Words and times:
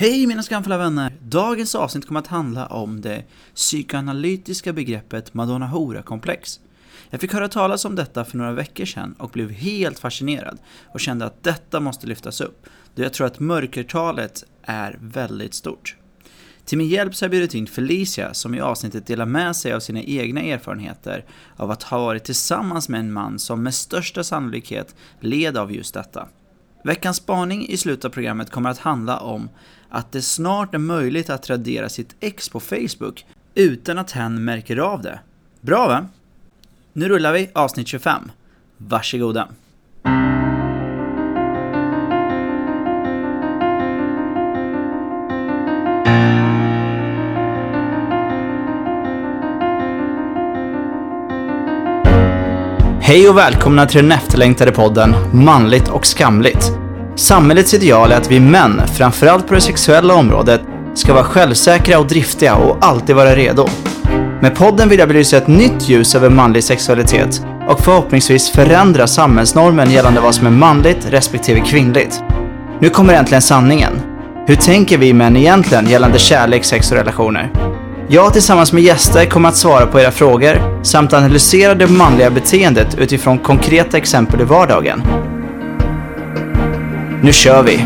Hej 0.00 0.26
mina 0.26 0.42
skamfulla 0.42 0.78
vänner! 0.78 1.12
Dagens 1.22 1.74
avsnitt 1.74 2.06
kommer 2.06 2.20
att 2.20 2.26
handla 2.26 2.66
om 2.66 3.00
det 3.00 3.24
psykoanalytiska 3.54 4.72
begreppet 4.72 5.34
Madonna 5.34 5.66
Hora-komplex. 5.66 6.60
Jag 7.10 7.20
fick 7.20 7.32
höra 7.32 7.48
talas 7.48 7.84
om 7.84 7.94
detta 7.94 8.24
för 8.24 8.38
några 8.38 8.52
veckor 8.52 8.84
sedan 8.84 9.14
och 9.18 9.30
blev 9.30 9.50
helt 9.50 9.98
fascinerad 9.98 10.58
och 10.86 11.00
kände 11.00 11.24
att 11.24 11.42
detta 11.42 11.80
måste 11.80 12.06
lyftas 12.06 12.40
upp, 12.40 12.66
då 12.94 13.02
jag 13.02 13.12
tror 13.12 13.26
att 13.26 13.40
mörkertalet 13.40 14.44
är 14.62 14.98
väldigt 15.00 15.54
stort. 15.54 15.96
Till 16.64 16.78
min 16.78 16.88
hjälp 16.88 17.14
så 17.14 17.24
har 17.24 17.26
jag 17.26 17.30
bjudit 17.30 17.54
in 17.54 17.66
Felicia 17.66 18.34
som 18.34 18.54
i 18.54 18.60
avsnittet 18.60 19.06
delar 19.06 19.26
med 19.26 19.56
sig 19.56 19.72
av 19.72 19.80
sina 19.80 20.02
egna 20.02 20.40
erfarenheter 20.40 21.24
av 21.56 21.70
att 21.70 21.82
ha 21.82 21.98
varit 21.98 22.24
tillsammans 22.24 22.88
med 22.88 23.00
en 23.00 23.12
man 23.12 23.38
som 23.38 23.62
med 23.62 23.74
största 23.74 24.24
sannolikhet 24.24 24.94
led 25.20 25.56
av 25.56 25.72
just 25.72 25.94
detta. 25.94 26.28
Veckans 26.84 27.16
spaning 27.16 27.68
i 27.68 27.76
slutet 27.76 28.04
av 28.04 28.08
programmet 28.08 28.50
kommer 28.50 28.70
att 28.70 28.78
handla 28.78 29.18
om 29.18 29.48
att 29.90 30.12
det 30.12 30.22
snart 30.22 30.74
är 30.74 30.78
möjligt 30.78 31.30
att 31.30 31.50
radera 31.50 31.88
sitt 31.88 32.16
ex 32.20 32.48
på 32.48 32.60
Facebook 32.60 33.26
utan 33.54 33.98
att 33.98 34.10
hen 34.10 34.44
märker 34.44 34.76
av 34.76 35.02
det. 35.02 35.20
Bra 35.60 35.88
va? 35.88 36.06
Nu 36.92 37.08
rullar 37.08 37.32
vi 37.32 37.50
avsnitt 37.54 37.88
25. 37.88 38.30
Varsågoda. 38.76 39.48
Hej 53.00 53.28
och 53.28 53.38
välkomna 53.38 53.86
till 53.86 54.02
den 54.02 54.12
efterlängtade 54.12 54.72
podden 54.72 55.14
Manligt 55.32 55.88
och 55.88 56.06
skamligt. 56.06 56.87
Samhällets 57.18 57.74
ideal 57.74 58.12
är 58.12 58.16
att 58.16 58.30
vi 58.30 58.40
män, 58.40 58.82
framförallt 58.94 59.48
på 59.48 59.54
det 59.54 59.60
sexuella 59.60 60.14
området, 60.14 60.60
ska 60.94 61.14
vara 61.14 61.24
självsäkra 61.24 61.98
och 61.98 62.06
driftiga 62.06 62.54
och 62.54 62.76
alltid 62.80 63.16
vara 63.16 63.36
redo. 63.36 63.68
Med 64.42 64.56
podden 64.56 64.88
vill 64.88 64.98
jag 64.98 65.08
belysa 65.08 65.36
ett 65.36 65.46
nytt 65.46 65.88
ljus 65.88 66.14
över 66.14 66.30
manlig 66.30 66.64
sexualitet 66.64 67.42
och 67.68 67.80
förhoppningsvis 67.80 68.50
förändra 68.50 69.06
samhällsnormen 69.06 69.90
gällande 69.90 70.20
vad 70.20 70.34
som 70.34 70.46
är 70.46 70.50
manligt 70.50 71.06
respektive 71.10 71.60
kvinnligt. 71.60 72.22
Nu 72.80 72.88
kommer 72.88 73.14
äntligen 73.14 73.42
sanningen. 73.42 73.92
Hur 74.46 74.56
tänker 74.56 74.98
vi 74.98 75.12
män 75.12 75.36
egentligen 75.36 75.88
gällande 75.88 76.18
kärlek, 76.18 76.64
sex 76.64 76.90
och 76.90 76.96
relationer? 76.96 77.52
Jag 78.08 78.32
tillsammans 78.32 78.72
med 78.72 78.82
gäster 78.82 79.24
kommer 79.24 79.48
att 79.48 79.56
svara 79.56 79.86
på 79.86 80.00
era 80.00 80.10
frågor 80.10 80.84
samt 80.84 81.12
analysera 81.12 81.74
det 81.74 81.86
manliga 81.86 82.30
beteendet 82.30 82.98
utifrån 82.98 83.38
konkreta 83.38 83.96
exempel 83.96 84.40
i 84.40 84.44
vardagen. 84.44 85.02
Nu 87.22 87.32
kör 87.32 87.62
vi! 87.62 87.84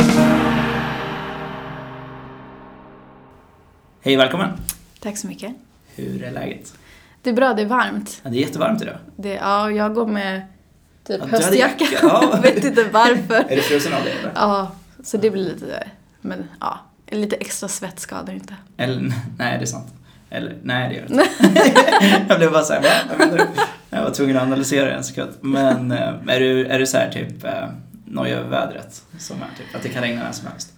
Hej 4.02 4.16
välkommen! 4.16 4.50
Tack 5.00 5.16
så 5.18 5.26
mycket. 5.26 5.52
Hur 5.94 6.22
är 6.24 6.30
läget? 6.30 6.72
Det 7.22 7.30
är 7.30 7.34
bra, 7.34 7.52
det 7.54 7.62
är 7.62 7.66
varmt. 7.66 8.20
Ja, 8.22 8.30
det 8.30 8.36
är 8.36 8.40
jättevarmt 8.40 8.82
idag. 8.82 8.96
Det, 9.16 9.34
ja, 9.34 9.70
jag 9.70 9.94
går 9.94 10.06
med 10.06 10.42
typ 11.06 11.20
Ja, 11.20 11.26
höstjacka. 11.26 11.56
jacka, 11.84 11.86
ja. 12.02 12.38
vet 12.42 12.64
inte 12.64 12.84
varför. 12.92 13.44
Är 13.48 13.56
du 13.56 13.62
frusen 13.62 13.92
av 13.92 14.04
det 14.04 14.10
eller? 14.10 14.32
Ja, 14.34 14.72
så 15.04 15.16
det 15.16 15.30
blir 15.30 15.42
lite, 15.44 15.86
men 16.20 16.44
ja, 16.60 16.78
lite 17.10 17.36
extra 17.36 17.68
svett 17.68 18.00
skadar 18.00 18.32
inte. 18.32 18.54
Eller, 18.76 19.00
nej 19.38 19.58
det 19.58 19.64
är 19.64 19.66
sant. 19.66 19.94
Eller, 20.30 20.56
nej 20.62 20.88
det 20.88 20.94
gör 20.94 21.06
det 21.08 21.44
inte. 21.46 22.24
jag 22.28 22.38
blev 22.38 22.52
bara 22.52 22.62
såhär, 22.62 22.82
va? 22.82 22.88
Menar 23.18 23.36
du? 23.38 23.46
Jag 23.90 24.02
var 24.02 24.10
tvungen 24.10 24.36
att 24.36 24.42
analysera 24.42 24.84
det 24.84 24.92
en 24.92 25.04
sekund. 25.04 25.30
Men 25.40 25.92
eh, 25.92 26.08
är 26.26 26.40
du, 26.40 26.66
är 26.66 26.78
du 26.78 26.86
såhär 26.86 27.10
typ 27.10 27.44
nojig 28.12 28.32
över 28.34 28.48
vädret? 28.50 29.02
Som 29.18 29.36
är 29.36 29.48
typ 29.58 29.76
att 29.76 29.82
det 29.82 29.88
kan 29.88 30.02
regna 30.02 30.22
när 30.24 30.32
som 30.32 30.46
helst? 30.46 30.72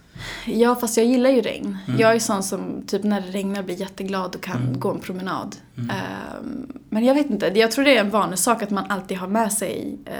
Ja, 0.45 0.75
fast 0.75 0.97
jag 0.97 1.05
gillar 1.05 1.29
ju 1.29 1.41
regn. 1.41 1.77
Mm. 1.87 1.99
Jag 1.99 2.15
är 2.15 2.19
sån 2.19 2.43
som 2.43 2.83
typ 2.87 3.03
när 3.03 3.21
det 3.21 3.27
regnar 3.27 3.63
blir 3.63 3.75
jätteglad 3.81 4.35
och 4.35 4.43
kan 4.43 4.61
Mm. 4.61 4.79
gå 4.79 4.91
en 4.91 4.99
promenad. 4.99 5.55
Mm. 5.77 5.89
Ehm, 5.89 6.67
men 6.89 7.05
jag 7.05 7.15
vet 7.15 7.29
inte, 7.29 7.51
jag 7.55 7.71
tror 7.71 7.85
det 7.85 7.97
är 7.97 7.99
en 8.01 8.09
vanlig 8.09 8.39
sak 8.39 8.63
att 8.63 8.69
man 8.69 8.85
alltid 8.91 9.17
har 9.17 9.27
med 9.27 9.53
sig 9.53 9.97
eh, 10.05 10.13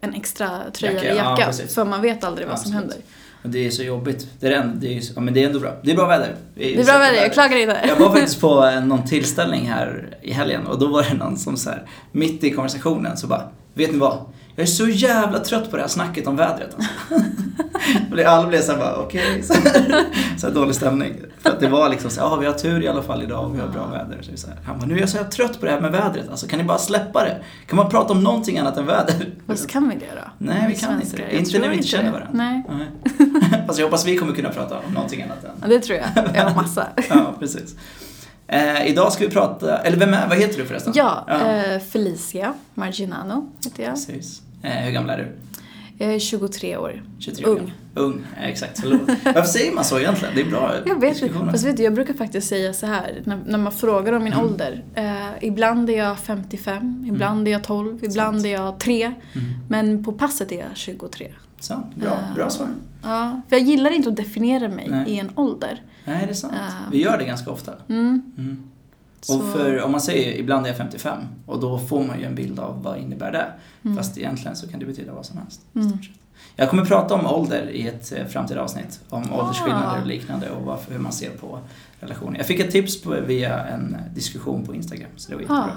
en 0.00 0.14
extra 0.14 0.48
tröja 0.72 0.92
Jacka, 0.94 1.06
eller 1.08 1.22
ja, 1.22 1.30
jacka. 1.30 1.46
precis. 1.46 1.74
för 1.74 1.84
man 1.84 2.02
vet 2.02 2.24
aldrig 2.24 2.48
vad 2.48 2.58
som 2.58 2.70
Absolut. 2.76 2.92
händer. 2.92 3.08
Och 3.42 3.50
det 3.50 3.66
är 3.66 3.70
så 3.70 3.82
jobbigt. 3.82 4.26
Det 4.40 4.46
är, 4.46 4.52
en, 4.52 4.80
det 4.80 4.96
är, 4.96 5.02
ja, 5.14 5.20
men 5.20 5.34
det 5.34 5.42
är 5.42 5.46
ändå 5.46 5.58
bra. 5.60 5.72
Det 5.82 5.90
är 5.90 5.96
bra 5.96 6.06
väder. 6.06 6.34
Det 6.54 6.70
är 6.72 6.74
bra 6.76 6.84
sätter 6.84 6.98
väder, 6.98 7.22
jag 7.22 7.32
klagar 7.32 7.56
inte. 7.56 7.80
Jag 7.88 7.96
var 7.96 8.10
faktiskt 8.10 8.40
på 8.40 8.64
eh, 8.74 8.84
någon 8.84 9.04
tillställning 9.04 9.68
här 9.68 10.16
i 10.22 10.32
helgen 10.32 10.66
och 10.66 10.78
då 10.78 10.86
var 10.86 11.02
det 11.02 11.14
någon 11.14 11.36
som 11.38 11.56
så 11.56 11.70
här, 11.70 11.82
mitt 12.12 12.44
i 12.44 12.50
konversationen 12.50 13.16
så 13.16 13.26
bara, 13.26 13.48
vet 13.74 13.92
ni 13.92 13.98
vad? 13.98 14.18
Jag 14.56 14.62
är 14.62 14.66
så 14.66 14.88
jävla 14.88 15.38
trött 15.38 15.70
på 15.70 15.76
det 15.76 15.82
här 15.82 15.88
snacket 15.88 16.26
om 16.26 16.36
vädret 16.36 16.74
alltså. 16.74 16.90
Alla 18.26 18.46
blev 18.46 18.60
såhär 18.60 18.78
bara, 18.78 18.96
okej. 18.96 19.42
Så, 19.42 19.54
så 20.38 20.46
här 20.46 20.54
dålig 20.54 20.74
stämning. 20.74 21.14
För 21.38 21.50
att 21.50 21.60
det 21.60 21.68
var 21.68 21.88
liksom 21.88 22.10
så 22.10 22.20
här, 22.20 22.28
ja 22.28 22.36
vi 22.36 22.46
har 22.46 22.52
tur 22.52 22.82
i 22.82 22.88
alla 22.88 23.02
fall 23.02 23.22
idag 23.22 23.44
och 23.44 23.54
vi 23.56 23.60
har 23.60 23.68
bra 23.68 23.86
väder. 23.86 24.22
Så 24.22 24.36
så 24.36 24.46
här, 24.46 24.56
han 24.66 24.78
bara, 24.78 24.86
nu 24.86 24.94
är 24.96 25.00
jag 25.00 25.08
så 25.08 25.18
här 25.18 25.24
trött 25.24 25.60
på 25.60 25.66
det 25.66 25.72
här 25.72 25.80
med 25.80 25.92
vädret. 25.92 26.28
Alltså 26.30 26.46
kan 26.46 26.58
ni 26.58 26.64
bara 26.64 26.78
släppa 26.78 27.24
det? 27.24 27.36
Kan 27.66 27.76
man 27.76 27.88
prata 27.88 28.12
om 28.12 28.22
någonting 28.22 28.58
annat 28.58 28.76
än 28.76 28.86
väder? 28.86 29.14
Fast 29.46 29.68
kan 29.68 29.88
vi 29.88 29.94
det 29.94 30.06
då? 30.14 30.30
Nej, 30.38 30.64
vi 30.68 30.74
kan 30.74 31.02
inte 31.02 31.16
det. 31.16 31.36
Inte 31.38 31.58
när 31.58 31.68
vi 31.68 31.76
inte 31.76 31.88
känner 31.88 32.12
varandra. 32.12 32.30
Nej, 32.32 32.64
Nej. 32.68 33.62
Fast 33.66 33.78
jag 33.78 33.86
hoppas 33.86 34.06
vi 34.06 34.16
kommer 34.16 34.34
kunna 34.34 34.48
prata 34.50 34.78
om 34.86 34.94
någonting 34.94 35.22
annat 35.22 35.44
än 35.44 35.50
ja, 35.62 35.68
det 35.68 35.80
tror 35.80 35.98
jag. 35.98 36.44
Har 36.44 36.54
massa. 36.54 36.86
Ja, 37.08 37.34
precis. 37.38 37.74
Eh, 38.48 38.86
idag 38.86 39.12
ska 39.12 39.24
vi 39.24 39.30
prata, 39.30 39.78
eller 39.78 39.96
vem 39.96 40.14
är, 40.14 40.28
vad 40.28 40.38
heter 40.38 40.58
du 40.58 40.66
förresten? 40.66 40.92
Ja, 40.96 41.24
ja. 41.28 41.40
Eh, 41.40 41.80
Felicia 41.80 42.54
Marginano 42.74 43.52
heter 43.64 43.82
jag. 43.82 43.92
Precis. 43.92 44.42
Eh, 44.66 44.72
hur 44.84 44.92
gammal 44.92 45.10
är 45.10 45.18
du? 45.18 45.32
Jag 45.98 46.14
är 46.14 46.18
23 46.18 46.76
år. 46.76 47.02
23 47.18 47.46
Ung. 47.46 47.72
Ung, 47.94 48.22
eh, 48.40 48.48
exakt. 48.48 48.84
Varför 49.24 49.42
säger 49.42 49.72
man 49.74 49.84
så 49.84 49.98
egentligen? 49.98 50.34
Det 50.34 50.40
är 50.40 50.50
bra 50.50 50.74
Jag 50.86 51.00
vet 51.00 51.22
inte. 51.22 51.34
Fast 51.50 51.64
vet 51.64 51.76
du, 51.76 51.82
jag 51.82 51.94
brukar 51.94 52.14
faktiskt 52.14 52.48
säga 52.48 52.72
så 52.72 52.86
här 52.86 53.22
när, 53.24 53.38
när 53.46 53.58
man 53.58 53.72
frågar 53.72 54.12
om 54.12 54.24
min 54.24 54.32
Mm. 54.32 54.44
ålder. 54.46 54.84
Eh, 54.94 55.26
ibland 55.40 55.90
är 55.90 55.96
jag 55.98 56.18
55, 56.18 57.04
ibland 57.08 57.48
är 57.48 57.52
jag 57.52 57.64
12, 57.64 58.04
ibland 58.04 58.36
Sant. 58.36 58.46
är 58.46 58.50
jag 58.52 58.78
3. 58.78 59.04
Mm. 59.04 59.14
Men 59.68 60.04
på 60.04 60.12
passet 60.12 60.52
är 60.52 60.56
jag 60.56 60.66
23. 60.74 61.32
Sant. 61.60 61.94
Bra, 61.96 62.08
Eh, 62.10 62.34
bra 62.34 62.50
svar. 62.50 62.68
Ja, 63.02 63.40
för 63.48 63.56
jag 63.56 63.64
gillar 63.66 63.90
inte 63.90 64.08
att 64.08 64.16
definiera 64.16 64.68
mig 64.68 64.86
Nej. 64.90 65.10
i 65.10 65.18
en 65.18 65.30
ålder. 65.34 65.82
Nej, 66.04 66.22
det 66.26 66.30
är 66.32 66.34
sant. 66.34 66.52
eh. 66.56 66.90
Vi 66.92 67.02
gör 67.02 67.18
det 67.18 67.24
ganska 67.24 67.50
ofta. 67.50 67.72
Mm. 69.30 69.40
Mm. 69.40 69.52
Och 69.52 69.58
för, 69.58 69.82
om 69.82 69.92
man 69.92 70.00
säger 70.00 70.32
ibland 70.38 70.66
är 70.66 70.70
jag 70.70 70.76
55 70.76 71.18
och 71.46 71.60
då 71.60 71.78
får 71.78 72.04
man 72.04 72.18
ju 72.20 72.24
en 72.26 72.34
bild 72.34 72.58
av 72.60 72.82
vad 72.82 72.98
innebär 72.98 73.32
det. 73.32 73.46
mm. 73.84 73.96
Fast 73.96 74.18
egentligen 74.18 74.56
så 74.56 74.68
kan 74.68 74.80
det 74.80 74.86
betyda 74.86 75.12
vad 75.12 75.26
som 75.26 75.38
helst. 75.38 75.60
Mm. 75.74 75.98
Jag 76.56 76.70
kommer 76.70 76.84
prata 76.84 77.14
om 77.14 77.26
ålder 77.26 77.70
i 77.70 77.88
ett 77.88 78.12
eh, 78.12 78.26
framtida 78.26 78.60
avsnitt. 78.62 79.00
Om 79.08 79.22
Ah. 79.32 79.40
åldersskillnader 79.42 80.00
och 80.00 80.06
liknande 80.06 80.50
och 80.50 80.62
varför, 80.64 80.92
hur 80.92 80.98
man 80.98 81.12
ser 81.12 81.30
på 81.30 81.58
relationer. 82.00 82.38
Jag 82.38 82.46
fick 82.46 82.60
ett 82.60 82.70
tips 82.70 83.02
på, 83.02 83.16
via 83.26 83.64
en 83.66 83.96
diskussion 84.14 84.64
på 84.66 84.74
Instagram, 84.74 85.10
så 85.16 85.28
det 85.30 85.34
var 85.34 85.42
jättebra. 85.42 85.70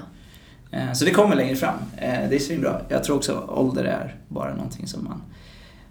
Eh, 0.72 0.94
Så 0.94 1.06
det 1.06 1.12
kommer 1.12 1.36
längre 1.36 1.56
fram. 1.56 1.76
Eh, 1.98 2.30
Det 2.30 2.36
är 2.36 2.40
svinbra. 2.40 2.81
Jag 2.90 3.04
tror 3.04 3.16
också 3.16 3.34
att 3.36 3.50
ålder 3.50 3.84
är 3.84 4.16
bara 4.28 4.54
någonting 4.56 4.88
som 4.88 5.04
man 5.04 5.22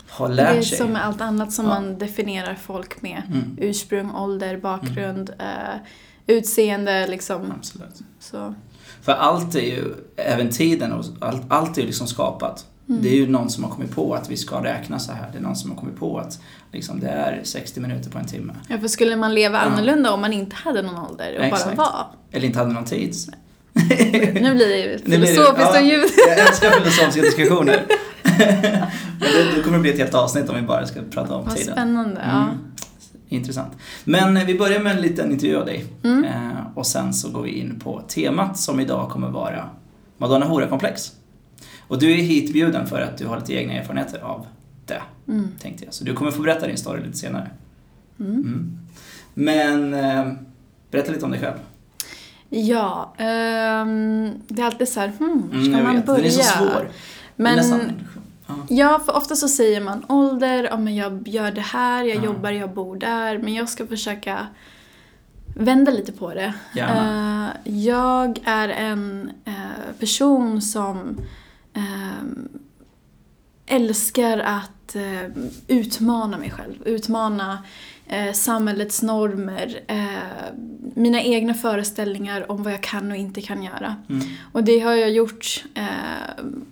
har 0.09 0.29
det 0.29 0.35
lärt 0.35 0.57
är 0.57 0.63
sig. 0.63 0.79
som 0.79 0.93
med 0.93 1.05
allt 1.07 1.21
annat 1.21 1.53
som 1.53 1.65
Ja. 1.65 1.71
man 1.71 1.99
definierar 1.99 2.55
folk 2.55 3.03
med. 3.03 3.23
Mm, 3.29 3.57
Ursprung, 3.61 4.15
ålder, 4.15 4.57
bakgrund, 4.57 5.31
eh, 5.39 5.45
utseende 6.29 7.07
liksom. 7.07 7.53
absolut. 7.59 7.95
Så. 8.21 8.55
För 9.03 9.13
allt 9.13 9.55
är 9.55 9.61
ju, 9.61 9.95
även 10.17 10.51
tiden 10.51 10.93
och 10.93 11.05
allt, 11.21 11.43
allt 11.49 11.77
är 11.77 11.81
ju 11.81 11.87
liksom 11.87 12.07
skapat. 12.07 12.67
Mm. 12.89 13.03
Det 13.03 13.09
är 13.09 13.15
ju 13.15 13.29
någon 13.29 13.51
som 13.51 13.65
har 13.65 13.71
kommit 13.71 13.95
på 13.95 14.15
att 14.15 14.31
vi 14.31 14.37
ska 14.37 14.65
räkna 14.65 14.99
så 14.99 15.13
här. 15.13 15.29
Det 15.33 15.39
är 15.39 15.43
någon 15.43 15.57
som 15.57 15.71
har 15.71 15.79
kommit 15.79 15.97
på 15.99 16.19
att 16.19 16.41
liksom, 16.73 17.01
det 17.01 17.09
är 17.09 17.41
60 17.45 17.81
minuter 17.81 18.11
på 18.11 18.19
en 18.19 18.27
timme. 18.27 18.53
Ja, 18.69 18.79
för 18.79 18.89
skulle 18.89 19.17
man 19.17 19.35
leva 19.35 19.59
Ja. 19.59 19.63
annorlunda 19.63 20.13
om 20.13 20.21
man 20.21 20.33
inte 20.33 20.57
hade 20.57 20.83
någon 20.83 20.99
ålder 21.11 21.37
och 21.39 21.45
Exakt. 21.45 21.65
bara 21.77 21.77
var? 21.77 22.07
Eller 22.33 22.47
inte 22.47 22.59
hade 22.59 22.73
någon 22.73 22.85
tid. 22.85 23.15
Nu 24.41 24.55
blir 24.55 24.89
det 24.89 24.99
filosofiskt 25.05 25.59
ja, 25.75 25.81
och 25.81 25.87
ljud. 25.87 26.11
Jag 26.29 26.39
älskar 26.39 26.71
filosofiska 26.71 27.23
diskussioner. 27.23 27.87
Men 29.21 29.33
det, 29.33 29.57
det 29.57 29.63
kommer 29.63 29.77
det 29.77 29.83
bli 29.83 29.91
ett 29.91 29.99
helt 29.99 30.15
avsnitt 30.15 30.49
om 30.49 30.57
vi 30.57 30.63
bara 30.63 30.87
ska 30.87 31.01
prata 31.11 31.35
om 31.35 31.45
Vad 31.45 31.57
tiden. 31.57 31.73
spännande. 31.75 32.21
Ja. 32.27 32.49
Mm. 33.31 33.41
Intressant. 33.41 33.73
Men 34.05 34.37
eh, 34.37 34.45
vi 34.45 34.59
börjar 34.59 34.81
med 34.81 34.97
en 34.97 35.03
liten 35.03 35.33
intervju 35.33 35.57
av 35.57 35.67
dig. 35.67 35.85
Mm. 36.05 36.25
Eh, 36.25 36.33
och 36.75 36.87
sen 36.87 37.15
så 37.15 37.31
går 37.31 37.43
vi 37.43 37.51
in 37.51 37.81
på 37.81 38.03
temat 38.09 38.59
som 38.59 38.81
idag 38.81 39.11
kommer 39.11 39.29
vara 39.31 39.71
Madonna 40.19 40.47
Hora-komplex. 40.47 41.13
Och 41.89 41.99
du 41.99 42.11
är 42.13 42.17
hitbjuden 42.17 42.87
för 42.87 43.01
att 43.01 43.19
du 43.19 43.27
har 43.27 43.39
lite 43.41 43.55
egna 43.55 43.73
erfarenheter 43.73 44.19
av 44.21 44.47
det, 44.87 45.03
Mm. 45.29 45.49
tänkte 45.61 45.85
jag. 45.85 45.95
Så 45.95 46.05
du 46.05 46.15
kommer 46.15 46.31
få 46.31 46.43
berätta 46.43 46.67
din 46.67 46.77
story 46.79 47.03
lite 47.07 47.19
senare. 47.19 47.51
Mm. 48.21 48.33
Mm. 48.33 48.79
Men 49.35 49.95
eh, 49.95 50.33
berätta 50.91 51.13
lite 51.13 51.25
om 51.25 51.31
dig 51.31 51.41
själv. 51.41 51.55
Ja, 52.51 53.15
ehm, 53.19 54.31
det 54.49 54.63
är 54.63 54.67
alltid 54.67 54.89
så 54.89 55.01
här, 55.01 55.09
hmm, 55.19 55.43
Mm, 55.53 55.65
ska 55.65 55.73
jag 55.73 55.85
man 55.85 55.95
vet. 55.97 56.07
börja? 56.07 56.19
Den 56.19 56.27
är 56.27 56.31
så 56.31 56.43
svår. 56.59 56.89
Men, 57.37 57.57
Nästan, 57.57 57.81
ja. 58.69 59.01
för 59.07 59.17
ofta 59.17 59.37
så 59.37 59.49
säger 59.49 59.81
man 59.81 60.05
ålder, 60.09 60.65
ja 60.65 60.77
men 60.77 60.97
jag 60.97 61.29
gör 61.29 61.51
det 61.51 61.61
här, 61.61 62.05
jag 62.05 62.17
Ja. 62.17 62.25
jobbar, 62.25 62.51
jag 62.51 62.71
bor 62.75 62.97
där. 62.97 63.39
Men 63.39 63.55
jag 63.55 63.69
ska 63.69 63.87
försöka 63.87 64.47
vända 65.55 65.91
lite 65.93 66.13
på 66.13 66.35
det. 66.35 66.55
Gärna. 66.75 67.53
Eh, 67.65 67.73
jag 67.75 68.41
är 68.45 68.69
en 68.69 69.31
eh, 69.45 69.53
person 70.01 70.63
som 70.63 71.19
ehm, 71.75 72.49
älskar 73.69 74.39
att 74.39 74.97
eh, 74.97 75.31
utmana 75.69 76.39
mig 76.39 76.51
själv. 76.51 76.75
Utmana 76.85 77.63
eh, 78.07 78.33
samhällets 78.33 79.03
normer, 79.03 79.81
eh, 79.87 80.07
mina 80.95 81.23
egna 81.23 81.55
föreställningar 81.55 82.51
om 82.51 82.63
vad 82.63 82.73
jag 82.73 82.83
kan 82.83 83.11
och 83.11 83.17
inte 83.17 83.41
kan 83.43 83.63
göra. 83.63 83.97
Mm. 84.09 84.27
Och 84.53 84.65
det 84.65 84.79
har 84.81 84.95
jag 84.95 85.11
gjort 85.11 85.65
eh, 85.75 85.85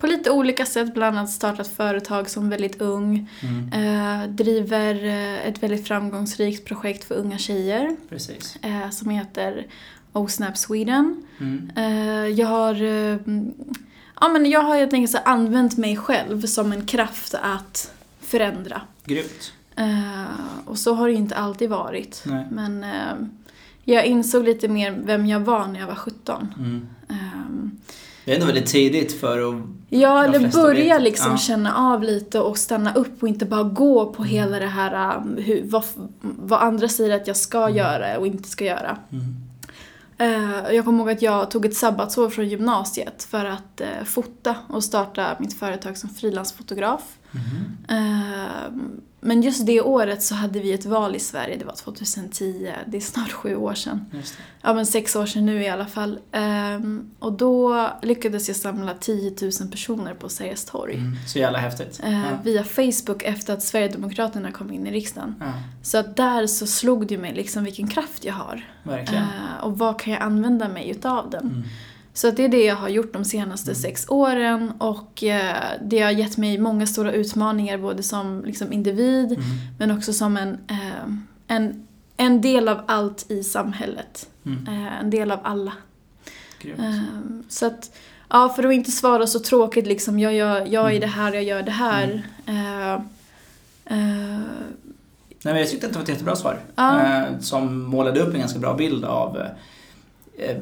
på 0.00 0.06
lite 0.06 0.31
olika 0.31 0.66
sätt, 0.66 0.94
bland 0.94 1.19
annat 1.19 1.31
startat 1.31 1.69
företag 1.69 2.31
som 2.31 2.50
väldigt 2.50 2.81
ung, 2.81 3.28
Mm. 3.43 3.72
eh, 3.72 4.28
driver 4.28 5.04
eh, 5.04 5.46
ett 5.48 5.62
väldigt 5.62 5.87
framgångsrikt 5.88 6.64
projekt 6.64 7.04
för 7.04 7.14
unga 7.14 7.38
tjejer 7.38 7.96
som 8.90 9.10
heter 9.10 9.66
OSNAP 10.12 10.56
Sweden. 10.56 11.22
Mm. 11.40 11.70
Jag 12.37 12.46
har 12.46 12.75
ja, 14.21 14.29
men 14.29 14.47
jag 14.51 14.61
har 14.63 14.77
helt 14.77 14.93
enkelt 14.93 15.11
så 15.13 15.19
använt 15.25 15.77
mig 15.77 15.97
själv 15.97 16.47
som 16.47 16.73
en 16.73 16.87
kraft 16.87 17.35
att 17.43 17.93
förändra. 18.21 18.81
Grymt. 19.05 19.53
Eh, 19.77 20.25
och 20.65 20.79
så 20.79 20.95
har 20.95 21.07
det 21.07 21.13
ju 21.13 21.19
inte 21.19 21.35
alltid 21.37 21.71
varit. 21.71 22.23
Nej. 22.27 22.47
Men 22.51 22.85
eh, 22.85 22.91
jag 23.85 24.05
insåg 24.05 24.45
lite 24.45 24.69
mer 24.69 24.99
vem 25.05 25.27
jag 25.27 25.41
var 25.41 25.67
när 25.67 25.81
jag 25.81 25.87
var 25.87 25.95
17. 25.95 26.49
Mm. 26.59 26.89
Ehm, 27.09 27.71
Det 28.25 28.31
är 28.31 28.35
ändå 28.35 28.47
väldigt 28.47 28.67
tidigt 28.67 29.21
för 29.21 29.49
att... 29.49 29.63
Ja, 29.89 30.25
eller 30.25 30.53
börja 30.53 30.99
liksom 30.99 31.31
Ja. 31.31 31.39
känna 31.39 31.75
av 31.77 32.03
lite 32.03 32.41
och 32.41 32.59
stanna 32.59 32.95
upp 32.95 33.23
och 33.23 33.29
inte 33.29 33.45
bara 33.47 33.63
gå 33.63 34.13
på 34.13 34.23
Mm. 34.23 34.35
hela 34.35 34.59
det 34.59 34.67
här 34.67 35.17
um, 35.17 35.37
hur, 35.39 35.63
vad, 35.65 35.85
vad 36.21 36.63
andra 36.63 36.89
säger 36.89 37.17
att 37.17 37.27
jag 37.27 37.37
ska 37.37 37.63
Mm. 37.63 37.77
göra 37.77 38.19
och 38.19 38.27
inte 38.27 38.49
ska 38.49 38.65
göra. 38.65 38.97
Mm. 39.13 39.25
Eh, 40.19 40.75
jag 40.75 40.85
kommer 40.85 40.99
ihåg 40.99 41.11
att 41.11 41.23
jag 41.23 41.51
tog 41.51 41.65
ett 41.67 41.77
sabbatsår 41.77 42.31
från 42.31 42.49
gymnasiet 42.49 43.23
för 43.23 43.45
att 43.45 43.81
eh, 43.81 44.05
fota 44.05 44.57
och 44.69 44.85
starta 44.85 45.37
mitt 45.39 45.55
företag 45.55 45.99
som 45.99 46.11
frilansfotograf. 46.11 47.19
Mhm. 47.31 49.01
Men 49.26 49.43
just 49.43 49.67
det 49.67 49.81
året 49.81 50.23
så 50.23 50.34
hade 50.34 50.61
vi 50.61 50.73
ett 50.73 50.87
val 50.87 51.17
i 51.17 51.19
Sverige, 51.20 51.56
det 51.56 51.64
var 51.64 51.73
2010, 51.76 52.73
det 52.87 52.96
är 52.96 53.00
snart 53.00 53.32
sju 53.32 53.56
år 53.56 53.75
sedan. 53.75 54.05
Ja 54.62 54.75
men 54.75 54.87
sex 54.87 55.17
år 55.17 55.26
sedan 55.26 55.46
nu 55.46 55.62
i 55.62 55.69
alla 55.69 55.87
fall. 55.87 56.19
Ehm, 56.32 57.11
och 57.19 57.32
då 57.32 57.88
lyckades 58.02 58.49
jag 58.49 58.56
samla 58.56 58.94
10 58.94 59.32
000 59.61 59.70
personer 59.70 60.14
på 60.14 60.28
Sergels 60.28 60.64
torg. 60.64 60.94
Mm. 60.94 61.17
Så 61.26 61.38
jävla 61.38 61.58
häftigt. 61.58 62.00
eh, 62.02 62.12
Ja. 62.12 62.38
Via 62.44 62.64
Facebook 62.64 63.23
efter 63.23 63.52
att 63.55 63.62
Sverigedemokraterna 63.62 64.52
kom 64.52 64.73
in 64.73 64.87
i 64.87 64.90
riksdagen. 64.90 65.34
Ja, 65.40 65.52
Så 65.82 65.99
att 65.99 66.17
där 66.17 66.46
så 66.46 66.67
slog 66.67 67.06
det 67.06 67.19
mig 67.19 67.34
liksom 67.34 67.64
vilken 67.64 67.88
kraft 67.88 68.25
jag 68.25 68.34
har. 68.34 68.64
verkligen. 68.82 69.22
Eh, 69.25 69.64
och 69.64 69.79
vad 69.79 70.00
kan 70.00 70.12
jag 70.12 70.22
använda 70.22 70.69
mig 70.69 70.90
utav 70.90 71.31
den? 71.31 71.46
Mm. 71.46 71.62
Så 72.17 72.29
att 72.29 72.37
det 72.37 72.45
är 72.45 72.49
det 72.49 72.65
jag 72.65 72.77
har 72.77 72.89
gjort 72.89 73.13
de 73.13 73.25
senaste 73.25 73.75
sex 73.75 74.07
åren 74.09 74.73
och 74.79 75.25
eh, 75.25 75.57
det 75.85 76.01
har 76.01 76.11
gett 76.11 76.37
mig 76.37 76.59
många 76.59 76.87
stora 76.87 77.13
utmaningar 77.13 77.79
både 77.79 78.03
som 78.03 78.45
liksom 78.45 78.73
individ 78.73 79.33
Mm. 79.33 79.43
men 79.79 79.91
också 79.91 80.13
som 80.13 80.37
en, 80.37 80.59
eh, 80.69 81.13
en, 81.47 81.87
en 82.17 82.41
del 82.41 82.69
av 82.69 82.81
allt 82.87 83.31
i 83.31 83.43
samhället. 83.43 84.29
Mm. 84.47 84.67
Eh, 84.69 85.01
en 85.01 85.11
del 85.11 85.31
av 85.31 85.39
alla. 85.43 85.73
Grymt. 86.63 86.81
Så 87.49 87.67
att, 87.67 87.97
ja, 88.29 88.49
för 88.49 88.65
att 88.65 88.73
inte 88.73 88.91
svara 88.91 89.27
så 89.27 89.39
tråkigt 89.39 89.87
liksom, 89.87 90.19
jag, 90.19 90.35
gör, 90.35 90.67
jag 90.71 90.95
är 90.95 91.01
det 91.01 91.07
här, 91.07 91.33
jag 91.33 91.45
gör 91.45 91.63
det 91.63 91.71
här. 91.71 92.23
Eh, 92.47 92.93
eh, 92.93 94.41
Nej, 95.43 95.55
men 95.55 95.57
jag 95.57 95.71
tyckte 95.71 95.87
att 95.87 95.93
det 95.93 95.99
var 95.99 96.03
ett 96.05 96.09
jättebra 96.09 96.37
svar. 96.37 96.61
Ja. 96.77 97.25
Som 97.41 97.83
målade 97.83 98.21
upp 98.21 98.35
en 98.35 98.41
ganska 98.41 98.59
bra 98.59 98.75
bild 98.75 99.05
av 99.05 99.43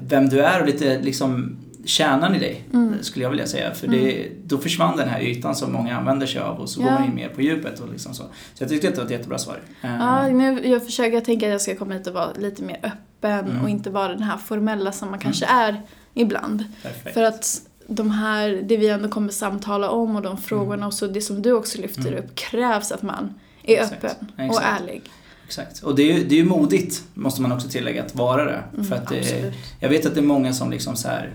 vem 0.06 0.28
du 0.28 0.40
är 0.42 0.60
och 0.60 0.66
lite 0.66 0.98
liksom 1.02 1.56
kärnan 1.84 2.34
i 2.34 2.38
dig, 2.38 2.64
Mm. 2.72 2.94
skulle 3.02 3.22
jag 3.24 3.30
vilja 3.30 3.46
säga. 3.46 3.74
För 3.74 3.86
det, 3.88 4.28
då 4.44 4.58
försvann 4.58 4.96
den 4.96 5.08
här 5.08 5.20
ytan 5.20 5.54
som 5.54 5.72
många 5.72 5.96
använder 5.96 6.26
sig 6.26 6.40
av 6.40 6.58
och 6.60 6.68
så 6.68 6.80
går 6.80 6.88
Ja. 6.90 6.94
man 6.98 7.08
in 7.08 7.14
mer 7.14 7.28
på 7.28 7.42
djupet 7.42 7.80
och 7.80 7.88
liksom 7.92 8.14
så. 8.14 8.22
Så 8.54 8.62
jag 8.62 8.68
tyckte 8.68 8.88
att 8.88 8.94
det 8.94 9.00
var 9.00 9.06
ett 9.06 9.10
jättebra 9.12 9.38
svar. 9.38 9.60
Eh, 9.82 9.90
ja, 9.96 10.28
nu, 10.28 10.68
jag 10.68 10.84
försöker 10.84 11.20
tänka 11.20 11.46
att 11.46 11.52
jag 11.52 11.60
ska 11.60 11.76
komma 11.76 11.94
hit 11.94 12.06
och 12.06 12.14
vara 12.14 12.28
lite 12.38 12.62
mer 12.62 12.76
öppen 12.82 13.50
Mm. 13.50 13.62
och 13.62 13.68
inte 13.70 13.90
vara 13.90 14.08
den 14.08 14.22
här 14.22 14.36
formella 14.36 14.92
som 14.92 15.10
man 15.10 15.18
kanske 15.18 15.46
är 15.46 15.82
ibland. 16.14 16.64
Perfekt. 16.82 17.14
För 17.14 17.22
att 17.22 17.60
de 17.86 18.10
här, 18.10 18.48
det 18.64 18.76
vi 18.76 18.88
ändå 18.88 19.08
kommer 19.08 19.28
samtala 19.32 19.90
om 19.90 20.16
och 20.16 20.22
de 20.22 20.36
frågorna 20.38 20.86
och 20.86 20.94
så 20.94 21.06
det 21.06 21.20
som 21.20 21.42
du 21.42 21.52
också 21.52 21.80
lyfter 21.80 22.08
Mm. 22.08 22.18
upp 22.24 22.34
krävs 22.34 22.92
att 22.92 23.02
man 23.02 23.34
är 23.62 23.82
Exakt. 23.82 24.04
öppen 24.04 24.32
och 24.36 24.44
Exakt. 24.44 24.80
ärlig. 24.80 25.02
Exakt. 25.46 25.82
Och 25.82 25.94
det 25.94 26.02
är 26.02 26.18
ju 26.18 26.24
det 26.24 26.40
är 26.40 26.44
modigt, 26.44 27.02
måste 27.14 27.42
man 27.42 27.52
också 27.52 27.68
tillägga, 27.68 28.02
att 28.04 28.14
vara 28.14 28.44
det. 28.44 28.62
Mm, 28.74 28.84
för 28.84 28.96
att 28.96 29.08
det, 29.08 29.52
jag 29.80 29.88
vet 29.88 30.06
att 30.06 30.14
det 30.14 30.20
är 30.20 30.24
många 30.24 30.52
som 30.52 30.70
liksom 30.70 30.96
så 30.96 31.08
här 31.08 31.30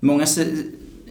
Många 0.00 0.26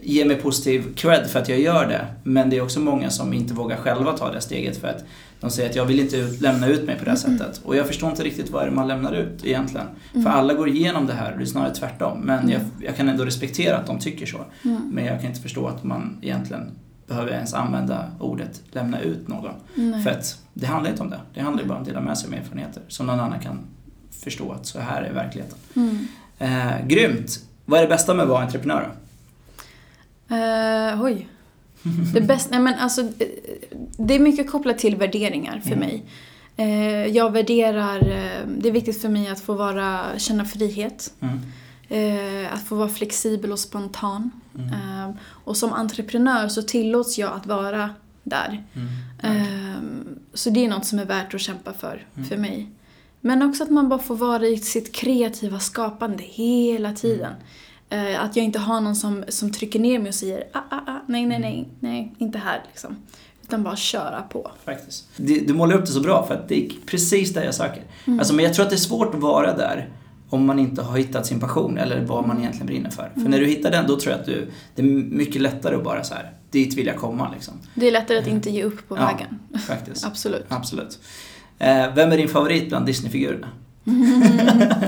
ger 0.02 0.24
mig 0.24 0.36
positiv 0.36 0.94
cred 0.94 1.26
för 1.26 1.38
att 1.38 1.48
jag 1.48 1.60
gör 1.60 1.86
det. 1.86 2.06
Men 2.24 2.50
det 2.50 2.56
är 2.56 2.62
också 2.62 2.80
många 2.80 3.10
som 3.10 3.32
inte 3.32 3.54
vågar 3.54 3.76
själva 3.76 4.12
ta 4.12 4.32
det 4.32 4.40
steget 4.40 4.76
för 4.76 4.88
att 4.88 5.04
de 5.40 5.50
säger 5.50 5.70
att 5.70 5.76
jag 5.76 5.84
vill 5.84 6.00
inte 6.00 6.16
ut, 6.16 6.40
lämna 6.40 6.68
ut 6.68 6.86
mig 6.86 6.98
på 6.98 7.04
det 7.04 7.10
här 7.10 7.26
Mm. 7.26 7.38
sättet. 7.38 7.60
Och 7.64 7.76
jag 7.76 7.86
förstår 7.86 8.10
inte 8.10 8.22
riktigt 8.24 8.50
vad 8.50 8.62
det 8.62 8.66
är 8.66 8.70
man 8.70 8.88
lämnar 8.88 9.12
ut 9.12 9.44
egentligen. 9.44 9.86
Mm. 10.12 10.24
För 10.24 10.30
alla 10.30 10.54
går 10.54 10.68
igenom 10.68 11.06
det 11.06 11.12
här 11.12 11.34
det 11.36 11.42
är 11.42 11.46
snarare 11.46 11.74
tvärtom. 11.74 12.20
Men 12.20 12.48
jag, 12.50 12.60
jag 12.80 12.96
kan 12.96 13.08
ändå 13.08 13.24
respektera 13.24 13.76
att 13.76 13.86
de 13.86 13.98
tycker 13.98 14.26
så. 14.26 14.38
Mm. 14.64 14.90
Men 14.92 15.04
jag 15.04 15.20
kan 15.20 15.30
inte 15.30 15.42
förstå 15.42 15.66
att 15.66 15.84
man 15.84 16.18
egentligen 16.22 16.70
behöver 17.08 17.32
ens 17.32 17.54
använda 17.54 18.10
ordet 18.20 18.62
lämna 18.72 19.00
ut 19.00 19.28
någon. 19.28 19.54
Nej. 19.74 20.02
För 20.02 20.10
att 20.10 20.38
det 20.54 20.66
handlar 20.66 20.90
inte 20.90 21.02
om 21.02 21.10
det. 21.10 21.20
Det 21.34 21.40
handlar 21.40 21.64
bara 21.64 21.74
om 21.74 21.80
att 21.80 21.88
dela 21.88 22.00
med 22.00 22.18
sig 22.18 22.28
av 22.28 22.34
erfarenheter 22.34 22.82
som 22.88 23.06
någon 23.06 23.20
annan 23.20 23.40
kan 23.40 23.58
förstå 24.10 24.52
att 24.52 24.66
så 24.66 24.80
här 24.80 25.02
är 25.02 25.12
verkligheten. 25.12 25.58
Mm. 25.76 26.06
Eh, 26.38 26.86
grymt! 26.86 27.38
Vad 27.64 27.78
är 27.80 27.82
det 27.82 27.88
bästa 27.88 28.14
med 28.14 28.22
att 28.22 28.28
vara 28.28 28.42
entreprenör 28.42 28.88
då? 30.28 30.34
Eh, 30.34 31.02
oj. 31.04 31.28
Det 32.14 32.20
bästa, 32.20 32.50
nej 32.50 32.60
men 32.60 32.74
alltså, 32.74 33.00
eh, 33.02 33.08
det 33.98 34.14
är 34.14 34.18
mycket 34.18 34.50
kopplat 34.50 34.78
till 34.78 34.96
värderingar 34.96 35.60
för 35.60 35.72
Mm. 35.72 35.78
mig. 35.78 36.04
Eh, 36.56 37.06
jag 37.16 37.32
värderar, 37.32 37.96
eh, 37.98 38.46
det 38.58 38.68
är 38.68 38.72
viktigt 38.72 39.00
för 39.02 39.08
mig 39.08 39.28
att 39.28 39.40
få 39.40 39.54
vara, 39.54 40.00
känna 40.18 40.44
frihet. 40.44 41.12
Mm. 41.20 41.38
Eh, 41.88 42.54
att 42.54 42.62
få 42.62 42.74
vara 42.74 42.88
flexibel 42.88 43.52
och 43.52 43.58
spontan. 43.58 44.30
Mm. 44.58 44.72
Eh, 44.72 45.10
och 45.44 45.56
som 45.56 45.72
entreprenör 45.72 46.48
så 46.48 46.62
tillåts 46.62 47.18
jag 47.18 47.32
att 47.32 47.46
vara 47.46 47.90
där. 48.22 48.64
Mm. 48.74 48.88
Eh, 49.22 49.76
så 50.34 50.50
det 50.50 50.64
är 50.64 50.68
något 50.68 50.86
som 50.86 50.98
är 50.98 51.04
värt 51.04 51.34
att 51.34 51.40
kämpa 51.40 51.72
för, 51.72 52.06
Mm. 52.16 52.28
för 52.28 52.36
mig. 52.36 52.68
Men 53.20 53.42
också 53.42 53.62
att 53.62 53.70
man 53.70 53.88
bara 53.88 53.98
får 53.98 54.16
vara 54.16 54.46
i 54.46 54.56
sitt 54.56 54.94
kreativa 54.94 55.60
skapande 55.60 56.22
hela 56.22 56.92
tiden. 56.92 57.32
Eh, 57.90 58.24
att 58.24 58.36
jag 58.36 58.44
inte 58.44 58.58
har 58.58 58.80
någon 58.80 58.96
som, 58.96 59.24
som 59.28 59.52
trycker 59.52 59.78
ner 59.80 59.98
mig 59.98 60.08
och 60.08 60.14
säger 60.14 60.44
ah, 60.52 60.58
ah, 60.70 60.80
ah, 60.86 61.00
nej, 61.06 61.26
nej, 61.26 61.38
nej, 61.38 61.68
nej, 61.80 62.14
inte 62.18 62.38
här 62.38 62.62
liksom. 62.68 62.96
Utan 63.42 63.62
bara 63.62 63.76
köra 63.76 64.22
på. 64.22 64.50
Faktiskt. 64.64 65.08
Du, 65.16 65.40
du 65.40 65.54
målar 65.54 65.76
upp 65.76 65.86
det 65.86 65.92
så 65.92 66.00
bra 66.00 66.26
för 66.26 66.34
att 66.34 66.48
det 66.48 66.64
är 66.66 66.70
precis 66.86 67.34
det 67.34 67.44
jag 67.44 67.54
söker. 67.54 67.82
Mm. 68.04 68.18
Alltså, 68.18 68.34
men 68.34 68.44
jag 68.44 68.54
tror 68.54 68.64
att 68.64 68.70
det 68.70 68.76
är 68.76 68.78
svårt 68.78 69.14
att 69.14 69.20
vara 69.20 69.56
där 69.56 69.88
om 70.30 70.46
man 70.46 70.58
inte 70.58 70.82
har 70.82 70.98
hittat 70.98 71.26
sin 71.26 71.40
passion 71.40 71.78
eller 71.78 72.04
vad 72.04 72.26
man 72.26 72.38
egentligen 72.38 72.66
brinner 72.66 72.90
för. 72.90 73.10
För 73.14 73.20
Mm. 73.20 73.30
när 73.30 73.40
du 73.40 73.46
hittar 73.46 73.70
den, 73.70 73.86
då 73.86 74.00
tror 74.00 74.12
jag 74.12 74.20
att 74.20 74.26
du, 74.26 74.50
det 74.74 74.82
är 74.82 74.86
mycket 74.86 75.42
lättare 75.42 75.76
att 75.76 75.84
bara 75.84 76.04
så 76.04 76.14
här, 76.14 76.32
dit 76.50 76.74
vill 76.74 76.86
jag 76.86 76.96
komma 76.96 77.30
liksom. 77.34 77.54
Det 77.74 77.86
är 77.88 77.92
lättare 77.92 78.18
att 78.18 78.26
inte 78.26 78.50
ge 78.50 78.62
upp 78.62 78.88
på 78.88 78.96
Ja. 78.96 79.06
vägen. 79.06 79.38
Faktiskt. 79.66 80.06
Absolut. 80.06 80.44
Absolut. 80.48 80.98
Eh, 81.58 81.94
vem 81.94 82.12
är 82.12 82.16
din 82.16 82.28
favorit 82.28 82.68
bland 82.68 82.86
Disney-figurerna? 82.86 83.48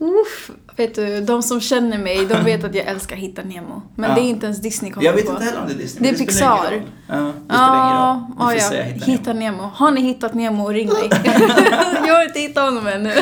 Uff, 0.00 0.50
vet 0.76 0.94
du, 0.94 1.20
de 1.20 1.42
som 1.42 1.60
känner 1.60 1.98
mig, 1.98 2.26
de 2.26 2.44
vet 2.44 2.64
att 2.64 2.74
jag 2.74 2.86
älskar 2.86 3.16
Hitta 3.16 3.42
Nemo. 3.42 3.82
Men 3.94 4.10
Ja. 4.10 4.16
det 4.16 4.22
är 4.22 4.28
inte 4.28 4.46
ens 4.46 4.60
Disney 4.62 4.92
kommer 4.92 5.06
Jag 5.06 5.12
vet 5.12 5.26
på. 5.26 5.32
inte 5.32 5.44
heller 5.44 5.60
om 5.60 5.66
det 5.68 5.74
är 5.74 5.78
Disney. 5.78 6.10
Det 6.10 6.16
är 6.16 6.18
Pixar. 6.18 6.46
Ja, 6.46 7.14
det 7.14 7.32
spelar 7.44 7.86
ingen 7.86 7.96
roll. 7.96 8.22
Ja, 8.38 8.54
ja, 8.54 8.60
säga 8.60 8.86
ja. 8.88 8.92
Hitta 8.94 9.02
Nemo. 9.04 9.12
Hitta 9.12 9.32
Nemo. 9.32 9.62
Har 9.74 9.90
ni 9.90 10.00
hittat 10.00 10.34
Nemo, 10.34 10.68
ring 10.68 10.88
mig. 10.88 11.08
jag 12.06 12.14
har 12.14 12.24
inte 12.24 12.40
hittat 12.40 12.64
honom 12.64 12.86
ännu. 12.86 13.12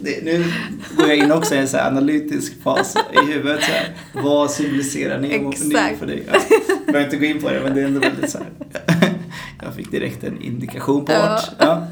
Det, 0.00 0.24
nu 0.24 0.52
går 0.96 1.08
jag 1.08 1.16
in 1.16 1.32
också 1.32 1.54
i 1.54 1.58
en 1.58 1.68
så 1.68 1.78
analytisk 1.78 2.62
fas 2.62 2.96
i 3.12 3.32
huvudet. 3.32 3.64
Så 3.64 3.72
här. 3.72 3.94
Vad 4.12 4.50
symboliserar 4.50 5.18
Nemo 5.18 5.52
för, 5.52 5.64
Nemo 5.64 5.96
för 5.98 6.06
dig? 6.06 6.22
Ja, 6.32 6.38
jag 6.68 6.86
behöver 6.86 7.04
inte 7.04 7.16
gå 7.16 7.24
in 7.24 7.42
på 7.42 7.50
det, 7.50 7.60
men 7.60 7.74
det 7.74 7.80
är 7.80 7.84
ändå 7.84 8.00
väldigt 8.00 8.30
så 8.30 8.38
här. 8.38 8.46
Jag 9.62 9.74
fick 9.74 9.90
direkt 9.90 10.24
en 10.24 10.42
indikation 10.42 11.04
på 11.04 11.12
vart. 11.12 11.50
Ja. 11.58 11.86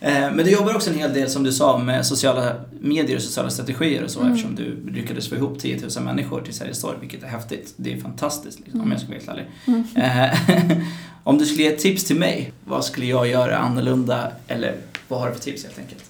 Eh, 0.00 0.12
Men 0.32 0.36
du 0.36 0.50
jobbar 0.50 0.74
också 0.74 0.90
en 0.90 0.96
hel 0.98 1.12
del, 1.14 1.30
som 1.30 1.44
du 1.44 1.52
sa, 1.52 1.78
med 1.78 2.06
sociala 2.06 2.54
medier 2.80 3.16
och 3.16 3.22
sociala 3.22 3.50
strategier 3.50 4.04
och 4.04 4.10
så 4.10 4.20
Mm. 4.20 4.32
eftersom 4.32 4.54
du 4.54 4.90
lyckades 4.92 5.28
få 5.28 5.34
ihop 5.34 5.58
10 5.58 5.80
000 5.96 6.04
människor 6.04 6.40
till 6.42 6.54
Sergels 6.54 6.80
torg, 6.80 6.96
vilket 7.00 7.22
är 7.22 7.26
häftigt. 7.26 7.74
Det 7.76 7.92
är 7.92 8.00
fantastiskt, 8.00 8.60
liksom, 8.60 8.80
om 8.80 8.90
jag 8.92 9.00
ska 9.00 9.08
vara 9.08 9.18
helt 9.18 9.28
ärlig. 9.28 9.46
Mm. 9.66 10.72
Eh, 10.72 10.78
Om 11.24 11.38
du 11.38 11.46
skulle 11.46 11.62
ge 11.62 11.72
ett 11.72 11.78
tips 11.80 12.04
till 12.04 12.16
mig, 12.18 12.52
vad 12.64 12.84
skulle 12.84 13.06
jag 13.06 13.28
göra 13.28 13.58
annorlunda? 13.58 14.32
Eller 14.48 14.74
vad 15.08 15.20
har 15.20 15.28
du 15.28 15.34
för 15.34 15.40
tips 15.40 15.64
helt 15.64 15.78
enkelt? 15.78 16.04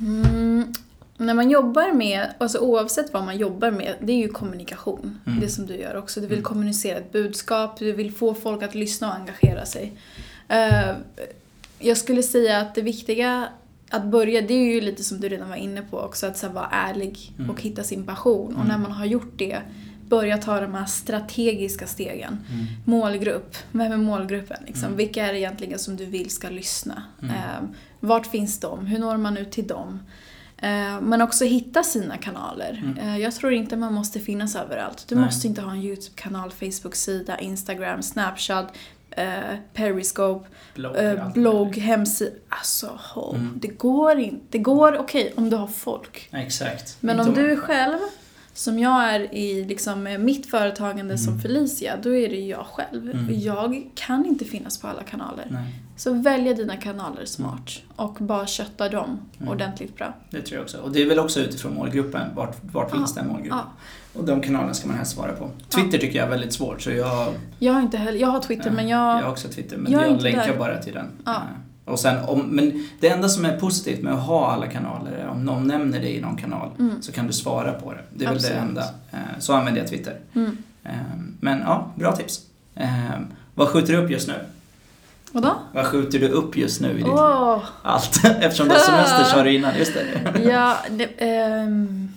Mm, 0.00 0.72
när 1.16 1.34
man 1.34 1.50
jobbar 1.50 1.92
med, 1.92 2.26
alltså 2.38 2.58
oavsett 2.58 3.12
vad 3.12 3.24
man 3.24 3.38
jobbar 3.38 3.70
med, 3.70 3.94
det 4.00 4.12
är 4.12 4.16
ju 4.16 4.28
kommunikation. 4.28 5.18
Mm. 5.26 5.40
Det 5.40 5.48
som 5.48 5.66
du 5.66 5.74
gör 5.76 5.96
också. 5.96 6.20
Du 6.20 6.26
vill 6.26 6.38
Mm. 6.38 6.44
kommunicera 6.44 6.98
ett 6.98 7.12
budskap, 7.12 7.78
du 7.78 7.92
vill 7.92 8.12
få 8.12 8.34
folk 8.34 8.62
att 8.62 8.74
lyssna 8.74 9.08
och 9.08 9.14
engagera 9.14 9.66
sig. 9.66 9.92
Eh, 10.48 10.90
jag 11.78 11.96
skulle 11.96 12.22
säga 12.22 12.60
att 12.60 12.74
det 12.74 12.82
viktiga 12.82 13.48
att 13.90 14.04
börja, 14.04 14.40
det 14.42 14.54
är 14.54 14.74
ju 14.74 14.80
lite 14.80 15.04
som 15.04 15.20
du 15.20 15.28
redan 15.28 15.48
var 15.48 15.56
inne 15.56 15.82
på 15.82 16.00
också, 16.00 16.26
att 16.26 16.38
så 16.38 16.46
här, 16.46 16.54
vara 16.54 16.68
ärlig 16.72 17.32
Mm. 17.38 17.50
och 17.50 17.60
hitta 17.62 17.82
sin 17.82 18.06
passion. 18.06 18.46
Och 18.46 18.64
Mm. 18.64 18.68
när 18.68 18.78
man 18.78 18.92
har 18.92 19.04
gjort 19.06 19.32
det, 19.36 19.58
börja 20.08 20.38
ta 20.38 20.60
de 20.60 20.74
här 20.74 20.86
strategiska 20.86 21.86
stegen. 21.86 22.38
Mm. 22.52 22.66
Målgrupp, 22.84 23.56
vem 23.72 23.92
är 23.92 23.96
målgruppen? 23.96 24.56
Liksom? 24.66 24.84
Mm. 24.84 24.96
Vilka 24.96 25.26
är 25.26 25.32
det 25.32 25.38
egentligen 25.38 25.78
som 25.78 25.96
du 25.96 26.04
vill 26.04 26.30
ska 26.30 26.48
lyssna? 26.48 27.02
Mm. 27.22 27.34
Eh, 27.34 27.68
vart 28.00 28.26
finns 28.26 28.60
de? 28.60 28.86
Hur 28.86 28.98
når 28.98 29.16
man 29.16 29.36
ut 29.36 29.50
till 29.52 29.66
dem? 29.66 30.00
Eh, 30.56 31.00
men 31.00 31.22
också 31.22 31.44
hitta 31.44 31.82
sina 31.82 32.16
kanaler. 32.16 32.82
Mm. 32.84 32.98
Eh, 32.98 33.18
jag 33.18 33.34
tror 33.34 33.52
inte 33.52 33.76
man 33.76 33.94
måste 33.94 34.20
finnas 34.20 34.56
överallt. 34.56 35.04
Du 35.08 35.14
Nej. 35.14 35.24
måste 35.24 35.46
inte 35.46 35.60
ha 35.62 35.70
en 35.70 35.82
YouTube-kanal, 35.82 36.50
Facebook-sida, 36.50 37.38
Instagram, 37.38 38.02
Snapchat, 38.02 38.72
eh, 39.18 39.56
Periscope, 39.74 40.48
Blogg, 40.74 40.96
eh, 40.96 41.32
blogg, 41.32 41.76
hemsida. 41.76 42.30
Alltså, 42.48 42.98
ho, 43.14 43.34
Mm. 43.34 43.58
det 43.62 43.68
går 43.68 44.18
inte. 44.18 44.44
Det 44.50 44.58
går 44.58 44.98
okej 44.98 45.32
om 45.36 45.50
du 45.50 45.56
har 45.56 45.66
folk. 45.66 46.28
Exakt. 46.32 46.96
Men 47.00 47.18
Inte 47.18 47.28
om 47.30 47.34
du 47.36 47.52
är 47.52 47.56
själv, 47.56 47.98
som 48.52 48.78
jag 48.78 49.14
är 49.14 49.34
i 49.34 49.64
liksom, 49.64 50.06
eh, 50.06 50.18
mitt 50.18 50.50
företagande 50.50 51.18
som 51.18 51.28
Mm. 51.32 51.42
Felicia, 51.42 51.96
då 52.02 52.14
är 52.16 52.28
det 52.28 52.40
jag 52.40 52.66
själv. 52.66 53.10
Mm. 53.10 53.40
Jag 53.40 53.90
kan 53.94 54.26
inte 54.26 54.44
finnas 54.44 54.78
på 54.78 54.88
alla 54.88 55.02
kanaler. 55.02 55.46
Nej, 55.50 55.74
Så 55.96 56.12
välja 56.12 56.54
dina 56.54 56.76
kanaler 56.76 57.24
smart 57.24 57.70
och 57.96 58.14
bara 58.20 58.46
kötta 58.46 58.88
dem 58.88 59.18
Mm. 59.38 59.48
ordentligt 59.52 59.96
bra. 59.96 60.14
det 60.30 60.42
tror 60.42 60.56
jag 60.56 60.62
också. 60.64 60.78
Och 60.78 60.92
det 60.92 61.02
är 61.02 61.06
väl 61.06 61.18
också 61.18 61.40
utifrån 61.40 61.74
målgruppen. 61.74 62.34
Vart, 62.34 62.56
vart 62.72 62.90
finns 62.90 63.14
den 63.14 63.28
målgruppen? 63.28 63.58
Ja. 63.58 63.72
Och 64.14 64.24
de 64.24 64.40
kanalerna 64.40 64.74
ska 64.74 64.86
man 64.88 64.96
helst 64.96 65.12
svara 65.14 65.32
på. 65.32 65.50
Twitter 65.68 65.98
tycker 65.98 66.18
jag 66.18 66.26
är 66.26 66.30
väldigt 66.30 66.52
svårt, 66.52 66.82
så 66.82 66.90
jag, 66.90 67.34
Jag 67.58 67.72
har 67.72 67.80
inte 67.80 67.96
heller, 67.98 68.18
jag 68.18 68.28
har 68.28 68.40
Twitter 68.40 68.66
Ja, 68.66 68.72
men 68.72 68.88
jag 68.88 68.98
jag... 69.18 69.22
har 69.22 69.30
också 69.30 69.48
Twitter, 69.48 69.76
men 69.76 69.92
jag 69.92 70.02
jag, 70.10 70.22
länkar 70.22 70.46
där. 70.48 70.58
bara 70.58 70.78
till 70.82 70.94
den. 70.94 71.06
Ja. 71.24 71.32
Eh, 71.34 71.92
Och 71.92 71.98
sen 72.00 72.24
om, 72.24 72.40
men 72.40 72.88
det 73.00 73.08
enda 73.08 73.28
som 73.28 73.44
är 73.44 73.56
positivt 73.56 74.02
med 74.02 74.12
att 74.14 74.20
ha 74.26 74.52
alla 74.52 74.66
kanaler 74.66 75.12
är 75.12 75.28
om 75.28 75.44
någon 75.44 75.66
nämner 75.66 76.00
dig 76.00 76.16
i 76.16 76.20
någon 76.20 76.36
kanal 76.36 76.70
Mm. 76.78 77.02
så 77.02 77.12
kan 77.12 77.26
du 77.26 77.32
svara 77.32 77.72
på 77.72 77.92
det. 77.92 78.00
Det 78.14 78.24
är 78.24 78.30
Absolut. 78.32 78.56
väl 78.56 78.62
det 78.62 78.68
enda. 78.68 78.82
Eh, 79.12 79.38
Så 79.38 79.52
använder 79.52 79.80
jag 79.80 79.90
Twitter. 79.90 80.16
Mm. 80.34 80.56
Eh, 80.84 80.90
Men 81.40 81.58
ja, 81.58 81.90
bra 81.94 82.16
tips. 82.16 82.40
Vad 83.54 83.68
skjuter 83.68 83.92
du 83.92 83.98
upp 83.98 84.10
just 84.10 84.28
nu? 84.28 84.34
Vadå? 85.32 85.54
Vad 85.74 85.86
skjuter 85.86 86.18
du 86.18 86.28
upp 86.28 86.56
just 86.56 86.80
nu 86.80 86.88
i 86.90 86.94
ditt 86.94 87.02
liv? 87.04 87.12
Åh! 87.14 87.58
Allt. 87.82 88.24
Eftersom 88.40 88.68
du 88.68 88.74
har 88.74 88.80
semester 88.80 89.24
sa 89.24 89.42
du 89.42 89.52
innan, 89.54 89.78
just 89.78 89.94
det. 89.94 90.40
Ja, 90.50 90.76
det, 90.90 91.08
hmm. 91.64 92.08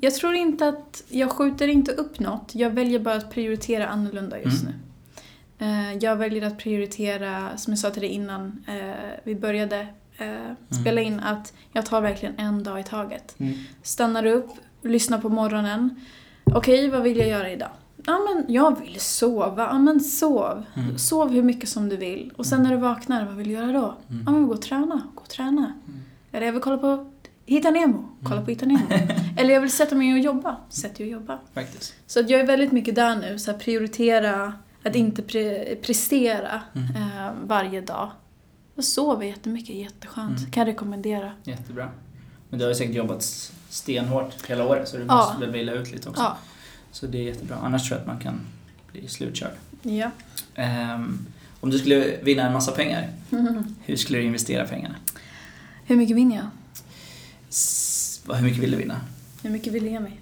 Jag 0.00 0.14
tror 0.14 0.34
inte 0.34 0.68
att, 0.68 1.04
jag 1.08 1.30
skjuter 1.30 1.68
inte 1.68 1.92
upp 1.92 2.18
något. 2.20 2.54
Jag 2.54 2.70
väljer 2.70 2.98
bara 2.98 3.14
att 3.14 3.30
prioritera 3.30 3.86
annorlunda 3.88 4.40
just 4.40 4.62
Mm. 4.62 4.74
nu. 4.74 5.66
Eh, 5.66 5.94
jag 5.94 6.16
väljer 6.16 6.46
att 6.46 6.58
prioritera, 6.58 7.56
som 7.56 7.72
jag 7.72 7.78
sa 7.78 7.90
till 7.90 8.02
dig 8.02 8.10
innan 8.10 8.64
eh, 8.68 8.94
vi 9.24 9.34
började 9.34 9.86
eh, 10.18 10.76
spela 10.80 11.00
in, 11.00 11.20
att 11.20 11.52
jag 11.72 11.86
tar 11.86 12.00
verkligen 12.00 12.34
en 12.38 12.62
dag 12.64 12.80
i 12.80 12.82
taget. 12.82 13.34
Mm. 13.38 13.54
Stannar 13.82 14.26
upp, 14.26 14.50
lyssnar 14.82 15.18
på 15.18 15.28
morgonen. 15.28 16.00
Okej, 16.44 16.88
vad 16.90 17.02
vill 17.02 17.16
jag 17.18 17.28
göra 17.28 17.50
idag? 17.50 17.70
Ja, 18.06 18.18
men 18.18 18.54
jag 18.54 18.80
vill 18.80 19.00
sova. 19.00 19.62
Ja, 19.72 19.78
men 19.78 20.00
sov. 20.00 20.64
Mm. 20.74 20.98
Sov 20.98 21.30
hur 21.30 21.42
mycket 21.42 21.68
som 21.68 21.88
du 21.88 21.96
vill. 21.96 22.32
Och 22.36 22.46
sen 22.46 22.62
när 22.62 22.70
du 22.70 22.76
vaknar, 22.76 23.26
vad 23.26 23.34
vill 23.34 23.48
du 23.48 23.54
göra 23.54 23.72
då? 23.72 23.94
Mm. 24.10 24.22
Ja, 24.26 24.32
men 24.32 24.46
gå 24.46 24.54
och 24.54 24.62
träna. 24.62 25.02
Gå 25.14 25.20
och 25.22 25.28
träna. 25.28 25.72
Mm. 25.88 26.00
Eller 26.32 26.46
jag 26.46 26.52
vill 26.52 26.62
kolla 26.62 26.78
på 26.78 27.12
Hitta 27.48 27.70
Nemo. 27.70 28.08
Kolla 28.22 28.40
på 28.42 28.50
Hitta 28.50 28.66
Nemo. 28.66 28.86
Eller 29.36 29.54
jag 29.54 29.60
vill 29.60 29.72
sätta 29.72 29.94
mig 29.94 30.12
och 30.12 30.18
jobba. 30.18 30.56
Sätt 30.68 30.94
dig 30.94 31.06
och 31.06 31.12
jobba. 31.12 31.38
Faktiskt. 31.54 31.94
Så 32.06 32.20
att 32.20 32.30
jag 32.30 32.40
är 32.40 32.46
väldigt 32.46 32.72
mycket 32.72 32.94
där 32.94 33.16
nu. 33.16 33.38
Så 33.38 33.50
att 33.50 33.58
prioritera, 33.58 34.52
att 34.84 34.96
inte 34.96 35.22
pre 35.22 35.76
prestera 35.82 36.60
Mm. 36.74 36.96
eh, 36.96 37.32
varje 37.46 37.80
dag. 37.80 38.10
Jag 38.74 38.84
sover 38.84 39.26
jättemycket, 39.26 39.76
jätteskönt. 39.76 40.38
Mm. 40.38 40.50
Kan 40.50 40.66
rekommendera. 40.66 41.32
Jättebra. 41.44 41.88
Men 42.50 42.58
du 42.58 42.64
har 42.64 42.70
ju 42.70 42.74
säkert 42.74 42.94
jobbat 42.94 43.22
stenhårt 43.68 44.46
hela 44.50 44.66
året 44.66 44.88
så 44.88 44.96
du 44.96 45.04
Ja. 45.08 45.16
måste 45.16 45.40
väl 45.40 45.50
vila 45.50 45.72
ut 45.72 45.92
lite 45.92 46.08
också. 46.08 46.22
Ja. 46.22 46.36
Så 46.92 47.06
det 47.06 47.18
är 47.18 47.22
jättebra. 47.22 47.56
Annars 47.62 47.88
tror 47.88 47.96
jag 47.98 48.00
att 48.00 48.06
man 48.06 48.18
kan 48.18 48.40
bli 48.92 49.08
slutkörd. 49.08 49.52
ja. 49.82 50.10
Ehm, 50.54 51.26
om 51.60 51.70
du 51.70 51.78
skulle 51.78 52.16
vinna 52.22 52.42
en 52.46 52.52
massa 52.52 52.72
pengar, 52.72 53.08
hur 53.84 53.96
skulle 53.96 54.18
du 54.18 54.24
investera 54.24 54.66
pengarna? 54.66 54.94
Hur 55.84 55.96
mycket 55.96 56.16
vinner 56.16 56.36
jag? 56.36 56.46
Hur 58.34 58.42
mycket 58.42 58.62
vill 58.62 58.70
du 58.70 58.76
vinna? 58.76 59.00
Hur 59.42 59.50
mycket 59.50 59.72
vill 59.72 59.82
du 59.84 59.90
ge 59.90 60.00
mig? 60.00 60.20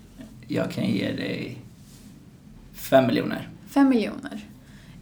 Jag 0.49 0.71
kan 0.71 0.85
ge 0.85 1.13
dig 1.13 1.59
fem 2.75 3.07
miljoner. 3.07 3.49
Fem 3.71 3.89
miljoner. 3.89 4.45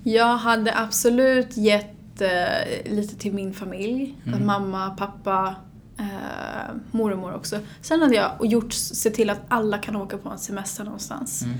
Jag 0.02 0.36
hade 0.36 0.78
absolut 0.78 1.56
gett 1.56 2.20
eh, 2.20 2.92
lite 2.92 3.16
till 3.16 3.32
min 3.32 3.54
familj. 3.54 4.14
Mm. 4.26 4.46
Mamma, 4.46 4.90
pappa, 4.90 5.54
eh, 5.98 6.74
mormor 6.90 7.34
också. 7.34 7.58
Sen 7.80 8.02
hade 8.02 8.14
jag 8.14 8.30
gjort, 8.40 8.72
se 8.72 9.10
till 9.10 9.30
att 9.30 9.40
alla 9.48 9.78
kan 9.78 9.96
åka 9.96 10.18
på 10.18 10.28
en 10.28 10.38
semester 10.38 10.84
någonstans. 10.84 11.42
Mm. 11.42 11.56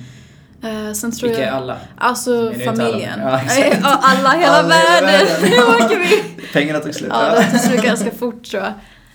Eh, 0.88 0.92
sen 0.92 1.12
tror 1.12 1.28
Vilka 1.28 1.42
är 1.42 1.46
jag... 1.46 1.56
alla? 1.56 1.78
Alltså 1.98 2.52
inte 2.52 2.70
alla? 2.70 2.84
familjen. 2.84 3.20
Ja, 3.20 3.40
alla, 3.82 4.30
hela 4.30 4.52
Alla 4.52 4.68
världen. 4.68 5.26
Nu 5.42 5.56
åker 5.56 5.98
vi! 5.98 6.42
Pengarna 6.52 6.80
tog 6.80 6.94
slut. 6.94 7.10
Ja, 7.14 7.34
det 7.34 7.50
tog 7.50 7.60
slut 7.60 7.82
ganska 7.82 8.10
fort 8.10 8.44
tror 8.44 8.62
jag. 8.62 8.72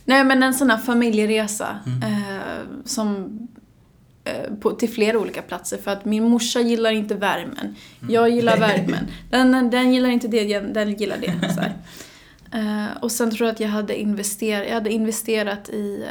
Nej 0.10 0.24
men 0.24 0.44
en 0.44 0.54
sån 0.54 0.70
här 0.70 0.78
familjeresa 0.78 1.80
Mm. 1.86 2.04
eh, 2.04 2.60
som 2.86 3.40
eh, 4.24 4.54
på, 4.62 4.72
till 4.72 4.90
flera 4.90 5.20
olika 5.20 5.42
platser 5.42 5.78
för 5.78 5.92
att 5.92 6.06
min 6.06 6.24
morsa 6.30 6.62
gillar 6.62 6.92
inte 6.92 7.16
värmen. 7.16 7.76
Mm. 8.02 8.14
Jag 8.14 8.30
gillar 8.30 8.58
värmen. 8.58 9.08
Den, 9.30 9.70
den 9.70 9.94
gillar 9.94 10.10
inte 10.10 10.28
det, 10.28 10.60
den 10.60 10.94
gillar 10.94 11.18
det. 11.18 11.54
Så 11.54 11.62
här. 11.62 11.74
Eh, 12.52 12.98
och 13.02 13.12
sen 13.12 13.32
tror 13.32 13.48
jag 13.48 13.54
att 13.54 13.60
jag 13.60 13.70
hade, 13.70 14.00
investerat, 14.00 14.68
jag 14.68 14.74
hade 14.74 14.90
investerat 14.92 15.70
i... 15.70 16.06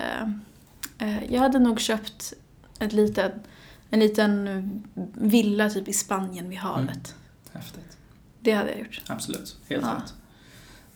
Eh, 0.99 1.09
eh, 1.09 1.33
jag 1.35 1.41
hade 1.41 1.59
nog 1.59 1.81
köpt 1.81 2.33
ett 2.81 2.93
litet, 2.93 3.33
en 3.91 4.01
liten 4.01 4.83
villa 5.15 5.71
typ 5.71 5.89
i 5.89 5.93
Spanien 5.93 6.49
vid 6.49 6.59
havet. 6.59 7.15
Häftigt. 7.53 7.97
Det 8.41 8.53
hade 8.53 8.71
jag 8.71 8.79
gjort. 8.79 9.03
Absolut. 9.07 9.57
Helt 9.69 9.83
Ja. 9.85 9.89
rätt. 9.97 10.15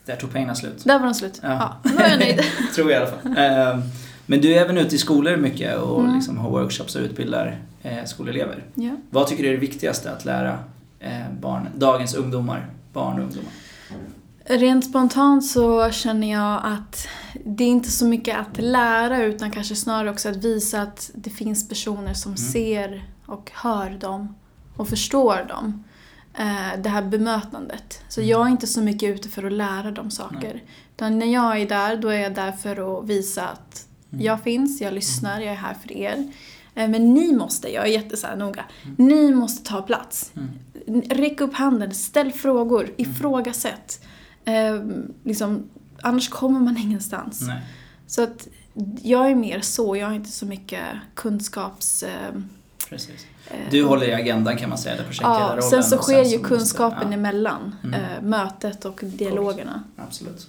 Där 0.04 0.16
tog 0.16 0.32
pengarna 0.32 0.54
slut. 0.54 0.84
Där 0.84 0.98
var 0.98 1.06
de 1.06 1.14
slut. 1.14 1.40
Ja. 1.42 1.76
Ja, 1.84 1.90
då 1.90 1.98
är 1.98 2.10
jag 2.10 2.18
nöjd. 2.18 2.40
Tror 2.74 2.90
jag 2.92 3.00
i 3.02 3.04
alla 3.06 3.16
fall. 3.16 3.36
Ehm, 3.36 3.82
Men 4.26 4.40
du 4.40 4.54
är 4.54 4.60
även 4.60 4.78
ute 4.78 4.94
i 4.94 4.98
skolor 4.98 5.36
mycket 5.36 5.78
och 5.78 6.00
Mm. 6.00 6.14
liksom 6.14 6.38
har 6.38 6.50
workshops 6.50 6.94
och 6.96 7.02
utbildar 7.02 7.58
eh, 7.82 8.04
skolelever. 8.04 8.64
ja. 8.74 8.90
Vad 9.10 9.26
tycker 9.26 9.42
du 9.42 9.48
är 9.48 9.52
det 9.52 9.58
viktigaste 9.60 10.10
att 10.12 10.24
lära 10.24 10.58
eh, 11.00 11.10
barn, 11.40 11.68
dagens 11.76 12.14
ungdomar, 12.14 12.66
barn 12.92 13.16
och 13.18 13.22
ungdomar? 13.24 13.50
Rent 14.44 14.84
spontant 14.84 15.46
så 15.46 15.90
känner 15.90 16.32
jag 16.32 16.60
att 16.64 17.08
det 17.44 17.64
är 17.64 17.68
inte 17.68 17.90
så 17.90 18.06
mycket 18.06 18.38
att 18.38 18.58
lära 18.62 19.22
utan 19.22 19.50
kanske 19.50 19.76
snarare 19.76 20.10
också 20.10 20.28
att 20.28 20.36
visa 20.44 20.82
att 20.82 21.10
det 21.14 21.30
finns 21.30 21.68
personer 21.68 22.14
som 22.14 22.36
ser 22.36 23.04
och 23.26 23.50
hör 23.54 23.90
dem 23.90 24.34
och 24.76 24.88
förstår 24.88 25.46
dem. 25.48 25.84
Eh, 26.34 26.80
Det 26.82 26.88
här 26.88 27.02
bemötandet. 27.02 28.02
Så 28.08 28.22
jag 28.22 28.46
är 28.46 28.50
inte 28.50 28.66
så 28.66 28.80
mycket 28.82 29.16
ute 29.16 29.28
för 29.28 29.44
att 29.44 29.52
lära 29.52 29.90
dem 29.90 30.10
saker. 30.10 30.62
Utan 30.94 31.18
när 31.18 31.26
jag 31.26 31.60
är 31.60 31.68
där, 31.68 31.96
då 31.96 32.08
är 32.08 32.20
jag 32.20 32.34
där 32.34 32.52
för 32.52 32.98
att 32.98 33.08
visa 33.08 33.48
att 33.48 33.86
jag 34.10 34.42
finns, 34.42 34.80
jag 34.80 34.94
lyssnar, 34.94 35.40
jag 35.40 35.52
är 35.52 35.56
här 35.56 35.74
för 35.74 35.92
er. 35.92 36.32
Eh, 36.74 36.88
Men 36.88 37.14
ni 37.14 37.32
måste, 37.36 37.68
jag 37.68 37.84
är 37.84 37.88
jätte 37.90 38.16
så 38.16 38.26
här 38.26 38.36
noga, 38.36 38.64
ni 38.96 39.34
måste 39.34 39.68
ta 39.68 39.82
plats. 39.82 40.32
Mm. 40.36 41.02
Räck 41.02 41.40
upp 41.40 41.54
handen, 41.54 41.94
ställ 41.94 42.32
frågor, 42.32 42.90
ifrågasätt. 42.96 44.04
Eh, 44.44 44.80
liksom, 45.24 45.68
annars 46.02 46.28
kommer 46.28 46.60
man 46.60 46.76
ingenstans. 46.76 47.40
Nej. 47.40 47.60
Så 48.06 48.22
att 48.22 48.48
jag 49.02 49.30
är 49.30 49.34
mer 49.34 49.60
så, 49.60 49.96
jag 49.96 50.06
har 50.06 50.14
inte 50.14 50.30
så 50.30 50.46
mycket 50.46 50.84
kunskaps... 51.14 52.02
Eh, 52.02 52.34
Precis. 52.92 53.26
eh, 53.50 53.56
Du 53.70 53.84
håller 53.84 54.06
i 54.08 54.12
agendan 54.14 54.56
kan 54.56 54.68
man 54.68 54.78
säga, 54.78 54.92
eller 54.94 55.02
Ja, 55.04 55.06
projektledarrollen. 55.08 55.62
sen 55.62 55.84
så 55.84 55.96
sker 55.98 56.18
ju 56.18 56.24
så 56.24 56.38
måste- 56.38 56.48
kunskapen 56.48 57.08
ja, 57.12 57.14
emellan 57.14 57.74
Mm. 57.84 57.94
eh, 58.00 58.22
mötet 58.22 58.84
och 58.84 59.00
dialogerna. 59.02 59.82
Absolut. 60.08 60.46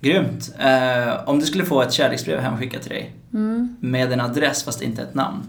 Grymt. 0.00 0.54
Eh, 0.58 1.28
om 1.28 1.38
du 1.40 1.46
skulle 1.46 1.64
få 1.64 1.82
ett 1.82 1.92
kärleksbrev 1.92 2.40
hemskickat 2.40 2.82
till 2.82 2.90
dig 2.90 3.16
Mm. 3.32 3.76
med 3.80 4.12
en 4.12 4.20
adress 4.20 4.62
fast 4.64 4.82
inte 4.82 5.02
ett 5.02 5.14
namn 5.14 5.42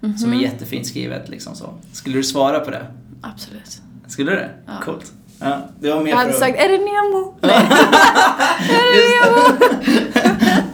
Mhm. 0.00 0.18
som 0.18 0.32
är 0.32 0.36
jättefint 0.36 0.86
skrivet 0.86 1.28
liksom 1.28 1.54
så. 1.54 1.74
Skulle 1.92 2.16
du 2.16 2.22
svara 2.22 2.60
på 2.60 2.70
det? 2.70 2.86
Absolut. 3.22 3.80
Skulle 4.06 4.30
du 4.30 4.36
det? 4.36 4.50
Ja. 4.66 4.72
Coolt. 4.84 5.12
Ja, 5.40 5.58
det 5.80 5.90
var 5.90 6.00
mer 6.02 6.10
Jag 6.10 6.16
hade 6.16 6.32
för 6.32 6.38
sagt, 6.40 6.58
är 6.58 6.68
det 6.68 6.78
Nemo? 6.78 7.34
Just 8.94 10.14
det. 10.14 10.64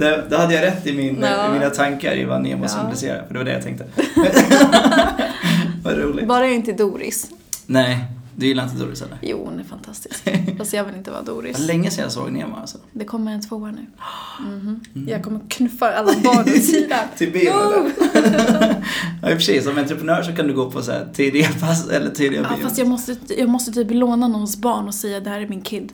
det. 0.00 0.24
Då 0.30 0.36
hade 0.36 0.54
jag 0.54 0.62
rätt 0.64 0.86
i, 0.86 0.92
min, 0.92 1.18
Ja. 1.22 1.48
i 1.48 1.52
mina 1.58 1.70
tankar 1.70 2.12
i 2.16 2.24
vad 2.24 2.42
Nemo 2.42 2.64
Ja. 2.64 2.68
symboliserar, 2.68 3.24
för 3.26 3.32
det 3.34 3.38
var 3.38 3.44
det 3.44 3.52
jag 3.52 3.62
tänkte. 3.62 3.84
vad 5.84 5.98
roligt. 5.98 6.26
Bara 6.28 6.46
inte 6.46 6.72
Doris. 6.72 7.26
Nej, 7.66 7.98
du 8.40 8.46
gillar 8.46 8.64
inte 8.64 8.76
Doris 8.76 9.02
eller? 9.02 9.18
Jo, 9.22 9.44
hon 9.44 9.60
är 9.60 9.64
fantastisk. 9.64 10.28
Fast 10.58 10.72
jag 10.72 10.84
vill 10.84 10.94
inte 10.96 11.10
vara 11.10 11.22
Det 11.22 11.30
var 11.32 11.42
Doris. 11.42 11.58
länge 11.58 11.90
sedan 11.90 12.02
jag 12.02 12.12
såg 12.12 12.32
Nemo 12.32 12.56
alltså. 12.56 12.78
Det 12.92 13.04
kommer 13.04 13.32
en 13.32 13.40
tvåa 13.40 13.70
nu. 13.70 13.86
Mhm. 14.40 14.80
Mm. 14.94 15.08
Jag 15.08 15.22
kommer 15.24 15.40
knuffa 15.48 15.92
alla 15.92 16.12
barn 16.24 16.40
åt 16.40 16.62
sidan. 16.62 16.98
Till 17.16 17.32
bild 17.32 17.48
Jo! 17.54 17.90
eller? 18.14 18.84
ja, 19.22 19.30
i 19.30 19.34
och 19.34 19.36
för 19.36 19.40
sig, 19.40 19.62
som 19.62 19.78
entreprenör 19.78 20.22
så 20.22 20.32
kan 20.32 20.46
du 20.46 20.54
gå 20.54 20.70
på 20.70 20.82
så 20.82 20.92
här 20.92 21.08
tidiga 21.12 21.48
pass 21.60 21.88
eller 21.88 22.10
tidiga 22.10 22.40
Ja, 22.50 22.56
bio. 22.56 22.64
fast 22.64 22.78
jag 22.78 22.88
måste, 22.88 23.16
jag 23.38 23.48
måste 23.48 23.72
typ 23.72 23.90
låna 23.90 24.28
någons 24.28 24.56
barn 24.56 24.86
och 24.88 24.94
säga 24.94 25.20
det 25.20 25.30
här 25.30 25.40
är 25.40 25.48
min 25.48 25.62
kid. 25.62 25.92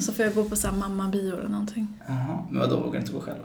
Så 0.00 0.12
får 0.12 0.24
jag 0.24 0.34
gå 0.34 0.44
på 0.44 0.56
så 0.56 0.68
här 0.68 0.76
mamma-bio 0.76 1.38
eller 1.38 1.48
någonting. 1.48 1.88
Jaha, 2.08 2.38
men 2.50 2.60
vadå, 2.60 2.76
vågar 2.76 2.92
du 2.92 2.98
inte 2.98 3.12
gå 3.12 3.20
själv? 3.20 3.38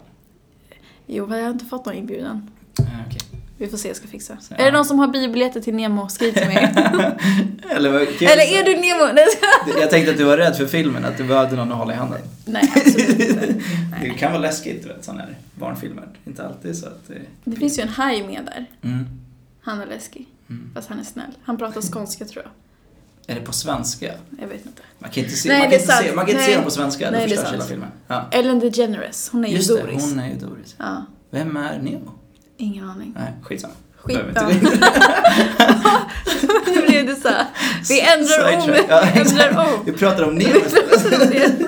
Jo, 1.07 1.27
jag 1.35 1.43
har 1.43 1.49
inte 1.51 1.65
fått 1.65 1.85
någon 1.85 1.95
inbjudan. 1.95 2.49
Ja, 2.77 2.83
okej. 3.07 3.36
Vi 3.57 3.67
får 3.67 3.77
se, 3.77 3.87
jag 3.87 3.97
ska 3.97 4.07
fixa. 4.07 4.37
Så, 4.41 4.53
Är 4.53 4.57
det 4.57 4.63
ja. 4.63 4.71
någon 4.71 4.85
som 4.85 4.99
har 4.99 5.07
biobiljetter 5.07 5.61
till 5.61 5.73
Nemo, 5.75 6.09
skriv 6.09 6.31
till 6.31 6.47
mig. 6.47 6.57
Eller, 7.69 7.89
Eller 8.21 8.59
är 8.59 8.63
du 8.63 8.75
Nemo? 8.75 9.19
Jag 9.81 9.89
tänkte 9.89 10.11
att 10.11 10.17
du 10.17 10.23
var 10.23 10.37
rädd 10.37 10.55
för 10.57 10.65
filmen, 10.65 11.05
att 11.05 11.17
du 11.17 11.23
behövde 11.23 11.55
någon 11.55 11.71
att 11.71 11.77
hålla 11.77 11.93
i 11.93 11.95
handen. 11.95 12.19
Nej 12.45 12.71
absolut 12.75 13.19
inte. 13.19 13.53
Det 14.01 14.09
kan 14.09 14.31
vara 14.31 14.41
läskigt, 14.41 14.83
du 14.83 14.87
vet, 14.87 15.05
sådana 15.05 15.21
här 15.21 15.37
barnfilmer. 15.55 16.07
Inte 16.25 16.45
alltid 16.45 16.77
så 16.77 16.85
att 16.85 17.07
det... 17.07 17.21
Det 17.43 17.55
finns 17.55 17.79
ju 17.79 17.81
en 17.81 17.89
haj 17.89 18.27
med 18.27 18.45
där. 18.45 18.65
Mm. 18.89 19.05
Han 19.61 19.81
är 19.81 19.85
läskig. 19.85 20.27
Mm. 20.49 20.71
Fast 20.75 20.89
han 20.89 20.99
är 20.99 21.03
snäll. 21.03 21.31
Han 21.43 21.57
pratar 21.57 21.81
skånska 21.81 22.25
tror 22.25 22.43
jag. 22.43 22.51
Är 23.35 23.39
det 23.39 23.45
på 23.45 23.53
svenska? 23.53 24.13
Jag 24.39 24.47
vet 24.47 24.65
inte. 24.65 24.81
Man 24.99 25.09
kan 25.09 25.23
inte 25.23 25.35
se, 25.35 25.49
Nej, 25.49 25.59
man 25.59 25.69
kan 25.71 25.79
inte 25.79 25.93
se, 25.93 26.15
man 26.15 26.25
kan 26.25 26.35
inte 26.35 26.45
se 26.45 26.55
dem 26.55 26.63
på 26.63 26.71
svenska, 26.71 27.05
då 27.05 27.11
Nej, 27.11 27.23
är 27.23 27.27
förstörs 27.27 27.53
hela 27.53 27.63
filmen. 27.63 27.89
Ja. 28.07 28.25
Ellen 28.31 28.59
DeGeneres, 28.59 29.29
hon 29.31 29.45
är 29.45 29.49
ju 29.49 29.55
Just 29.55 29.69
Doris. 29.69 30.03
det, 30.03 30.09
hon 30.09 30.19
är 30.19 30.29
ju 30.29 30.35
Doris. 30.35 30.75
Ja, 30.77 31.05
Vem 31.29 31.57
är 31.57 31.79
Nemo? 31.79 32.11
Ingen 32.57 32.89
aning. 32.89 33.13
Nej, 33.17 33.33
skitsamma. 33.43 33.73
Skit 33.97 34.17
Behöver 34.17 34.33
ja. 34.35 34.51
inte 34.51 34.65
gå 34.65 34.71
in. 34.71 34.79
Nu 36.75 36.87
blev 36.87 37.05
det 37.05 37.15
så 37.15 37.27
här. 37.27 37.45
Vi 37.89 38.01
ändrar 38.01 38.57
om. 38.57 38.85
Ja, 38.89 39.03
Vi 39.13 39.19
ändrar 39.19 39.59
om. 39.73 39.85
Vi 39.85 39.91
pratar 39.91 40.23
om 40.23 40.35
Nemo. 40.35 40.59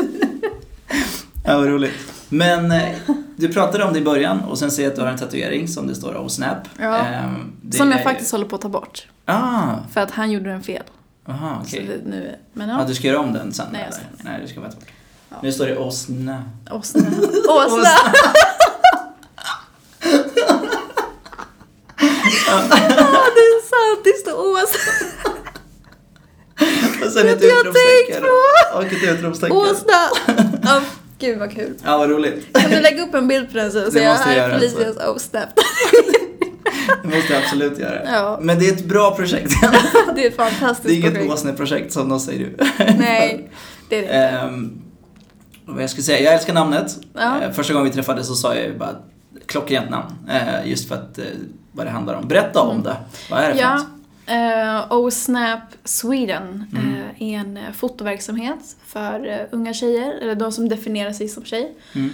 Ja, 1.46 1.58
vad 1.58 1.68
roligt. 1.68 1.94
Men 2.30 2.72
eh, 2.72 2.90
du 3.36 3.54
pratade 3.54 3.84
om 3.84 3.94
det 3.94 4.00
i 4.00 4.02
början 4.04 4.40
och 4.40 4.58
sen 4.60 4.72
ser 4.72 4.84
jag 4.84 4.90
att 4.90 4.96
du 4.96 5.02
har 5.02 5.10
en 5.10 5.18
tatuering 5.18 5.68
som 5.68 5.88
det 5.88 5.96
står 5.96 6.14
Oh 6.16 6.28
Snap. 6.28 6.58
Ja. 6.80 6.98
Ehm, 6.98 7.52
det 7.62 7.78
Som 7.78 7.88
är 7.88 7.92
jag 7.92 8.00
ju- 8.00 8.04
faktiskt 8.04 8.32
håller 8.32 8.46
på 8.46 8.56
att 8.56 8.62
ta 8.62 8.70
bort. 8.70 9.08
Ah, 9.26 9.76
För 9.94 10.02
att 10.02 10.12
han 10.12 10.32
gjorde 10.32 10.50
den 10.50 10.64
fel. 10.64 10.84
aha, 11.30 11.62
Så 11.66 11.78
okej. 11.78 11.88
det, 12.04 12.10
nu, 12.10 12.36
men 12.54 12.70
Ja, 12.70 12.80
ja. 12.82 12.86
du 12.88 12.96
ska 12.96 13.08
göra 13.08 13.20
om 13.20 13.34
den 13.34 13.54
sen? 13.54 13.66
Nej, 13.72 13.82
eller? 13.88 14.32
Nej, 14.32 14.40
du 14.42 14.48
ska 14.48 14.60
bara 14.62 14.72
ta 14.72 14.76
bort. 14.80 14.90
Ja. 15.30 15.36
Nu 15.44 15.52
står 15.52 15.66
det 15.68 15.92
Snap. 15.92 16.42
Åsna. 16.72 17.02
Åsna! 17.50 17.90
Ja, 22.50 23.26
det 23.36 23.42
är 23.42 23.62
sant. 23.70 24.02
Det 24.04 24.14
står 24.20 24.52
Åsna. 24.52 24.92
Och 27.06 27.12
sen 27.14 27.28
ett 27.28 27.44
jag 27.44 27.60
utropstecken. 27.60 28.24
Och 28.76 28.84
ett 28.84 29.18
utropstecken. 29.20 29.58
Åsna! 29.58 30.10
Ja, 30.64 30.82
gud 31.20 31.40
vad 31.40 31.52
kul. 31.52 31.74
Ja, 31.86 31.98
vad 31.98 32.10
roligt. 32.10 32.58
Kan 32.58 32.72
du 32.72 32.80
lägga 32.80 33.04
upp 33.04 33.14
en 33.14 33.28
bild 33.28 33.52
på 33.52 33.58
den 33.58 33.72
så 33.72 33.78
Det 33.78 33.84
jag 33.84 33.90
måste 33.90 34.04
jag 34.04 34.16
här 34.16 34.36
göra, 34.38 34.60
Felicias 34.60 34.98
Åsnap. 35.08 35.50
Det 37.04 37.08
måste 37.16 37.34
jag 37.34 37.44
absolut 37.44 37.80
göra. 37.80 38.02
Ja. 38.06 38.40
Men 38.42 38.60
det 38.60 38.70
är 38.70 38.74
ett 38.74 38.86
bra 38.86 39.16
projekt. 39.16 39.52
Det 40.16 40.24
är 40.24 40.28
ett 40.28 40.36
fantastiskt 40.36 40.88
Det 40.88 40.94
är 40.94 40.98
inget 40.98 41.14
projekt. 41.14 41.34
åsneprojekt 41.34 41.94
som 41.94 42.10
de 42.10 42.20
säger 42.20 42.40
du. 42.40 42.56
Nej, 43.00 43.52
det 43.90 43.96
är 43.96 44.02
det 44.02 44.06
inte. 44.48 44.70
Och 45.68 45.74
vad 45.74 45.84
jag 45.84 45.90
ska 45.90 46.02
säga, 46.02 46.20
jag 46.20 46.34
älskar 46.34 46.54
namnet. 46.54 46.98
Ja. 47.14 47.42
Eh, 47.42 47.52
första 47.52 47.74
gången 47.74 47.88
vi 47.90 47.94
träffades 47.96 48.28
så 48.28 48.36
sa 48.36 48.56
jag 48.56 48.64
ju 48.64 48.78
bara 48.78 48.96
klockrent 49.46 49.90
namn. 49.90 50.14
Eh, 50.30 50.70
just 50.70 50.88
för 50.88 50.96
att 50.96 51.18
eh, 51.18 51.24
vad 51.72 51.86
det 51.86 51.90
handlar 51.90 52.14
om. 52.16 52.28
Berätta 52.28 52.62
om 52.62 52.72
Mm. 52.72 52.84
det. 52.84 52.96
Vad 53.30 53.40
är 53.40 53.48
det 53.50 53.54
för 53.56 53.62
Ja, 53.62 54.86
uh, 54.90 54.98
OSNAP 54.98 55.62
Sweden 55.84 56.66
Mm. 56.74 56.96
eh, 56.96 57.22
är 57.34 57.38
en 57.40 57.58
eh, 57.58 57.72
fotoverksamhet 57.74 58.76
för 58.86 59.48
unga 59.52 59.74
tjejer, 59.74 60.12
eller 60.22 60.36
de 60.36 60.52
som 60.52 60.70
definierar 60.70 61.12
sig 61.12 61.28
som 61.28 61.46
tjej, 61.46 61.76
Mm. 61.96 62.10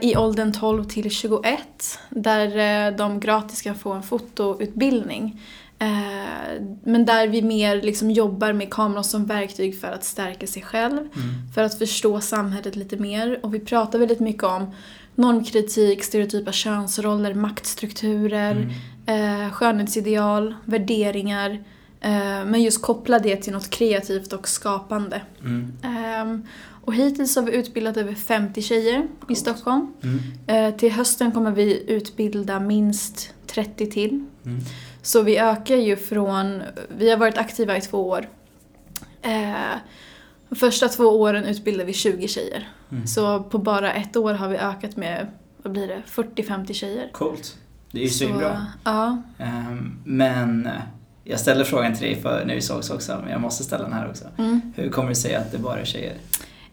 i 0.00 0.16
åldern 0.16 0.52
12 0.52 0.84
till 0.84 1.10
21, 1.10 1.98
där 2.10 2.90
de 2.90 3.20
gratis 3.20 3.62
kan 3.62 3.74
få 3.74 3.92
en 3.92 4.02
fotoutbildning. 4.02 5.40
Men 6.84 7.04
där 7.04 7.28
vi 7.28 7.42
mer 7.42 7.82
liksom 7.82 8.10
jobbar 8.10 8.52
med 8.52 8.70
kameran 8.72 9.04
som 9.04 9.26
verktyg 9.26 9.80
för 9.80 9.88
att 9.88 10.04
stärka 10.04 10.46
sig 10.46 10.62
själv, 10.62 10.98
Mm. 10.98 11.08
för 11.54 11.62
att 11.62 11.78
förstå 11.78 12.20
samhället 12.20 12.76
lite 12.76 12.96
mer. 12.96 13.40
Och 13.42 13.54
vi 13.54 13.60
pratar 13.60 13.98
väldigt 13.98 14.20
mycket 14.20 14.42
om 14.44 14.70
normkritik, 15.14 16.04
stereotypa 16.04 16.52
könsroller, 16.52 17.34
maktstrukturer, 17.34 18.68
Mm. 19.06 19.44
eh, 19.46 19.52
skönhetsideal, 19.52 20.54
värderingar. 20.64 21.50
Eh, 22.00 22.44
men 22.44 22.62
just 22.62 22.82
koppla 22.82 23.18
det 23.18 23.36
till 23.36 23.52
något 23.52 23.70
kreativt 23.70 24.32
och 24.32 24.48
skapande. 24.48 25.20
Mm. 25.40 25.72
Ehm, 25.82 26.46
och 26.84 26.94
hittills 26.94 27.36
har 27.36 27.42
vi 27.42 27.52
utbildat 27.56 27.96
över 27.96 28.14
50 28.14 28.62
tjejer 28.62 29.08
i. 29.28 29.34
Stockholm. 29.34 29.92
Mm. 30.02 30.20
Eh, 30.46 30.76
till 30.78 30.92
hösten 30.92 31.32
kommer 31.32 31.50
vi 31.50 31.84
utbilda 31.90 32.60
minst 32.60 33.34
30 33.46 33.90
till. 33.90 34.24
Mm. 34.44 34.60
Så 35.02 35.22
vi 35.22 35.38
ökar 35.38 35.76
ju 35.76 35.96
från, 35.96 36.62
vi 36.98 37.10
har 37.10 37.16
varit 37.16 37.38
aktiva 37.38 37.76
i 37.76 37.80
två 37.80 38.08
år. 38.08 38.28
Eh, 39.22 39.52
de 40.48 40.56
första 40.56 40.88
två 40.88 41.04
åren 41.04 41.44
utbildar 41.44 41.84
vi 41.84 41.92
20 41.92 42.28
tjejer. 42.28 42.68
Mm. 42.92 43.06
Så 43.06 43.42
på 43.42 43.58
bara 43.58 43.92
ett 43.92 44.16
år 44.16 44.34
har 44.34 44.48
vi 44.48 44.56
ökat 44.56 44.96
med, 44.96 45.26
vad 45.62 45.72
blir 45.72 45.88
det, 45.88 46.02
40-50 46.06 46.72
tjejer. 46.72 47.08
Coolt. 47.12 47.56
Det 47.90 47.98
är 47.98 48.02
ju 48.02 48.08
svinbra. 48.10 48.66
Ja. 48.84 49.22
Ehm, 49.38 49.98
men 50.04 50.66
eh, 50.66 50.72
jag 51.24 51.40
ställde 51.40 51.64
frågan 51.64 51.94
till 51.94 52.06
dig 52.06 52.22
för 52.22 52.44
när 52.46 52.54
vi 52.54 52.60
sågs 52.60 52.90
också, 52.90 53.18
men 53.22 53.30
jag 53.32 53.40
måste 53.40 53.64
ställa 53.64 53.84
den 53.84 53.92
här 53.92 54.08
också. 54.10 54.24
Mm. 54.38 54.60
Hur 54.76 54.90
kommer 54.90 55.08
det 55.08 55.14
sig 55.14 55.34
att 55.34 55.52
det 55.52 55.58
bara 55.58 55.80
är 55.80 55.84
tjejer? 55.84 56.14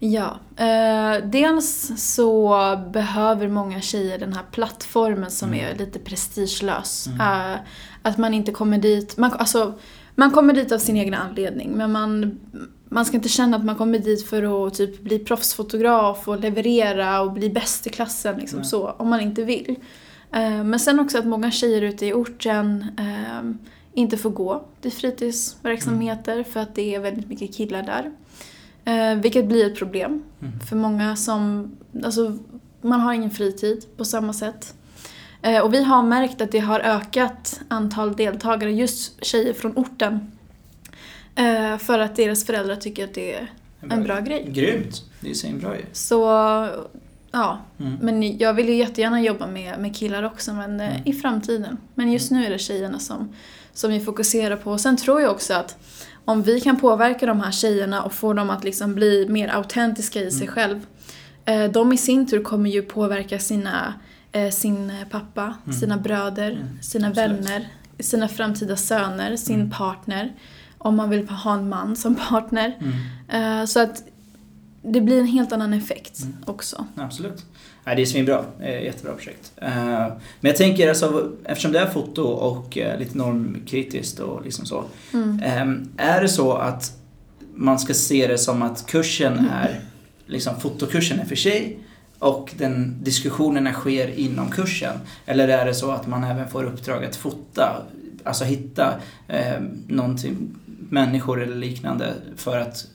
Ja, 0.01 0.39
eh, 0.57 1.23
dels 1.25 1.91
så 1.97 2.55
behöver 2.93 3.47
många 3.47 3.81
tjejer 3.81 4.19
den 4.19 4.33
här 4.33 4.43
plattformen 4.51 5.31
som 5.31 5.53
Mm. 5.53 5.65
är 5.65 5.77
lite 5.77 5.99
prestigelös. 5.99 7.07
Mm. 7.07 7.19
Eh, 7.53 7.57
att 8.01 8.17
man 8.17 8.33
inte 8.33 8.51
kommer 8.51 8.77
dit, 8.77 9.17
man, 9.17 9.33
alltså, 9.33 9.73
man 10.19 10.31
kommer 10.31 10.53
dit 10.53 10.71
av 10.71 10.77
sin 10.77 10.95
egen 10.95 11.13
anledning 11.13 11.71
men 11.71 11.91
man, 11.91 12.39
man 12.89 13.05
ska 13.05 13.17
inte 13.17 13.29
känna 13.29 13.57
att 13.57 13.65
man 13.65 13.75
kommer 13.75 13.99
dit 13.99 14.27
för 14.27 14.67
att 14.67 14.73
typ 14.73 15.01
bli 15.01 15.19
proffsfotograf 15.19 16.27
och 16.27 16.39
leverera 16.39 17.21
och 17.21 17.31
bli 17.33 17.49
bäst 17.49 17.87
i 17.87 17.89
klassen 17.89 18.39
liksom 18.39 18.59
Nej. 18.59 18.67
så, 18.67 18.89
om 18.89 19.09
man 19.09 19.21
inte 19.21 19.43
vill. 19.43 19.75
Eh, 20.31 20.63
men 20.63 20.79
sen 20.79 20.99
också 20.99 21.17
att 21.17 21.25
många 21.25 21.51
tjejer 21.51 21.81
ute 21.81 22.05
i 22.05 22.13
orten 22.13 22.85
eh, 22.97 23.51
inte 23.93 24.17
får 24.17 24.29
gå 24.29 24.65
till 24.81 24.91
fritidsverksamheter 24.91 26.43
för 26.43 26.59
att 26.59 26.75
det 26.75 26.95
är 26.95 26.99
väldigt 26.99 27.29
mycket 27.29 27.55
killar 27.55 27.83
där. 27.83 28.11
Eh, 28.85 29.19
vilket 29.21 29.47
blir 29.47 29.65
ett 29.65 29.77
problem 29.77 30.23
Mm. 30.41 30.59
för 30.59 30.75
många 30.75 31.15
som, 31.15 31.71
alltså 32.03 32.37
man 32.81 32.99
har 32.99 33.13
ingen 33.13 33.31
fritid 33.31 33.85
på 33.97 34.05
samma 34.05 34.33
sätt. 34.33 34.73
Eh, 35.41 35.59
och 35.61 35.73
vi 35.73 35.83
har 35.83 36.03
märkt 36.03 36.41
att 36.41 36.51
det 36.51 36.59
har 36.59 36.79
ökat 36.79 37.59
antal 37.67 38.15
deltagare, 38.15 38.71
just 38.71 39.25
tjejer 39.25 39.53
från 39.53 39.77
orten. 39.77 40.31
Eh, 41.35 41.77
för 41.77 41.99
att 41.99 42.15
deras 42.15 42.45
föräldrar 42.45 42.75
tycker 42.75 43.03
att 43.03 43.13
det 43.13 43.33
är 43.35 43.51
en 43.89 44.03
bra 44.03 44.19
grej. 44.19 44.45
Grymt. 44.49 45.03
Det 45.19 45.27
är 45.27 45.29
ju 45.29 45.35
svinbra 45.35 45.77
ju. 45.77 45.83
Så, 45.91 46.23
ja. 47.31 47.59
Mm. 47.79 47.93
Men 48.01 48.37
jag 48.37 48.53
vill 48.53 48.69
ju 48.69 48.75
jättegärna 48.75 49.21
jobba 49.21 49.47
med, 49.47 49.79
med 49.79 49.95
killar 49.95 50.23
också, 50.23 50.53
men 50.53 50.79
eh, 50.79 50.89
Mm. 50.89 51.01
i 51.05 51.13
framtiden. 51.13 51.77
Men 51.95 52.11
just 52.11 52.31
nu 52.31 52.45
är 52.45 52.49
det 52.49 52.59
tjejerna 52.59 52.99
som, 52.99 53.33
som 53.73 53.91
vi 53.91 53.99
fokuserar 53.99 54.55
på. 54.55 54.77
Sen 54.77 54.97
tror 54.97 55.21
jag 55.21 55.31
också 55.31 55.53
att 55.53 55.77
om 56.25 56.41
vi 56.43 56.61
kan 56.61 56.79
påverka 56.79 57.25
de 57.25 57.39
här 57.41 57.51
tjejerna 57.51 58.03
och 58.03 58.13
få 58.13 58.33
dem 58.33 58.49
att 58.49 58.63
liksom 58.63 58.95
bli 58.95 59.25
mer 59.29 59.47
autentiska 59.47 60.19
i 60.21 60.31
sig 60.31 60.47
Mm. 60.47 60.53
själv. 60.53 60.85
De 61.73 61.93
i 61.93 61.97
sin 61.97 62.27
tur 62.27 62.43
kommer 62.43 62.69
ju 62.69 62.81
påverka 62.81 63.39
sina, 63.39 63.93
sin 64.51 64.91
pappa, 65.09 65.53
Mm. 65.65 65.79
sina 65.79 65.97
bröder, 65.97 66.51
Mm, 66.51 66.67
sina 66.81 67.07
absolut. 67.07 67.29
vänner, 67.39 67.67
sina 67.99 68.27
framtida 68.27 68.75
söner, 68.77 69.35
sin 69.35 69.55
Mm. 69.55 69.69
partner. 69.71 70.33
Om 70.77 70.95
man 70.95 71.09
vill 71.09 71.29
ha 71.29 71.53
en 71.53 71.69
man 71.69 71.95
som 71.95 72.15
partner. 72.15 72.77
Mm. 73.27 73.59
Eh, 73.61 73.65
så 73.65 73.79
att 73.79 74.03
det 74.81 75.01
blir 75.01 75.19
en 75.19 75.25
helt 75.27 75.51
annan 75.51 75.73
effekt 75.73 76.19
Mm. 76.21 76.35
också. 76.45 76.85
Absolut. 76.95 77.45
Nej, 77.83 77.95
det 77.95 78.01
är 78.01 78.05
svinbra. 78.05 78.45
Eh, 78.59 78.83
Jättebra 78.83 79.13
projekt. 79.13 79.51
Eh, 79.57 79.69
Men 79.71 80.17
jag 80.41 80.55
tänker 80.55 80.89
alltså, 80.89 81.31
eftersom 81.45 81.71
det 81.71 81.79
är 81.79 81.85
foto 81.89 82.21
och 82.23 82.77
eh, 82.77 82.99
lite 82.99 83.17
normkritiskt 83.17 84.19
och 84.19 84.43
liksom 84.45 84.65
så. 84.65 84.83
Mm. 85.13 85.39
eh, 85.97 86.05
Är 86.07 86.21
det 86.21 86.29
så 86.29 86.53
att 86.53 86.91
man 87.55 87.79
ska 87.79 87.93
se 87.93 88.27
det 88.27 88.37
som 88.37 88.61
att 88.61 88.85
kursen 88.85 89.49
är, 89.53 89.79
liksom 90.25 90.59
fotokursen 90.59 91.19
är 91.19 91.25
för 91.25 91.35
sig 91.35 91.79
och 92.19 92.53
den 92.57 92.95
diskussionerna 93.03 93.73
sker 93.73 94.07
inom 94.19 94.49
kursen? 94.51 94.97
Eller 95.25 95.47
är 95.47 95.65
det 95.65 95.73
så 95.73 95.91
att 95.91 96.07
man 96.07 96.23
även 96.23 96.47
får 96.49 96.63
uppdrag 96.63 97.05
att 97.05 97.15
fota, 97.15 97.81
alltså 98.23 98.43
hitta 98.43 98.93
eh, 99.27 99.61
någonting, 99.87 100.55
människor 100.89 101.41
eller 101.43 101.55
liknande 101.55 102.13
för 102.35 102.59
att 102.59 102.87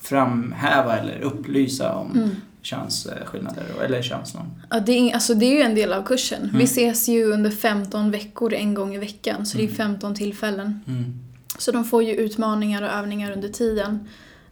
framhäva 0.00 0.96
eller 0.98 1.20
upplysa 1.20 1.94
om 1.94 2.10
Mm. 2.16 2.28
könsskillnader 2.62 3.64
eller 3.84 4.02
könsnorm. 4.02 4.46
Ja, 4.70 4.80
det, 4.80 4.92
är, 4.92 5.14
alltså 5.14 5.34
det 5.34 5.46
är 5.46 5.54
ju 5.54 5.60
en 5.62 5.74
del 5.74 5.92
av 5.92 6.02
kursen. 6.02 6.42
Mm. 6.42 6.58
Vi 6.58 6.64
ses 6.64 7.08
ju 7.08 7.24
under 7.32 7.50
15 7.50 8.10
veckor 8.10 8.52
en 8.54 8.74
gång 8.74 8.94
i 8.94 8.98
veckan, 8.98 9.46
så 9.46 9.56
det 9.58 9.62
är 9.62 9.66
Mm. 9.66 9.76
15 9.76 10.14
tillfällen. 10.14 10.80
Mm. 10.86 11.04
Så 11.58 11.72
de 11.72 11.84
får 11.84 12.02
ju 12.02 12.14
utmaningar 12.14 12.82
och 12.82 12.88
övningar 12.88 13.32
under 13.32 13.48
tiden. 13.48 14.08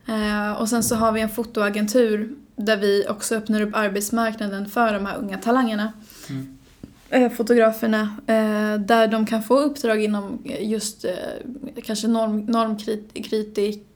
Eh, 0.07 0.53
och 0.53 0.68
sen 0.68 0.83
så 0.83 0.94
har 0.96 1.12
vi 1.12 1.20
en 1.20 1.29
fotoagentur 1.29 2.31
där 2.64 2.77
vi 2.77 3.07
också 3.09 3.35
öppnar 3.35 3.61
upp 3.61 3.70
arbetsmarknaden 3.77 4.68
för 4.70 4.92
de 4.92 5.07
här 5.07 5.16
unga 5.18 5.38
talangerna. 5.38 5.92
Mm. 6.29 6.59
Eh, 7.11 7.33
fotograferna, 7.33 8.01
eh, 8.27 8.81
där 8.81 9.07
de 9.07 9.27
kan 9.27 9.42
få 9.42 9.61
uppdrag 9.61 10.05
inom 10.05 10.38
eh, 10.44 10.70
just 10.70 11.05
kanske 11.85 12.09
norm, 12.09 12.40
normkritik 12.40 13.87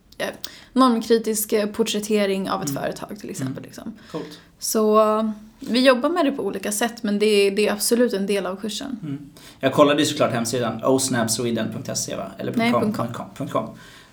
normkritisk 0.72 1.54
porträttering 1.72 2.50
av 2.50 2.62
ett 2.62 2.70
Mm. 2.70 2.82
företag 2.82 3.18
till 3.18 3.30
exempel. 3.30 3.62
Liksom. 3.62 3.92
Coolt. 4.12 4.38
Så 4.58 5.32
vi 5.60 5.86
jobbar 5.86 6.08
med 6.08 6.24
det 6.24 6.32
på 6.32 6.42
olika 6.42 6.72
sätt 6.72 7.02
men 7.02 7.18
det 7.18 7.26
är, 7.26 7.50
det 7.50 7.68
är 7.68 7.72
absolut 7.72 8.12
en 8.12 8.26
del 8.26 8.46
av 8.46 8.56
kursen. 8.56 8.98
Mm. 9.02 9.18
Jag 9.60 9.72
kollade 9.72 10.00
ju 10.00 10.06
såklart 10.06 10.32
hemsidan 10.32 10.84
osnapsweden.se 10.84 12.16
va? 12.16 12.30
Eller 12.38 12.52
Nej, 12.56 12.72
.com. 12.72 12.92
.com, 12.92 13.48
.com. 13.48 13.68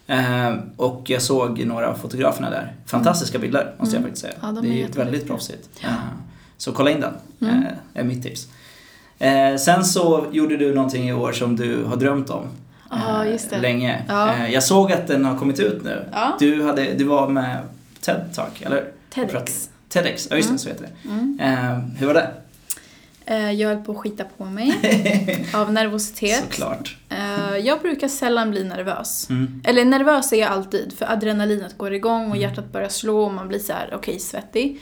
Eh, 0.07 0.53
och 0.77 1.01
jag 1.09 1.21
såg 1.21 1.65
några 1.65 1.87
av 1.89 1.93
fotograferna 1.93 2.49
där. 2.49 2.73
Fantastiska 2.85 3.39
bilder 3.39 3.73
måste 3.77 3.95
jag 3.95 3.99
Mm. 3.99 4.09
faktiskt 4.11 4.21
säga. 4.21 4.33
Ja, 4.41 4.47
de 4.51 4.61
det 4.67 4.83
är 4.83 4.87
väldigt 5.05 5.27
proffsigt. 5.27 5.69
Eh, 5.83 5.93
så 6.57 6.71
kolla 6.71 6.91
in 6.91 7.01
den, 7.01 7.13
Mm. 7.49 7.63
eh, 7.65 7.71
är 7.93 8.03
mitt 8.03 8.23
tips. 8.23 8.47
Sen 9.59 9.85
så 9.85 10.25
gjorde 10.31 10.57
du 10.57 10.73
någonting 10.75 11.09
i 11.09 11.13
år 11.13 11.31
som 11.31 11.55
du 11.55 11.83
har 11.83 11.95
drömt 11.95 12.29
om. 12.29 12.47
Ja, 12.89 13.25
just 13.25 13.49
det. 13.49 13.57
Länge. 13.59 14.01
Ja. 14.07 14.47
Jag 14.47 14.63
såg 14.63 14.91
att 14.91 15.07
den 15.07 15.25
har 15.25 15.37
kommit 15.37 15.59
ut 15.59 15.83
nu. 15.83 16.05
Ja. 16.11 16.35
Du, 16.39 16.63
hade, 16.63 16.93
du 16.93 17.03
var 17.03 17.27
med 17.29 17.57
TED 18.01 18.21
Talk, 18.35 18.61
eller? 18.61 18.85
TEDx. 19.13 19.69
TEDx, 19.89 20.27
ja 20.31 20.35
just 20.35 20.47
det, 20.49 20.51
Mm. 20.51 20.57
så 20.57 20.69
heter 20.69 20.87
det. 21.03 21.09
Mm. 21.45 21.91
Hur 21.97 22.07
var 22.07 22.13
det? 22.13 22.27
Eh, 23.25 23.51
Jag 23.51 23.69
höll 23.69 23.83
på 23.83 23.91
att 23.91 23.97
skita 23.97 24.23
på 24.37 24.45
mig 24.45 24.73
av 25.53 25.73
nervositet. 25.73 26.39
Såklart. 26.43 26.97
Eh, 27.09 27.57
Jag 27.57 27.81
brukar 27.81 28.07
sällan 28.07 28.51
bli 28.51 28.63
nervös. 28.63 29.29
Mm. 29.29 29.61
Eller 29.65 29.85
nervös 29.85 30.33
är 30.33 30.37
jag 30.37 30.49
alltid 30.51 30.93
för 30.93 31.11
adrenalinet 31.11 31.77
går 31.77 31.93
igång 31.93 32.21
och 32.21 32.35
Mm. 32.35 32.39
hjärtat 32.41 32.71
börjar 32.71 32.89
slå 32.89 33.23
och 33.25 33.33
man 33.33 33.47
blir 33.47 33.59
så 33.59 33.73
här, 33.73 33.93
okej, 33.95 34.19
svettig. 34.19 34.81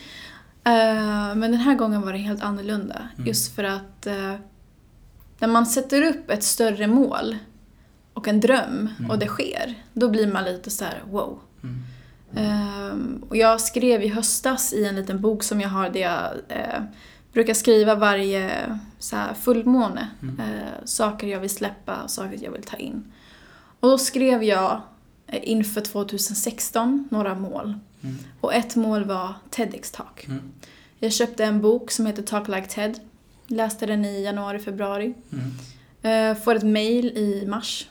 Eh, 0.64 1.36
Men 1.36 1.42
den 1.42 1.56
här 1.56 1.76
gången 1.76 2.02
var 2.02 2.12
det 2.14 2.20
helt 2.20 2.44
annorlunda. 2.44 2.96
Mm. 3.16 3.28
Just 3.28 3.56
för 3.56 3.64
att 3.64 4.08
när 5.40 5.48
man 5.48 5.66
sätter 5.66 6.02
upp 6.02 6.30
ett 6.30 6.44
större 6.44 6.88
mål 6.88 7.38
och 8.14 8.28
en 8.28 8.40
dröm 8.40 8.90
Mm. 9.00 9.12
och 9.12 9.20
det 9.20 9.28
sker, 9.28 9.74
då 9.94 10.10
blir 10.10 10.28
man 10.28 10.44
lite 10.44 10.70
så 10.70 10.84
här, 10.86 11.02
wow. 11.12 11.40
Mm. 11.64 11.84
Ehm, 12.36 13.24
och 13.30 13.38
jag 13.38 13.62
skrev 13.62 14.04
i 14.04 14.08
höstas 14.08 14.74
i 14.74 14.86
en 14.86 14.96
liten 14.96 15.22
bok 15.22 15.44
som 15.44 15.62
jag 15.62 15.70
har 15.70 15.90
där 15.90 16.00
jag 16.00 16.22
brukar 17.34 17.54
skriva 17.54 17.96
varje 17.96 18.78
så 19.00 19.16
här, 19.16 19.34
fullmåne. 19.34 20.08
Mm. 20.22 20.40
Eh, 20.40 20.86
saker 20.86 21.28
jag 21.28 21.40
vill 21.40 21.50
släppa 21.50 22.04
och 22.04 22.10
saker 22.10 22.40
jag 22.42 22.52
vill 22.52 22.64
ta 22.64 22.78
in. 22.78 23.12
Och 23.80 23.90
då 23.90 23.98
skrev 23.98 24.44
jag 24.44 24.82
eh, 25.28 25.50
inför 25.50 25.82
2016 25.82 27.08
några 27.12 27.36
mål. 27.36 27.74
Mm. 28.02 28.16
Och 28.42 28.54
ett 28.54 28.76
mål 28.76 29.04
var 29.04 29.34
TEDx-talk. 29.50 30.28
Mm. 30.28 30.52
Jag 31.00 31.14
köpte 31.14 31.46
en 31.46 31.62
bok 31.62 31.92
som 31.92 32.06
heter 32.06 32.24
Talk 32.24 32.48
Like 32.48 32.68
TED. 32.68 33.00
Läste 33.48 33.86
den 33.86 34.06
i 34.06 34.24
januari, 34.24 34.60
februari. 34.60 35.14
Mm. 35.32 35.52
Eh, 36.02 36.44
får 36.44 36.56
ett 36.56 36.64
mail 36.64 37.06
i 37.06 37.46
mars. 37.48 37.88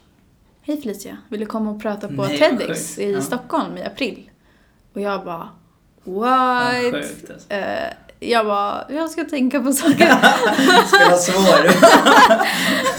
Hej 0.63 0.81
Felicia, 0.83 1.17
vill 1.29 1.41
du 1.41 1.47
komma 1.47 1.71
och 1.71 1.83
prata 1.83 2.09
på 2.09 2.27
Nej, 2.27 2.39
TEDx 2.39 2.99
i 2.99 3.13
Ja. 3.13 3.21
Stockholm 3.21 3.77
i 3.77 3.83
april? 3.83 4.31
Och 4.93 5.01
jag 5.01 5.25
bara, 5.25 5.49
Ja, 6.09 6.91
what? 6.93 6.93
sjukt 6.93 7.31
alltså. 7.31 7.51
Eh, 7.53 7.93
jag 8.21 8.47
bara, 8.47 8.85
jag 8.91 9.11
ska 9.11 9.25
tänka 9.25 9.61
på 9.61 9.73
saker. 9.83 10.17
Spela 10.87 11.17
svår. 11.17 11.71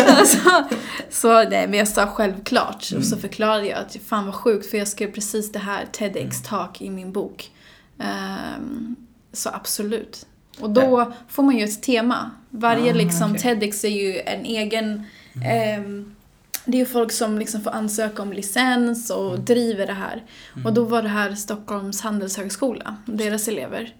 alltså, 0.20 0.64
så 1.10 1.44
nej, 1.50 1.68
men 1.68 1.74
jag 1.80 1.88
sa 1.88 2.08
självklart. 2.08 2.92
Mm. 2.92 3.02
Och 3.02 3.08
så 3.08 3.18
förklarade 3.18 3.68
jag 3.68 3.80
att 3.80 3.96
fan 4.08 4.26
vad 4.26 4.36
sjukt 4.36 4.70
för 4.70 4.78
jag 4.78 4.88
skrev 4.88 5.12
precis 5.12 5.52
det 5.52 5.60
här 5.60 5.86
TEDx-talk 5.92 6.82
i 6.82 6.90
min 6.90 7.12
bok. 7.12 7.52
Ehm, 8.00 8.96
så 9.34 9.50
absolut. 9.54 10.26
Och 10.60 10.70
då 10.70 11.14
får 11.30 11.44
man 11.44 11.58
ju 11.58 11.64
ett 11.64 11.84
tema. 11.84 12.32
Varje 12.50 12.92
Ah, 12.92 12.96
liksom, 12.96 13.32
okej. 13.32 13.42
TEDx 13.42 13.84
är 13.84 13.90
ju 13.90 14.20
en 14.20 14.46
egen... 14.46 15.04
ehm, 15.46 16.16
det 16.66 16.78
är 16.78 16.80
ju 16.80 16.86
folk 16.86 17.12
som 17.12 17.38
liksom 17.40 17.62
får 17.62 17.72
ansöka 17.72 18.22
om 18.22 18.34
licens 18.34 19.10
och 19.10 19.32
Mm. 19.34 19.46
driver 19.46 19.88
det 19.88 19.94
här. 19.94 20.24
Och 20.66 20.74
då 20.74 20.84
var 20.84 21.02
det 21.02 21.10
här 21.10 21.36
Stockholms 21.36 22.02
handelshögskola, 22.02 22.96
deras 23.06 23.48
elever. 23.48 23.96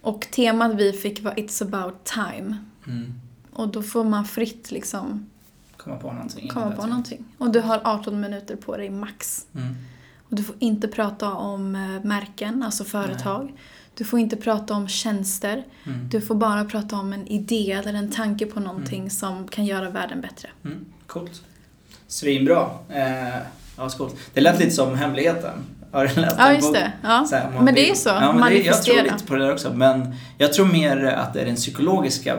Och 0.00 0.26
temat 0.30 0.74
vi 0.74 0.92
fick 0.92 1.22
var 1.24 1.32
It's 1.32 1.62
about 1.62 2.04
time. 2.04 2.56
Mm. 2.86 3.14
Och 3.52 3.68
då 3.68 3.82
får 3.82 4.04
man 4.04 4.24
fritt 4.24 4.70
liksom 4.70 5.26
Komma 5.76 5.96
på 5.96 6.12
någonting. 6.12 6.48
komma 6.48 6.70
på 6.70 6.86
någonting. 6.86 7.24
Och 7.38 7.50
du 7.50 7.60
har 7.60 7.80
18 7.84 8.20
minuter 8.20 8.56
på 8.56 8.76
dig 8.76 8.90
max. 8.90 9.46
Mm. 9.54 9.74
Och 10.28 10.36
du 10.36 10.42
får 10.42 10.56
inte 10.58 10.88
prata 10.88 11.32
om 11.32 11.76
eh, 11.76 12.04
märken, 12.04 12.62
alltså 12.62 12.84
företag. 12.84 13.52
Du 13.94 14.04
får 14.04 14.18
inte 14.18 14.36
prata 14.36 14.74
om 14.74 14.88
tjänster. 14.88 15.64
Mm. 15.86 16.08
Du 16.08 16.20
får 16.20 16.34
bara 16.34 16.64
prata 16.64 16.96
om 16.96 17.12
en 17.12 17.26
idé 17.26 17.72
eller 17.72 17.94
en 17.94 18.10
tanke 18.10 18.46
på 18.46 18.60
någonting 18.60 19.10
som 19.10 19.48
kan 19.48 19.64
göra 19.64 19.90
världen 19.90 20.20
bättre. 20.20 20.48
Mm. 20.64 20.84
Coolt. 21.06 21.42
Svinbra. 22.14 22.70
Eh, 22.88 23.28
ja, 23.76 23.88
coolt. 23.88 24.16
Det 24.34 24.40
lät 24.40 24.58
lite 24.58 24.70
som 24.70 24.94
Hemligheten. 24.94 25.52
Har 25.92 26.06
du 26.14 26.20
läst 26.20 26.36
Ja, 26.38 26.52
just 26.52 26.72
det. 26.72 26.92
Ja. 27.02 27.26
Här, 27.32 27.50
Men 27.60 27.74
det 27.74 27.90
är 27.90 27.94
så. 27.94 28.08
Ja, 28.08 28.32
men 28.32 28.50
det, 28.52 28.58
jag 28.62 28.82
tror 28.82 29.02
lite 29.02 29.24
på 29.26 29.34
det 29.34 29.44
där 29.44 29.52
också. 29.52 29.72
Men 29.74 30.14
jag 30.38 30.52
tror 30.52 30.66
mer 30.66 31.04
att 31.04 31.34
det 31.34 31.40
är 31.40 31.46
den 31.46 31.54
psykologiska 31.56 32.36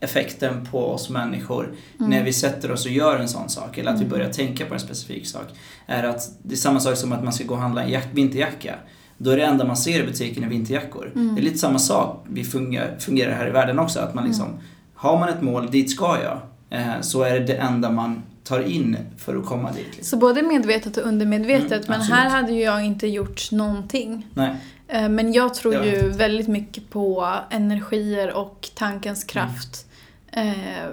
effekten 0.00 0.68
på 0.70 0.90
oss 0.92 1.10
människor 1.10 1.72
Mm. 1.98 2.10
när 2.10 2.22
vi 2.24 2.32
sätter 2.32 2.72
oss 2.72 2.84
och 2.86 2.90
gör 2.92 3.18
en 3.18 3.28
sån 3.28 3.48
sak, 3.48 3.78
eller 3.78 3.92
att 3.92 4.00
vi 4.00 4.04
börjar 4.04 4.32
tänka 4.32 4.66
på 4.66 4.74
en 4.74 4.80
specifik 4.80 5.26
sak, 5.26 5.46
är 5.86 6.02
att 6.02 6.30
det 6.42 6.54
är 6.54 6.56
samma 6.56 6.80
sak 6.80 6.96
som 6.96 7.12
att 7.12 7.24
man 7.24 7.32
ska 7.32 7.44
gå 7.44 7.54
och 7.54 7.60
handla 7.60 7.82
en 7.82 7.90
jack- 7.90 8.08
vinterjacka. 8.12 8.74
Då 9.18 9.30
är 9.30 9.36
det 9.36 9.44
enda 9.44 9.64
man 9.64 9.76
ser 9.76 10.00
i 10.00 10.06
butiken 10.06 10.44
är 10.44 10.48
vinterjackor. 10.48 11.12
Mm. 11.14 11.34
Det 11.34 11.40
är 11.40 11.42
lite 11.44 11.58
samma 11.58 11.78
sak 11.78 12.24
vi 12.28 12.44
fungerar, 12.44 12.96
fungerar 12.98 13.32
här 13.32 13.46
i 13.46 13.50
världen 13.50 13.78
också. 13.78 14.00
Att 14.00 14.14
man 14.14 14.24
liksom, 14.24 14.46
har 14.94 15.18
man 15.18 15.28
ett 15.28 15.42
mål, 15.42 15.70
dit 15.70 15.90
ska 15.90 16.16
jag, 16.22 16.38
eh, 16.80 17.00
så 17.00 17.22
är 17.22 17.34
det 17.34 17.40
det 17.46 17.54
enda 17.56 17.90
man 17.90 18.22
tar 18.44 18.60
in 18.60 18.96
för 19.18 19.36
att 19.36 19.46
komma 19.46 19.72
dit. 19.72 19.86
Liksom. 19.86 20.04
Så 20.04 20.16
både 20.16 20.42
medvetet 20.42 20.96
och 20.96 21.06
undermedvetet. 21.08 21.72
Mm, 21.72 21.84
men 21.88 22.00
absolut. 22.00 22.18
här 22.20 22.28
hade 22.30 22.52
ju 22.52 22.62
jag 22.62 22.84
inte 22.84 23.06
gjort 23.06 23.50
någonting. 23.52 24.26
Nej. 24.34 24.56
Eh, 24.88 25.08
Men 25.08 25.32
jag 25.32 25.54
tror 25.54 25.74
var 25.74 25.84
ju 25.84 26.08
väldigt 26.08 26.48
mycket 26.48 26.90
på 26.90 27.34
energier 27.50 28.32
och 28.32 28.68
tankens 28.74 29.22
Mm. 29.24 29.28
kraft. 29.28 29.86
Eh, 30.32 30.88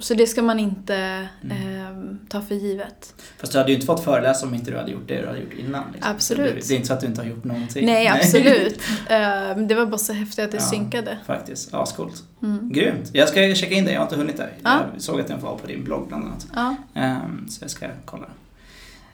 Så 0.00 0.14
det 0.14 0.26
ska 0.26 0.42
man 0.42 0.58
inte 0.60 1.28
Mm. 1.42 1.80
eh, 1.80 2.16
ta 2.28 2.40
för 2.40 2.54
givet. 2.54 3.14
Fast 3.38 3.52
du 3.52 3.58
hade 3.58 3.70
ju 3.70 3.74
inte 3.74 3.86
fått 3.86 4.04
föreläsa 4.04 4.46
om 4.46 4.54
inte 4.54 4.70
du 4.70 4.76
hade 4.76 4.90
gjort 4.90 5.08
det 5.08 5.20
du 5.20 5.26
hade 5.26 5.38
gjort 5.38 5.52
innan. 5.58 5.84
Liksom. 5.92 6.12
Absolut. 6.12 6.54
Det, 6.54 6.68
det 6.68 6.74
är 6.74 6.76
inte 6.76 6.88
så 6.88 6.94
att 6.94 7.00
du 7.00 7.06
inte 7.06 7.20
har 7.20 7.28
gjort 7.28 7.44
någonting. 7.44 7.86
Nej, 7.86 8.08
absolut. 8.08 8.80
Eh, 9.10 9.56
Det 9.56 9.74
var 9.74 9.86
bara 9.86 9.98
så 9.98 10.12
häftigt 10.12 10.44
att 10.44 10.50
det 10.50 10.56
Ja. 10.56 10.62
synkade. 10.62 11.18
Faktiskt, 11.26 11.74
ascoolt. 11.74 12.22
Mm. 12.42 12.72
Grymt. 12.72 13.10
Jag 13.12 13.28
ska 13.28 13.54
checka 13.54 13.74
in 13.74 13.84
det, 13.84 13.92
jag 13.92 14.00
har 14.00 14.06
inte 14.06 14.16
hunnit 14.16 14.36
där. 14.36 14.52
Ja. 14.64 14.80
Jag 14.92 15.02
såg 15.02 15.20
att 15.20 15.28
den 15.28 15.40
var 15.40 15.56
på 15.56 15.66
din 15.66 15.84
blogg 15.84 16.08
bland 16.08 16.24
annat. 16.24 16.46
Ja. 16.54 16.76
Ehm, 16.94 17.48
så 17.48 17.64
jag 17.64 17.70
ska 17.70 17.86
kolla. 18.04 18.26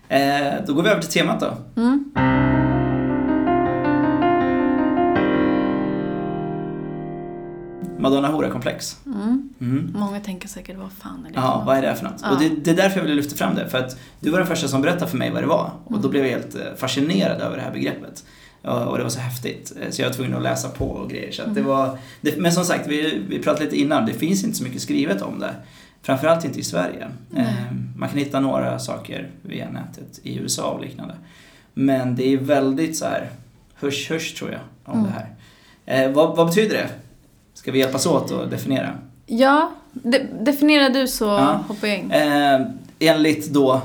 Eh, 0.08 0.54
då 0.66 0.74
går 0.74 0.82
vi 0.82 0.88
över 0.88 1.00
till 1.02 1.10
temat 1.10 1.40
då. 1.40 1.80
Mm. 1.82 2.10
Madonna 8.04 8.28
Hora-komplex. 8.28 8.96
Mm. 9.06 9.48
Mm. 9.60 9.92
Många 9.96 10.20
tänker 10.20 10.48
säkert, 10.48 10.76
vad 10.78 10.92
fan 10.92 11.26
är 11.26 11.30
det 11.30 11.34
Ja, 11.36 11.62
vad 11.66 11.76
är 11.76 11.82
det 11.82 11.94
för 11.96 12.04
något? 12.04 12.20
Ja. 12.22 12.30
Och 12.30 12.38
det, 12.40 12.48
det 12.48 12.70
är 12.70 12.74
därför 12.74 12.96
jag 12.96 13.02
ville 13.04 13.14
lyfta 13.14 13.36
fram 13.36 13.54
det. 13.54 13.68
För 13.68 13.78
att 13.78 13.96
du 14.20 14.30
var 14.30 14.38
den 14.38 14.46
första 14.46 14.68
som 14.68 14.82
berättade 14.82 15.10
för 15.10 15.16
mig 15.18 15.30
vad 15.30 15.42
det 15.42 15.46
var. 15.46 15.70
Och 15.84 15.90
Mm. 15.90 16.02
då 16.02 16.08
blev 16.08 16.24
jag 16.24 16.30
helt 16.30 16.54
eh, 16.54 16.60
fascinerad 16.76 17.40
över 17.40 17.56
det 17.56 17.62
här 17.62 17.72
begreppet. 17.72 18.24
Och 18.62 18.96
det 18.98 19.02
var 19.02 19.10
så 19.10 19.20
häftigt. 19.20 19.72
Eh, 19.82 19.90
Så 19.90 20.02
jag 20.02 20.08
var 20.08 20.14
tvungen 20.14 20.36
att 20.36 20.42
läsa 20.42 20.68
på 20.68 20.84
och 20.90 21.10
grejer. 21.10 21.32
Så 21.32 21.42
att 21.42 21.54
det 21.54 21.60
Mm. 21.60 21.72
var, 21.72 21.98
det, 22.20 22.36
men 22.38 22.52
som 22.52 22.64
sagt, 22.64 22.86
vi, 22.88 23.22
vi 23.28 23.38
pratade 23.38 23.64
lite 23.64 23.76
innan. 23.80 24.06
Det 24.06 24.12
finns 24.12 24.44
inte 24.44 24.56
så 24.58 24.64
mycket 24.64 24.82
skrivet 24.82 25.22
om 25.22 25.38
det. 25.38 25.54
Framförallt 26.02 26.44
inte 26.44 26.60
i 26.60 26.64
Sverige. 26.64 27.08
Eh, 27.36 27.44
Man 27.96 28.08
kan 28.08 28.18
hitta 28.18 28.40
några 28.40 28.78
saker 28.78 29.30
via 29.42 29.70
nätet 29.70 30.20
i 30.22 30.38
USA 30.38 30.70
och 30.70 30.80
liknande. 30.80 31.14
Men 31.74 32.16
det 32.16 32.32
är 32.32 32.36
väldigt 32.36 32.96
så 32.96 33.04
här 33.04 33.30
hush 33.80 34.12
hush 34.12 34.36
tror 34.38 34.50
jag 34.50 34.60
om 34.84 34.98
Mm. 34.98 35.06
det 35.12 35.12
här. 35.18 36.04
Eh, 36.06 36.12
vad, 36.12 36.36
vad 36.36 36.46
betyder 36.46 36.74
det? 36.76 36.88
Ska 37.54 37.72
vi 37.72 37.78
hjälpas 37.78 38.06
åt 38.06 38.32
att 38.32 38.50
definiera? 38.50 38.90
Ja, 39.26 39.72
de, 39.92 40.18
definiera 40.40 40.88
du 40.88 41.08
så 41.08 41.24
Ja. 41.24 41.64
hoppar 41.68 41.88
jag 41.88 41.98
in. 41.98 42.10
Eh, 42.10 42.60
enligt 42.98 43.50
då 43.52 43.80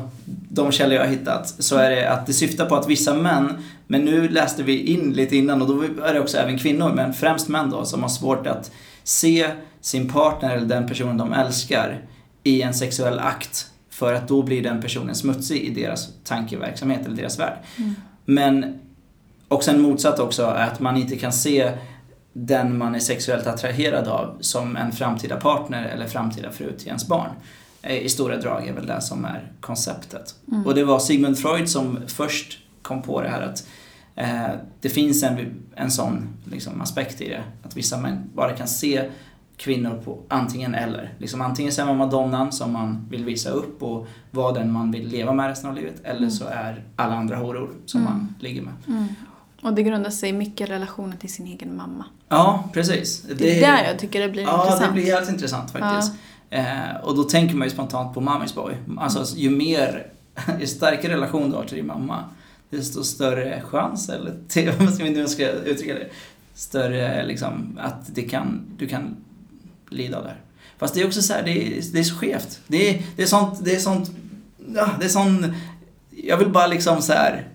de 0.49 0.71
källor 0.71 0.95
jag 0.95 1.01
har 1.03 1.09
hittat 1.09 1.47
så 1.59 1.77
är 1.77 1.89
det 1.89 2.11
att 2.11 2.25
det 2.27 2.33
syftar 2.33 2.65
på 2.65 2.75
att 2.75 2.87
vissa 2.89 3.13
män, 3.13 3.53
men 3.87 4.05
nu 4.05 4.29
läste 4.29 4.63
vi 4.63 4.83
in 4.83 5.13
lite 5.13 5.35
innan 5.37 5.61
och 5.61 5.67
då 5.67 5.83
är 6.05 6.13
det 6.13 6.19
också 6.19 6.37
även 6.37 6.57
kvinnor, 6.59 6.91
men 6.95 7.13
främst 7.13 7.47
män 7.47 7.69
då, 7.69 7.85
som 7.85 8.01
har 8.01 8.09
svårt 8.09 8.47
att 8.47 8.71
se 9.03 9.47
sin 9.81 10.09
partner 10.09 10.55
eller 10.57 10.65
den 10.65 10.87
personen 10.87 11.17
de 11.17 11.33
älskar 11.33 12.01
i 12.43 12.61
en 12.61 12.73
sexuell 12.73 13.19
akt 13.19 13.67
för 13.89 14.13
att 14.13 14.27
då 14.27 14.41
blir 14.41 14.63
den 14.63 14.81
personen 14.81 15.15
smutsig 15.15 15.57
i 15.63 15.69
deras 15.83 16.09
tankeverksamhet 16.23 17.05
eller 17.05 17.15
deras 17.15 17.39
värld. 17.39 17.53
Mm. 17.77 17.95
Men 18.25 18.79
också 19.47 19.71
en 19.71 19.81
motsatt 19.81 20.19
också 20.19 20.43
att 20.45 20.79
man 20.79 20.97
inte 20.97 21.15
kan 21.15 21.31
se 21.31 21.71
den 22.33 22.77
man 22.77 22.95
är 22.95 22.99
sexuellt 22.99 23.47
attraherad 23.47 24.07
av 24.07 24.37
som 24.39 24.75
en 24.77 24.91
framtida 24.91 25.35
partner 25.35 25.83
eller 25.85 26.07
framtida 26.07 26.51
fru 26.51 26.71
till 26.77 26.87
ens 26.87 27.07
barn. 27.07 27.29
Eh, 27.81 27.97
I 27.97 28.09
stora 28.09 28.37
drag 28.37 28.67
är 28.67 28.73
väl 28.73 28.85
det 28.87 29.01
som 29.01 29.25
är 29.25 29.51
konceptet. 29.59 30.35
Mm. 30.51 30.65
Och 30.65 30.75
det 30.75 30.83
var 30.83 30.99
Sigmund 30.99 31.37
Freud 31.39 31.69
som 31.69 31.99
först 32.07 32.59
kom 32.81 33.01
på 33.01 33.21
det 33.21 33.29
här 33.29 33.41
att 33.41 33.67
eh, 34.15 34.55
det 34.81 34.89
finns 34.89 35.23
en, 35.23 35.37
en 35.75 35.91
sån 35.91 36.27
liksom, 36.51 36.81
aspekt 36.81 37.21
i 37.21 37.29
det. 37.29 37.43
Att 37.63 37.77
vissa 37.77 37.97
män 37.97 38.29
bara 38.33 38.51
kan 38.53 38.67
se 38.67 39.09
kvinnor 39.57 40.01
på 40.05 40.19
antingen 40.27 40.75
eller. 40.75 41.13
Liksom 41.17 41.41
antingen 41.41 41.71
så 41.71 41.81
är 41.81 41.85
man 41.85 41.97
madonnan 41.97 42.51
som 42.51 42.71
man 42.73 43.07
vill 43.09 43.25
visa 43.25 43.49
upp 43.49 43.83
och 43.83 44.07
vara 44.31 44.51
den 44.51 44.71
man 44.71 44.91
vill 44.91 45.07
leva 45.07 45.33
med 45.33 45.47
resten 45.47 45.69
av 45.69 45.75
livet. 45.75 45.95
Eller 46.03 46.17
Mm. 46.17 46.31
så 46.31 46.45
är 46.45 46.83
alla 46.95 47.15
andra 47.15 47.35
horor 47.35 47.69
som 47.85 48.01
Mm. 48.01 48.13
man 48.13 48.35
ligger 48.39 48.61
med. 48.61 48.73
Mm. 49.61 49.69
Och 49.69 49.73
det 49.73 49.83
grundar 49.83 50.09
sig 50.09 50.33
mycket 50.33 50.69
i 50.69 50.71
relationen 50.73 51.17
till 51.17 51.33
sin 51.33 51.47
egen 51.47 51.75
mamma. 51.75 52.05
Ja, 52.29 52.69
precis. 52.73 53.21
Det 53.21 53.57
är 53.57 53.61
där 53.61 53.83
jag 53.89 53.99
tycker 53.99 54.21
det 54.21 54.29
blir 54.29 54.43
Ja, 54.43 54.63
intressant. 54.63 54.95
det 54.95 55.01
blir 55.01 55.11
helt 55.13 55.29
intressant 55.29 55.71
faktiskt. 55.71 56.13
Eh, 56.49 56.95
och 57.03 57.15
då 57.15 57.23
tänker 57.23 57.55
man 57.55 57.67
ju 57.67 57.73
spontant 57.73 58.13
på 58.13 58.21
Mamis 58.21 58.55
boy. 58.55 58.73
Alltså 58.97 59.35
ju 59.37 59.49
mer, 59.49 60.07
ju 60.59 60.67
starkare 60.67 61.13
relation 61.13 61.49
du 61.49 61.55
har 61.55 61.63
till 61.63 61.77
din 61.77 61.87
mamma, 61.87 62.23
desto 62.69 63.03
större 63.03 63.61
chans, 63.61 64.09
eller 64.09 64.35
till, 64.47 64.67
inte 64.67 65.03
hur 65.03 65.19
jag 65.19 65.29
ska 65.29 65.49
uttrycka 65.49 65.93
det, 65.93 66.09
större 66.53 67.25
liksom 67.25 67.79
att 67.81 68.15
det 68.15 68.21
kan, 68.21 68.61
du 68.77 68.87
kan 68.87 69.15
lida 69.89 70.17
av 70.17 70.23
det 70.23 70.29
här. 70.29 70.39
Fast 70.77 70.93
det 70.93 71.01
är 71.01 71.07
också 71.07 71.21
så 71.21 71.33
här, 71.33 71.43
det 71.43 71.51
är, 71.51 71.81
det 71.93 71.99
är 71.99 72.03
så 72.03 72.15
skevt. 72.15 72.59
Det 72.67 72.89
är, 72.89 73.01
det 73.15 73.23
är 73.23 73.27
sånt, 73.27 73.65
det 73.65 73.75
är 73.75 73.79
sånt, 73.79 74.11
ja, 74.75 74.89
det 74.99 75.05
är 75.05 75.09
sån, 75.09 75.55
jag 76.09 76.37
vill 76.37 76.49
bara 76.49 76.67
liksom 76.67 77.01
så 77.01 77.13
här 77.13 77.47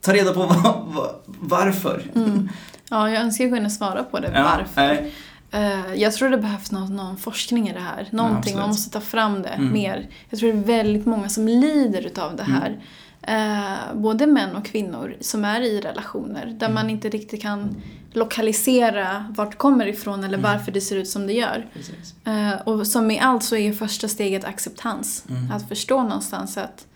ta 0.00 0.12
reda 0.12 0.32
på 0.32 0.40
vad, 0.46 0.84
vad, 0.86 1.14
varför. 1.40 2.02
Mm. 2.14 2.48
Ja, 2.90 3.10
jag 3.10 3.22
önskar 3.22 3.44
jag 3.44 3.54
kunde 3.54 3.70
svara 3.70 4.04
på 4.04 4.18
det. 4.20 4.30
Ja, 4.34 4.42
varför? 4.58 4.80
nej. 4.80 5.12
Eh, 5.50 5.94
jag 5.94 6.12
tror 6.12 6.30
det 6.30 6.38
behövs 6.38 6.70
någon, 6.72 6.96
någon 6.96 7.16
forskning 7.16 7.68
i 7.68 7.72
det 7.72 7.80
här. 7.80 8.06
Någonting, 8.10 8.38
absolut. 8.38 8.58
man 8.58 8.68
måste 8.68 8.90
ta 8.90 9.00
fram 9.00 9.42
det 9.42 9.48
Mm. 9.48 9.72
mer. 9.72 10.08
Jag 10.30 10.40
tror 10.40 10.52
det 10.52 10.58
är 10.58 10.62
väldigt 10.62 11.06
många 11.06 11.28
som 11.28 11.48
lider 11.48 12.06
utav 12.06 12.36
det 12.36 12.42
här. 12.42 12.78
Eh, 13.22 13.94
både 13.94 14.26
män 14.26 14.56
och 14.56 14.64
kvinnor 14.64 15.16
som 15.20 15.44
är 15.44 15.60
i 15.60 15.80
relationer 15.80 16.46
där 16.46 16.66
Mm. 16.66 16.74
man 16.74 16.90
inte 16.90 17.08
riktigt 17.08 17.42
kan 17.42 17.76
lokalisera 18.12 19.24
vart 19.36 19.50
det 19.50 19.56
kommer 19.56 19.86
ifrån 19.86 20.24
eller 20.24 20.38
Mm. 20.38 20.52
varför 20.52 20.72
det 20.72 20.80
ser 20.80 20.96
ut 20.96 21.08
som 21.08 21.26
det 21.26 21.32
gör. 21.32 21.66
Precis. 21.74 22.14
Eh, 22.24 22.60
och 22.64 22.86
som 22.86 23.10
i 23.10 23.18
allt 23.18 23.42
så 23.44 23.56
är 23.56 23.72
första 23.72 24.08
steget 24.08 24.44
acceptans. 24.44 25.24
Mm. 25.30 25.52
Att 25.52 25.68
förstå 25.68 26.02
någonstans 26.02 26.56
att 26.58 26.86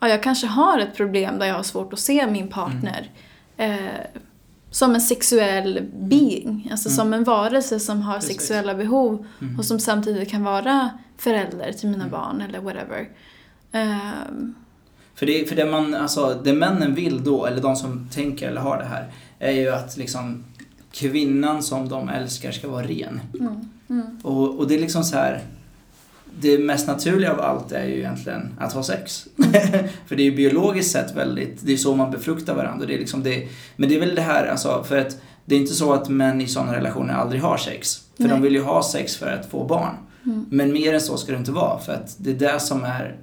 ja, 0.00 0.08
jag 0.08 0.22
kanske 0.22 0.46
har 0.46 0.78
ett 0.78 0.96
problem 0.96 1.38
där 1.38 1.46
jag 1.46 1.54
har 1.54 1.62
svårt 1.62 1.92
att 1.92 1.98
se 1.98 2.26
min 2.26 2.48
partner 2.48 2.98
Mm. 2.98 3.12
Eh, 3.56 3.76
som 4.70 4.94
en 4.94 5.00
sexuell 5.00 5.80
being. 5.94 6.68
Alltså 6.70 6.88
Mm. 6.88 6.96
som 6.96 7.12
en 7.14 7.24
varelse 7.24 7.80
som 7.80 8.02
har 8.02 8.14
Precis. 8.14 8.30
sexuella 8.32 8.74
behov 8.74 9.26
Mm. 9.40 9.58
och 9.58 9.64
som 9.64 9.80
samtidigt 9.80 10.30
kan 10.30 10.44
vara 10.44 10.90
förälder 11.18 11.72
till 11.72 11.88
mina 11.88 12.04
Mm. 12.04 12.10
barn 12.10 12.40
eller 12.40 12.60
whatever. 12.60 13.08
Ehm, 13.72 14.54
För 15.14 15.26
det, 15.26 15.48
för 15.48 15.56
det 15.56 15.64
man, 15.66 15.94
alltså 15.94 16.40
det 16.44 16.52
männen 16.52 16.94
vill 16.94 17.24
då, 17.24 17.46
eller 17.46 17.62
de 17.62 17.76
som 17.76 18.08
tänker 18.12 18.48
eller 18.48 18.60
har 18.60 18.78
det 18.78 18.84
här, 18.84 19.06
är 19.38 19.50
ju 19.52 19.68
att 19.68 19.96
liksom 19.96 20.44
kvinnan 20.92 21.62
som 21.62 21.88
de 21.88 22.08
älskar 22.08 22.52
ska 22.52 22.68
vara 22.68 22.86
ren. 22.86 23.20
mm, 23.40 23.68
mm, 23.90 24.18
Och, 24.22 24.58
och 24.58 24.68
det 24.68 24.74
är 24.74 24.78
liksom 24.80 25.04
så 25.04 25.16
här. 25.16 25.40
Det 26.40 26.58
mest 26.58 26.86
naturliga 26.86 27.32
av 27.32 27.40
allt 27.40 27.72
är 27.72 27.84
ju 27.84 27.98
egentligen 27.98 28.54
att 28.58 28.72
ha 28.72 28.82
sex. 28.82 29.26
för 30.06 30.16
det 30.16 30.22
är 30.22 30.24
ju 30.24 30.36
biologiskt 30.36 30.92
sett 30.92 31.16
väldigt, 31.16 31.66
det 31.66 31.72
är 31.72 31.76
så 31.76 31.94
man 31.94 32.10
befruktar 32.10 32.54
varandra. 32.54 32.86
Det 32.86 32.94
är 32.94 32.98
liksom 32.98 33.22
det, 33.22 33.48
men 33.76 33.88
det 33.88 33.94
är 33.96 34.00
väl 34.00 34.14
det 34.14 34.22
här, 34.22 34.46
alltså, 34.46 34.84
för 34.88 34.98
att 34.98 35.16
det 35.44 35.54
är 35.54 35.58
inte 35.58 35.74
så 35.74 35.92
att 35.92 36.08
män 36.08 36.40
i 36.40 36.46
sådana 36.46 36.76
relationer 36.76 37.14
aldrig 37.14 37.42
har 37.42 37.56
sex. 37.56 38.02
För 38.16 38.22
Nej. 38.22 38.32
de 38.32 38.42
vill 38.42 38.52
ju 38.52 38.62
ha 38.62 38.82
sex 38.82 39.16
för 39.16 39.26
att 39.26 39.46
få 39.46 39.64
barn. 39.64 39.94
mm. 40.24 40.46
Men 40.50 40.72
mer 40.72 40.94
än 40.94 41.00
så 41.00 41.16
ska 41.16 41.32
det 41.32 41.38
inte 41.38 41.52
vara, 41.52 41.78
för 41.78 41.92
att 41.92 42.16
det 42.18 42.30
är 42.30 42.34
det 42.34 42.60
som 42.60 42.84
är 42.84 43.16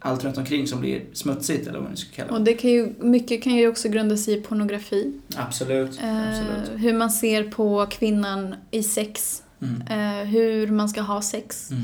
allt 0.00 0.24
runt 0.24 0.38
omkring 0.38 0.66
som 0.66 0.80
blir 0.80 1.02
smutsigt, 1.12 1.66
eller 1.66 1.78
vad 1.78 1.88
man 1.88 1.96
ska 1.96 2.16
kalla 2.16 2.28
det. 2.28 2.34
Och 2.34 2.44
det 2.44 2.52
kan 2.52 2.70
ju, 2.70 2.94
mycket 2.98 3.42
kan 3.42 3.54
ju 3.54 3.68
också 3.68 3.88
grunda 3.88 4.16
sig 4.16 4.34
i 4.34 4.40
pornografi. 4.40 5.12
Absolut. 5.36 6.02
Eh, 6.02 6.28
Absolut. 6.28 6.80
hur 6.84 6.92
man 6.92 7.10
ser 7.10 7.44
på 7.44 7.86
kvinnan 7.90 8.54
i 8.70 8.82
sex. 8.82 9.42
Mm. 9.62 9.82
Eh, 9.82 10.26
hur 10.26 10.66
man 10.66 10.88
ska 10.88 11.00
ha 11.00 11.22
sex. 11.22 11.70
Mm. 11.70 11.82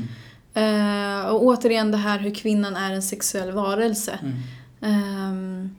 Eh, 0.55 1.25
och 1.27 1.43
återigen 1.43 1.91
det 1.91 1.97
här 1.97 2.19
hur 2.19 2.35
kvinnan 2.35 2.75
är 2.75 2.93
en 2.93 3.01
sexuell 3.01 3.51
varelse. 3.51 4.19
Mm. 4.21 4.35
Ehm, 4.81 5.75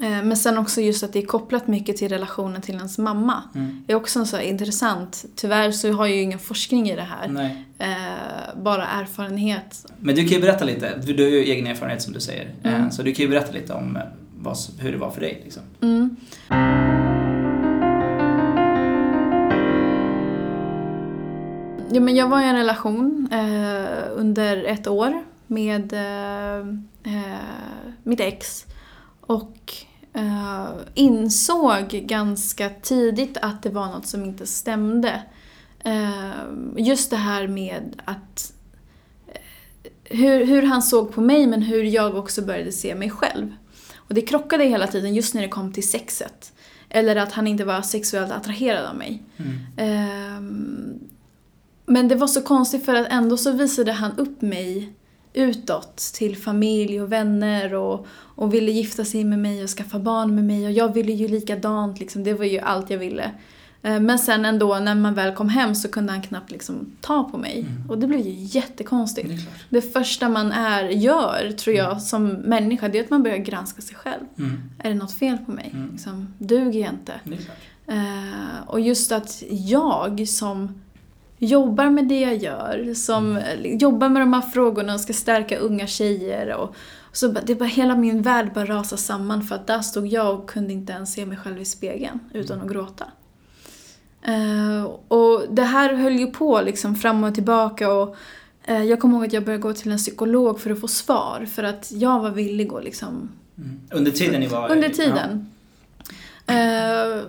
eh, 0.00 0.24
men 0.24 0.36
sen 0.36 0.58
också 0.58 0.80
just 0.80 1.02
att 1.04 1.12
det 1.12 1.18
är 1.18 1.26
kopplat 1.26 1.66
mycket 1.68 1.96
till 1.96 2.08
relationen 2.08 2.62
till 2.62 2.74
ens 2.74 2.98
mamma. 2.98 3.42
Mm. 3.54 3.84
Det 3.86 3.92
är 3.92 3.96
också 3.96 4.24
så 4.24 4.40
intressant. 4.40 5.24
Tyvärr 5.34 5.70
så 5.70 5.92
har 5.92 6.06
jag 6.06 6.16
ju 6.16 6.22
ingen 6.22 6.38
forskning 6.38 6.90
i 6.90 6.96
det 6.96 7.02
här. 7.02 7.50
Eh, 7.78 8.62
bara 8.62 8.86
erfarenhet. 8.86 9.86
Men 10.00 10.14
du 10.14 10.22
kan 10.22 10.32
ju 10.32 10.40
berätta 10.40 10.64
lite, 10.64 10.98
du, 11.06 11.12
du 11.12 11.22
har 11.22 11.30
ju 11.30 11.38
egen 11.44 11.66
erfarenhet 11.66 12.02
som 12.02 12.12
du 12.12 12.20
säger. 12.20 12.54
Eh, 12.62 12.74
Mm. 12.74 12.90
Så 12.90 13.02
du 13.02 13.14
kan 13.14 13.22
ju 13.22 13.28
berätta 13.30 13.52
lite 13.52 13.72
om 13.72 13.96
eh, 13.96 14.02
vad, 14.38 14.56
hur 14.78 14.92
det 14.92 14.98
var 14.98 15.10
för 15.10 15.20
dig. 15.20 15.40
Liksom. 15.44 15.62
Mm. 15.82 16.16
Ja, 21.96 22.00
men 22.00 22.16
jag 22.16 22.28
var 22.28 22.40
i 22.40 22.44
en 22.44 22.56
relation 22.56 23.28
eh, 23.32 24.08
under 24.10 24.64
ett 24.64 24.86
år 24.86 25.24
med 25.46 25.92
eh, 25.92 26.58
eh, 27.14 27.40
mitt 28.02 28.20
ex. 28.20 28.66
Och 29.20 29.74
eh, 30.12 30.68
insåg 30.94 31.88
ganska 31.88 32.70
tidigt 32.70 33.36
att 33.42 33.62
det 33.62 33.70
var 33.70 33.86
något 33.86 34.06
som 34.06 34.24
inte 34.24 34.46
stämde. 34.46 35.22
Eh, 35.84 36.30
just 36.76 37.10
det 37.10 37.16
här 37.16 37.48
med 37.48 38.02
att 38.04 38.52
eh, 39.26 39.40
hur, 40.04 40.46
hur 40.46 40.62
han 40.62 40.82
såg 40.82 41.12
på 41.12 41.20
mig 41.20 41.46
men 41.46 41.62
hur 41.62 41.82
jag 41.82 42.16
också 42.16 42.42
började 42.42 42.72
se 42.72 42.94
mig 42.94 43.10
själv. 43.10 43.54
Och 43.96 44.14
det 44.14 44.20
krockade 44.20 44.64
hela 44.64 44.86
tiden 44.86 45.14
just 45.14 45.34
när 45.34 45.42
det 45.42 45.48
kom 45.48 45.72
till 45.72 45.88
sexet. 45.88 46.52
Eller 46.88 47.16
att 47.16 47.32
han 47.32 47.46
inte 47.46 47.64
var 47.64 47.82
sexuellt 47.82 48.32
attraherad 48.32 48.86
av 48.86 48.96
mig. 48.96 49.22
Mm. 49.36 49.58
Ehm, 49.76 51.00
men 51.86 52.08
det 52.08 52.14
var 52.14 52.26
så 52.26 52.42
konstigt 52.42 52.84
för 52.84 52.94
att 52.94 53.06
ändå 53.10 53.36
så 53.36 53.52
visade 53.52 53.92
han 53.92 54.12
upp 54.18 54.42
mig 54.42 54.92
utåt 55.32 55.96
till 55.96 56.36
familj 56.36 57.00
och 57.00 57.12
vänner 57.12 57.74
och, 57.74 58.06
och 58.12 58.54
ville 58.54 58.70
gifta 58.72 59.04
sig 59.04 59.24
med 59.24 59.38
mig 59.38 59.62
och 59.62 59.70
skaffa 59.70 59.98
barn 59.98 60.34
med 60.34 60.44
mig 60.44 60.66
och 60.66 60.72
jag 60.72 60.94
ville 60.94 61.12
ju 61.12 61.28
likadant 61.28 62.00
liksom, 62.00 62.24
det 62.24 62.34
var 62.34 62.44
ju 62.44 62.58
allt 62.58 62.90
jag 62.90 62.98
ville. 62.98 63.30
Eh, 63.82 64.00
Men 64.00 64.18
sen 64.18 64.44
ändå 64.44 64.78
när 64.78 64.94
man 64.94 65.14
väl 65.14 65.34
kom 65.34 65.48
hem 65.48 65.74
så 65.74 65.88
kunde 65.88 66.12
han 66.12 66.22
knappt 66.22 66.50
liksom 66.50 66.92
ta 67.00 67.24
på 67.24 67.38
mig 67.38 67.60
Mm. 67.60 67.90
och 67.90 67.98
det 67.98 68.06
blev 68.06 68.20
ju 68.20 68.32
jättekonstigt. 68.32 69.28
Det. 69.28 69.40
Det 69.70 69.82
första 69.92 70.28
man 70.28 70.52
är, 70.52 70.82
gör, 70.88 71.52
tror 71.56 71.76
jag, 71.76 72.02
som 72.02 72.26
människa, 72.28 72.88
det 72.88 72.98
är 72.98 73.04
att 73.04 73.10
man 73.10 73.22
börjar 73.22 73.36
granska 73.36 73.82
sig 73.82 73.96
själv. 73.96 74.22
Mm. 74.38 74.60
Är 74.78 74.88
det 74.88 74.94
något 74.94 75.14
fel 75.14 75.38
på 75.38 75.50
mig? 75.52 75.70
Mm. 75.74 75.90
Liksom, 75.92 76.34
duger 76.38 76.80
jag 76.80 76.90
inte? 76.90 77.12
Eh, 77.86 78.68
och 78.68 78.80
just 78.80 79.12
att 79.12 79.42
jag 79.50 80.28
som 80.28 80.80
jobbar 81.38 81.90
med 81.90 82.08
det 82.08 82.20
jag 82.20 82.36
gör, 82.36 82.94
som 82.94 83.36
eh, 83.36 83.76
jobbar 83.76 84.08
med 84.08 84.22
de 84.22 84.32
här 84.32 84.40
frågorna 84.40 84.94
och 84.94 85.00
ska 85.00 85.12
stärka 85.12 85.58
unga 85.58 85.86
tjejer 85.86 86.54
och 86.54 86.74
så 87.12 87.28
det 87.28 87.54
bara, 87.54 87.64
hela 87.64 87.96
min 87.96 88.22
värld 88.22 88.52
bara 88.54 88.66
rasade 88.66 89.02
samman 89.02 89.42
för 89.42 89.54
att 89.54 89.66
där 89.66 89.80
stod 89.80 90.06
jag 90.06 90.34
och 90.34 90.50
kunde 90.50 90.72
inte 90.72 90.92
ens 90.92 91.12
se 91.12 91.26
mig 91.26 91.38
själv 91.38 91.60
i 91.60 91.64
spegeln 91.64 92.20
utan 92.32 92.60
att 92.60 92.68
gråta. 92.68 93.04
Eh, 94.22 94.84
och 95.08 95.44
det 95.50 95.62
här 95.62 95.94
höll 95.94 96.18
ju 96.18 96.26
på 96.26 96.60
liksom 96.60 96.94
fram 96.94 97.24
och 97.24 97.34
tillbaka 97.34 97.92
och 97.92 98.16
eh, 98.64 98.84
jag 98.84 99.00
kommer 99.00 99.16
ihåg 99.16 99.26
att 99.26 99.32
jag 99.32 99.44
började 99.44 99.62
gå 99.62 99.72
till 99.72 99.92
en 99.92 99.98
psykolog 99.98 100.60
för 100.60 100.70
att 100.70 100.80
få 100.80 100.88
svar 100.88 101.46
för 101.54 101.62
att 101.62 101.92
jag 101.92 102.20
var 102.20 102.30
villig 102.30 102.72
att 102.72 102.84
liksom 102.84 103.30
Mm. 103.58 103.80
Under 103.90 104.10
tiden 104.10 104.40
ni 104.40 104.46
var 104.46 104.70
under 104.70 104.88
tiden. 104.88 105.50
Eh, 106.46 107.24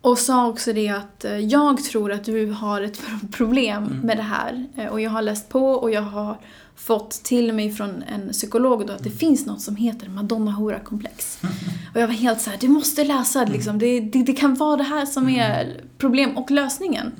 och 0.00 0.18
sa 0.18 0.46
också 0.48 0.72
det 0.72 0.88
att 0.88 1.24
eh, 1.24 1.38
jag 1.38 1.84
tror 1.84 2.12
att 2.12 2.24
du 2.24 2.50
har 2.50 2.80
ett 2.80 3.00
problem 3.32 3.84
Mm. 3.84 3.98
med 3.98 4.16
det 4.16 4.22
här. 4.22 4.66
Eh, 4.76 4.86
och 4.86 5.00
jag 5.00 5.10
har 5.10 5.22
läst 5.22 5.48
på 5.48 5.70
och 5.70 5.90
jag 5.90 6.02
har 6.02 6.38
fått 6.76 7.10
till 7.10 7.52
mig 7.52 7.72
från 7.72 8.02
en 8.02 8.28
psykolog 8.32 8.86
då 8.86 8.92
att 8.92 9.04
det 9.04 9.10
finns 9.10 9.46
något 9.46 9.60
som 9.60 9.76
heter 9.76 10.08
madonna 10.08 10.50
hora 10.50 10.78
komplex 10.80 11.38
Och 11.94 12.00
jag 12.00 12.06
var 12.06 12.14
helt 12.14 12.40
så 12.40 12.50
här: 12.50 12.58
du 12.60 12.68
måste 12.68 13.04
läsa 13.04 13.44
det 13.44 13.52
liksom. 13.52 13.78
Det, 13.78 14.00
det, 14.00 14.22
det 14.22 14.32
kan 14.32 14.54
vara 14.54 14.76
det 14.76 14.82
här 14.84 15.06
som 15.06 15.28
är 15.28 15.80
problem 15.98 16.36
och 16.38 16.50
lösningen. 16.50 17.12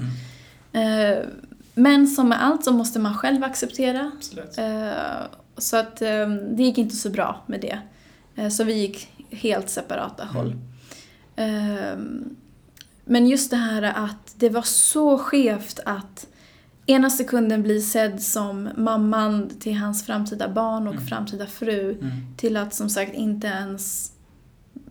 Mm. 0.72 1.12
Eh, 1.12 1.24
men 1.74 2.06
som 2.06 2.28
med 2.28 2.44
allt 2.44 2.64
så 2.64 2.72
måste 2.72 2.98
man 2.98 3.14
själv 3.14 3.44
acceptera. 3.44 4.12
Absolut. 4.16 4.58
Så 5.58 5.76
att 5.76 6.02
eh, 6.02 6.28
det 6.56 6.62
gick 6.62 6.78
inte 6.78 6.96
så 6.96 7.10
bra 7.10 7.42
med 7.46 7.60
det. 7.60 7.78
Så 8.50 8.64
vi 8.64 8.72
gick 8.74 9.08
helt 9.30 9.70
separata 9.70 10.24
håll. 10.24 10.54
Men 13.08 13.26
just 13.26 13.50
det 13.50 13.56
här 13.56 13.82
att 13.82 14.34
det 14.36 14.48
var 14.48 14.62
så 14.62 15.18
skevt 15.18 15.80
att 15.84 16.26
ena 16.86 17.10
sekunden 17.10 17.62
bli 17.62 17.80
sedd 17.80 18.22
som 18.22 18.68
mamman 18.76 19.50
till 19.60 19.74
hans 19.76 20.06
framtida 20.06 20.48
barn 20.48 20.86
och 20.88 20.94
Mm. 20.94 21.06
framtida 21.06 21.46
fru 21.46 21.92
Mm. 21.92 22.10
till 22.36 22.56
att 22.56 22.74
som 22.74 22.90
sagt 22.90 23.14
inte 23.14 23.46
ens 23.46 24.12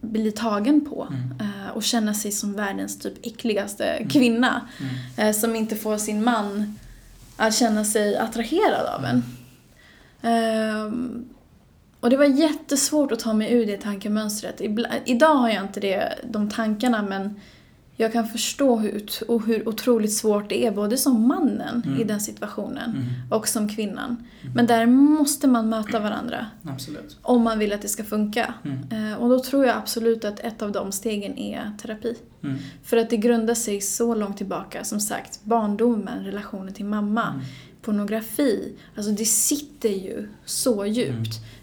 bli 0.02 0.32
tagen 0.32 0.86
på 0.86 1.08
Mm. 1.12 1.32
eh, 1.40 1.70
och 1.76 1.84
känna 1.84 2.14
sig 2.14 2.32
som 2.32 2.54
världens 2.54 3.00
typ 3.00 3.26
äckligaste 3.26 4.06
kvinna 4.10 4.62
Mm. 4.80 4.94
eh, 5.30 5.36
som 5.40 5.56
inte 5.56 5.76
får 5.76 5.98
sin 5.98 6.24
man 6.24 6.76
att 7.38 7.56
känna 7.56 7.86
sig 7.86 8.18
attraherad 8.18 8.86
av 8.98 9.06
en. 9.06 9.24
Ehm, 10.22 11.26
och 12.00 12.10
det 12.10 12.18
var 12.18 12.26
jättesvårt 12.26 13.12
att 13.12 13.20
ta 13.20 13.34
mig 13.34 13.54
ur 13.54 13.66
det 13.66 13.78
tankemönstret. 13.78 14.62
Ibla- 14.62 15.02
idag 15.06 15.36
har 15.36 15.50
jag 15.50 15.64
inte 15.64 15.80
det, 15.80 16.14
de 16.32 16.50
tankarna 16.50 17.02
men 17.02 17.40
jag 18.00 18.14
kan 18.14 18.28
förstå 18.28 18.76
hur, 18.78 19.04
och 19.28 19.46
hur 19.46 19.68
otroligt 19.70 20.14
svårt 20.14 20.50
det 20.50 20.66
är 20.66 20.72
både 20.72 20.98
som 20.98 21.28
mannen 21.28 21.84
Mm. 21.86 22.02
i 22.02 22.04
den 22.04 22.20
situationen 22.22 22.90
Mm. 22.92 23.32
och 23.32 23.48
som 23.48 23.70
kvinnan. 23.70 24.24
Men 24.56 24.68
där 24.68 24.86
måste 24.86 25.48
man 25.48 25.70
möta 25.70 26.00
varandra 26.00 26.46
Absolut. 26.64 27.18
om 27.22 27.42
man 27.42 27.60
vill 27.60 27.74
att 27.74 27.82
det 27.82 27.88
ska 27.88 28.04
funka. 28.04 28.54
Mm. 28.66 29.12
Eh, 29.12 29.18
och 29.18 29.30
då 29.30 29.40
tror 29.44 29.66
jag 29.66 29.78
absolut 29.78 30.26
att 30.26 30.40
ett 30.40 30.62
av 30.62 30.72
de 30.72 30.92
stegen 30.92 31.38
är 31.38 31.72
terapi. 31.82 32.16
Mm. 32.44 32.58
För 32.84 32.98
att 32.98 33.10
det 33.10 33.18
grundar 33.18 33.54
sig 33.54 33.82
så 33.82 34.16
långt 34.16 34.38
tillbaka, 34.38 34.84
som 34.84 35.00
sagt, 35.00 35.40
barndomen, 35.44 36.26
relationen 36.26 36.74
till 36.74 36.86
mamma, 36.86 37.28
Mm. 37.28 37.42
pornografi. 37.82 38.74
Alltså 38.96 39.12
det 39.12 39.26
sitter 39.26 39.90
ju 39.90 40.30
så 40.46 40.86
djupt. 40.86 41.12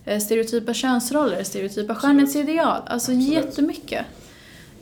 Mm. 0.04 0.16
Eh, 0.16 0.20
Stereotypa 0.20 0.74
könsroller, 0.74 1.44
stereotypa 1.44 1.94
skönhetsideal, 1.94 2.82
alltså 2.86 3.12
Absolut. 3.12 3.28
jättemycket. 3.32 4.04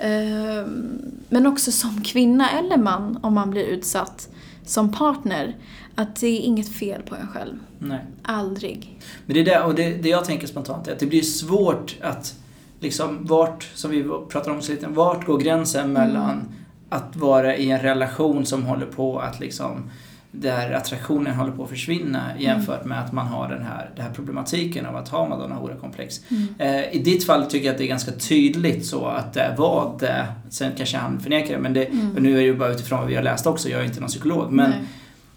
Ehm, 0.03 0.99
Men 1.29 1.47
också 1.47 1.73
som 1.73 2.03
kvinna 2.03 2.51
eller 2.51 2.77
man, 2.77 3.19
om 3.23 3.35
man 3.35 3.51
blir 3.51 3.65
utsatt 3.65 4.29
som 4.65 4.93
partner, 4.93 5.57
att 5.95 6.17
det 6.17 6.27
är 6.27 6.41
inget 6.41 6.69
fel 6.69 7.03
på 7.03 7.15
en 7.15 7.29
själv. 7.29 7.59
Nej. 7.79 7.99
Aldrig. 8.23 9.01
Men 9.27 9.35
det 9.35 9.41
är 9.41 9.45
det, 9.45 9.61
och 9.61 9.75
det, 9.75 9.91
det 9.91 10.09
jag 10.09 10.25
tänker 10.25 10.47
spontant 10.47 10.88
är 10.88 10.93
att 10.93 10.99
det 10.99 11.07
blir 11.07 11.23
svårt 11.23 11.97
att 12.01 12.35
liksom 12.81 13.27
vart, 13.27 13.71
som 13.75 13.91
vi 13.91 14.03
pratade 14.29 14.57
om 14.57 14.62
så 14.62 14.73
lite, 14.73 14.87
vart 14.87 15.27
går 15.27 15.38
gränsen 15.38 15.93
mellan 15.93 16.49
att 16.88 17.17
vara 17.17 17.57
i 17.57 17.71
en 17.71 17.81
relation 17.81 18.47
som 18.47 18.62
håller 18.62 18.87
på 18.87 19.19
att 19.19 19.41
liksom 19.41 19.91
där 20.33 20.73
attraktionen 20.73 21.35
håller 21.35 21.53
på 21.53 21.64
att 21.64 21.71
försvinna 21.71 22.31
jämfört 22.38 22.85
med 22.85 23.01
att 23.01 23.12
man 23.12 23.27
har 23.27 23.49
den 23.49 23.62
här, 23.62 23.90
den 23.97 24.05
här 24.05 24.12
problematiken 24.12 24.87
av 24.87 24.97
att 24.97 25.09
ha 25.09 25.29
Madonna 25.29 25.55
Hora-komplex. 25.55 26.21
Eh, 26.59 26.95
I 26.95 27.03
ditt 27.05 27.27
fall 27.27 27.47
tycker 27.47 27.66
jag 27.66 27.73
att 27.73 27.79
det 27.79 27.85
är 27.85 27.88
ganska 27.88 28.12
tydligt 28.12 28.87
så 28.87 29.07
att 29.07 29.33
det 29.33 29.55
var 29.59 29.97
det. 30.01 30.27
Sen 30.51 30.73
kanske 30.77 30.97
han 30.97 31.21
förnekar 31.21 31.55
det, 31.55 31.61
men 31.61 31.73
det, 31.73 31.88
och 32.16 32.23
nu 32.23 32.33
är 32.33 32.37
det 32.37 32.42
ju 32.42 32.57
bara 32.57 32.73
utifrån 32.73 32.99
vad 32.99 33.09
vi 33.09 33.14
har 33.14 33.23
läst 33.23 33.47
också, 33.47 33.68
jag 33.68 33.81
är 33.81 33.85
inte 33.85 34.01
någon 34.01 34.09
psykolog. 34.09 34.53
Men, 34.53 34.71
Nej. 34.71 34.81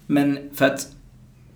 men 0.06 0.38
för 0.54 0.66
att 0.66 0.88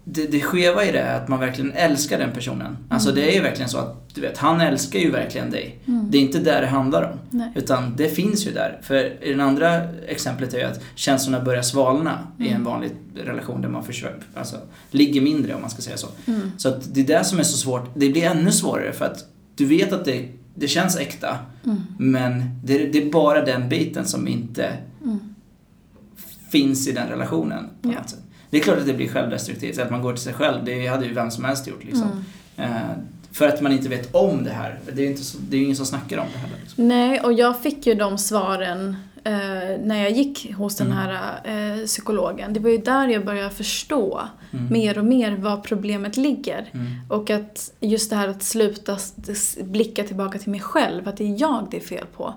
det, 0.04 0.26
det 0.26 0.40
skeva 0.40 0.84
i 0.84 0.92
det 0.92 0.98
är 0.98 1.16
att 1.16 1.28
man 1.28 1.40
verkligen 1.40 1.72
älskar 1.72 2.18
den 2.18 2.32
personen. 2.32 2.76
Alltså 2.88 3.12
det 3.12 3.30
är 3.30 3.34
ju 3.34 3.40
verkligen 3.40 3.68
så 3.68 3.78
att, 3.78 4.14
du 4.14 4.20
vet, 4.20 4.38
han 4.38 4.60
älskar 4.60 4.98
ju 4.98 5.10
verkligen 5.10 5.50
dig. 5.50 5.78
Det 6.10 6.18
är 6.18 6.22
inte 6.22 6.38
där 6.38 6.60
det 6.60 6.66
handlar 6.66 7.02
om. 7.12 7.18
Nej. 7.30 7.52
Utan 7.54 7.96
det 7.96 8.08
finns 8.08 8.46
ju 8.46 8.52
där. 8.52 8.78
För 8.82 9.24
i 9.24 9.32
det 9.34 9.42
andra 9.44 9.82
exemplet 10.06 10.54
är 10.54 10.58
ju 10.58 10.64
att 10.64 10.80
känslorna 10.94 11.40
börjar 11.44 11.62
svalna 11.62 12.18
i 12.38 12.48
en 12.48 12.64
vanlig 12.64 12.90
relation 13.16 13.60
där 13.62 13.68
man 13.68 13.84
försöker, 13.84 14.22
alltså, 14.34 14.56
ligger 14.90 15.20
mindre 15.20 15.54
om 15.54 15.60
man 15.60 15.70
ska 15.70 15.82
säga 15.82 15.96
så. 15.96 16.08
Mm. 16.26 16.40
Så 16.56 16.68
att 16.68 16.94
det 16.94 17.00
är 17.00 17.06
det 17.18 17.24
som 17.24 17.38
är 17.38 17.42
så 17.42 17.56
svårt. 17.56 17.90
Det 17.94 18.08
blir 18.08 18.24
ännu 18.24 18.52
svårare 18.52 18.92
för 18.92 19.04
att 19.04 19.24
du 19.56 19.66
vet 19.66 19.92
att 19.92 20.04
det, 20.04 20.28
det 20.54 20.68
känns 20.68 20.96
äkta. 20.96 21.38
Mm. 21.64 21.80
Men 21.98 22.60
det, 22.64 22.78
det 22.86 23.02
är 23.06 23.10
bara 23.10 23.44
den 23.44 23.68
biten 23.68 24.04
som 24.04 24.28
inte 24.28 24.72
finns 26.50 26.88
i 26.88 26.92
den 26.92 27.08
relationen. 27.08 27.64
På 27.82 27.88
Ja. 27.88 27.92
något 27.98 28.10
sätt. 28.10 28.19
Det 28.50 28.56
är 28.58 28.62
klart 28.62 28.78
att 28.78 28.86
det 28.86 28.92
blir 28.94 29.08
självdestruktivt, 29.08 29.78
att 29.78 29.90
man 29.90 30.02
går 30.02 30.12
till 30.12 30.22
sig 30.22 30.32
själv. 30.34 30.64
Det 30.64 30.86
hade 30.86 31.06
ju 31.06 31.14
vem 31.14 31.30
som 31.30 31.44
helst 31.44 31.66
gjort. 31.66 31.84
Liksom. 31.84 32.24
Mm. 32.56 32.72
Eh, 32.72 32.82
för 33.32 33.48
att 33.48 33.60
man 33.60 33.72
inte 33.72 33.88
vet 33.88 34.14
om 34.14 34.44
det 34.44 34.50
här. 34.50 34.78
Det 34.86 35.00
är 35.02 35.04
ju 35.04 35.10
inte 35.10 35.24
så, 35.24 35.38
det 35.48 35.56
är 35.56 35.62
ingen 35.62 35.76
som 35.76 35.86
snackar 35.86 36.18
om 36.18 36.26
det 36.32 36.38
heller. 36.38 36.56
Liksom. 36.62 36.88
Nej, 36.88 37.20
och 37.20 37.32
jag 37.32 37.60
fick 37.62 37.86
ju 37.86 37.94
de 37.94 38.18
svaren 38.18 38.96
eh, 39.24 39.32
när 39.84 40.02
jag 40.02 40.10
gick 40.10 40.52
hos 40.54 40.76
den 40.76 40.86
Mm. 40.86 40.98
här 40.98 41.40
eh, 41.78 41.86
psykologen. 41.86 42.52
Det 42.52 42.60
var 42.60 42.70
ju 42.70 42.78
där 42.78 43.08
jag 43.08 43.24
började 43.24 43.50
förstå 43.50 44.20
Mm. 44.52 44.72
mer 44.72 44.98
och 44.98 45.04
mer 45.04 45.36
var 45.36 45.56
problemet 45.56 46.16
ligger. 46.16 46.70
Mm. 46.72 46.86
Och 47.08 47.30
att 47.30 47.72
just 47.80 48.10
det 48.10 48.16
här 48.16 48.28
att 48.28 48.42
sluta 48.42 48.96
blicka 49.62 50.04
tillbaka 50.04 50.38
till 50.38 50.50
mig 50.50 50.60
själv, 50.60 51.08
att 51.08 51.16
det 51.16 51.24
är 51.24 51.40
jag 51.40 51.66
det 51.70 51.76
är 51.76 51.80
fel 51.80 52.06
på. 52.16 52.34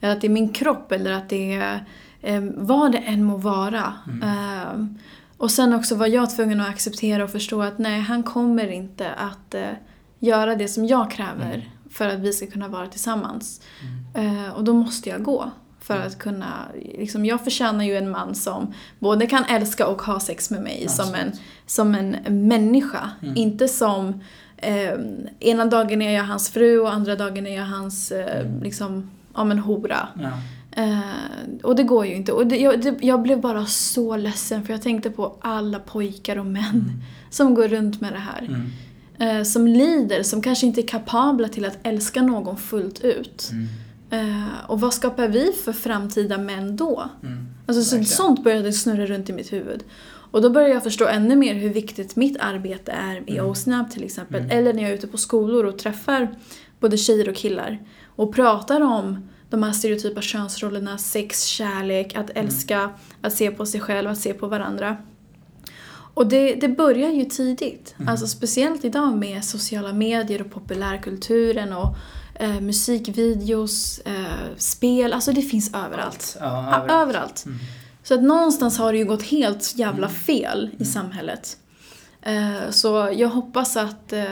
Eller 0.00 0.12
att 0.12 0.20
det 0.20 0.26
är 0.26 0.28
min 0.30 0.48
kropp 0.48 0.92
eller 0.92 1.12
att 1.12 1.28
det 1.28 1.54
är 1.54 1.84
eh, 2.22 2.40
vad 2.54 2.92
det 2.92 2.98
än 2.98 3.24
må 3.24 3.36
vara. 3.36 3.92
Mm. 4.08 4.98
Och 5.42 5.50
sen 5.50 5.72
också 5.72 5.94
var 5.94 6.06
jag 6.06 6.30
tvungen 6.36 6.60
att 6.60 6.68
acceptera 6.68 7.24
och 7.24 7.30
förstå 7.30 7.62
att 7.62 7.78
nej, 7.78 8.00
han 8.00 8.22
kommer 8.22 8.68
inte 8.72 9.10
att 9.10 9.54
eh, 9.54 9.68
göra 10.18 10.54
det 10.54 10.68
som 10.68 10.86
jag 10.86 11.10
kräver 11.10 11.54
Mm. 11.54 11.66
för 11.90 12.08
att 12.08 12.18
vi 12.20 12.32
ska 12.32 12.46
kunna 12.46 12.68
vara 12.68 12.86
tillsammans. 12.86 13.60
Eh, 14.14 14.52
och 14.54 14.64
då 14.64 14.72
måste 14.74 15.08
jag 15.08 15.22
gå. 15.22 15.50
För 15.80 15.98
att 16.00 16.18
kunna, 16.18 16.52
liksom, 16.98 17.24
jag 17.26 17.44
förtjänar 17.44 17.84
ju 17.84 17.96
en 17.96 18.10
man 18.10 18.34
som 18.34 18.72
både 18.98 19.26
kan 19.26 19.44
älska 19.44 19.86
och 19.86 20.02
ha 20.02 20.20
sex 20.20 20.50
med 20.50 20.62
mig 20.62 20.88
som 20.88 21.14
en, 21.14 21.32
som 21.66 21.94
en 21.94 22.16
människa. 22.48 23.10
Mm. 23.22 23.36
Inte 23.36 23.68
som, 23.68 24.20
eh, 24.56 24.94
ena 25.40 25.64
dagen 25.64 26.02
är 26.02 26.10
jag 26.14 26.24
hans 26.24 26.50
fru 26.50 26.78
och 26.80 26.92
andra 26.92 27.16
dagen 27.16 27.46
är 27.46 27.56
jag 27.56 27.66
hans, 27.66 28.12
eh, 28.12 28.40
Mm. 28.40 28.62
liksom, 28.62 29.10
ja 29.34 29.44
men 29.44 29.58
hora. 29.58 30.08
Ja. 30.22 30.30
Eh, 30.76 31.00
och 31.62 31.76
det 31.76 31.82
går 31.82 32.06
ju 32.06 32.14
inte. 32.14 32.32
Och 32.32 32.46
det, 32.46 32.56
jag, 32.56 32.82
det, 32.82 32.96
jag 33.00 33.22
blev 33.22 33.40
bara 33.40 33.66
så 33.66 34.16
ledsen 34.16 34.64
för 34.64 34.72
jag 34.72 34.82
tänkte 34.82 35.10
på 35.10 35.36
alla 35.40 35.78
pojkar 35.78 36.36
och 36.36 36.46
män 36.46 37.02
som 37.30 37.54
går 37.54 37.68
runt 37.68 38.00
med 38.00 38.12
det 38.12 38.18
här. 38.18 38.42
Mm. 38.42 38.70
Eh, 39.18 39.44
som 39.44 39.66
lider, 39.66 40.22
som 40.22 40.42
kanske 40.42 40.66
inte 40.66 40.80
är 40.80 40.86
kapabla 40.86 41.48
till 41.48 41.64
att 41.64 41.78
älska 41.82 42.22
någon 42.22 42.56
fullt 42.56 43.00
ut. 43.00 43.50
Mm. 43.52 43.68
Eh, 44.10 44.48
och 44.66 44.80
vad 44.80 44.94
skapar 44.94 45.28
vi 45.28 45.52
för 45.64 45.72
framtida 45.72 46.38
män 46.38 46.76
då? 46.76 47.10
Mm. 47.22 47.46
Alltså 47.66 47.82
så, 47.82 48.04
sånt 48.04 48.44
började 48.44 48.72
snurra 48.72 49.06
runt 49.06 49.30
i 49.30 49.32
mitt 49.32 49.52
huvud. 49.52 49.84
Och 50.04 50.42
då 50.42 50.50
började 50.50 50.74
jag 50.74 50.82
förstå 50.82 51.06
ännu 51.06 51.36
mer 51.36 51.54
hur 51.54 51.70
viktigt 51.70 52.16
mitt 52.16 52.36
arbete 52.40 52.92
är 52.92 53.30
i 53.30 53.38
Mm. 53.38 53.50
OSNAB 53.50 53.90
till 53.90 54.04
exempel. 54.04 54.40
Mm. 54.40 54.58
Eller 54.58 54.72
när 54.72 54.82
jag 54.82 54.90
är 54.90 54.94
ute 54.94 55.06
på 55.06 55.18
skolor 55.18 55.64
och 55.64 55.78
träffar 55.78 56.34
både 56.80 56.96
tjejer 56.96 57.28
och 57.28 57.36
killar. 57.36 57.78
Och 58.16 58.34
pratar 58.34 58.80
om 58.80 59.28
de 59.52 59.62
här 59.62 59.72
stereotypa 59.72 60.20
könsrollerna, 60.22 60.98
sex, 60.98 61.44
kärlek, 61.44 62.14
att 62.16 62.30
Mm. 62.30 62.46
älska, 62.46 62.90
att 63.20 63.32
se 63.32 63.50
på 63.50 63.66
sig 63.66 63.80
själv, 63.80 64.10
att 64.10 64.18
se 64.18 64.34
på 64.34 64.46
varandra. 64.46 64.96
Och 66.14 66.26
det, 66.26 66.54
det 66.54 66.68
börjar 66.68 67.10
ju 67.10 67.24
tidigt. 67.24 67.94
Mm. 67.98 68.08
Alltså 68.08 68.26
speciellt 68.26 68.84
idag 68.84 69.16
med 69.16 69.44
sociala 69.44 69.92
medier 69.92 70.40
och 70.40 70.50
populärkulturen 70.50 71.72
och 71.72 71.96
eh, 72.34 72.60
musikvideos, 72.60 73.98
eh, 73.98 74.12
spel. 74.56 75.12
Alltså 75.12 75.32
det 75.32 75.42
finns 75.42 75.74
överallt. 75.74 76.36
Ja, 76.40 76.46
Ja, 76.46 76.76
överallt. 76.76 76.90
överallt. 77.02 77.42
Mm. 77.46 77.58
Så 78.02 78.14
att 78.14 78.22
någonstans 78.22 78.78
har 78.78 78.92
det 78.92 78.98
ju 78.98 79.04
gått 79.04 79.22
helt 79.22 79.72
jävla 79.76 80.08
fel 80.08 80.70
i 80.78 80.84
samhället. 80.84 81.56
Eh, 82.22 82.70
så 82.70 83.10
jag 83.16 83.28
hoppas 83.28 83.76
att, 83.76 84.12
eh, 84.12 84.24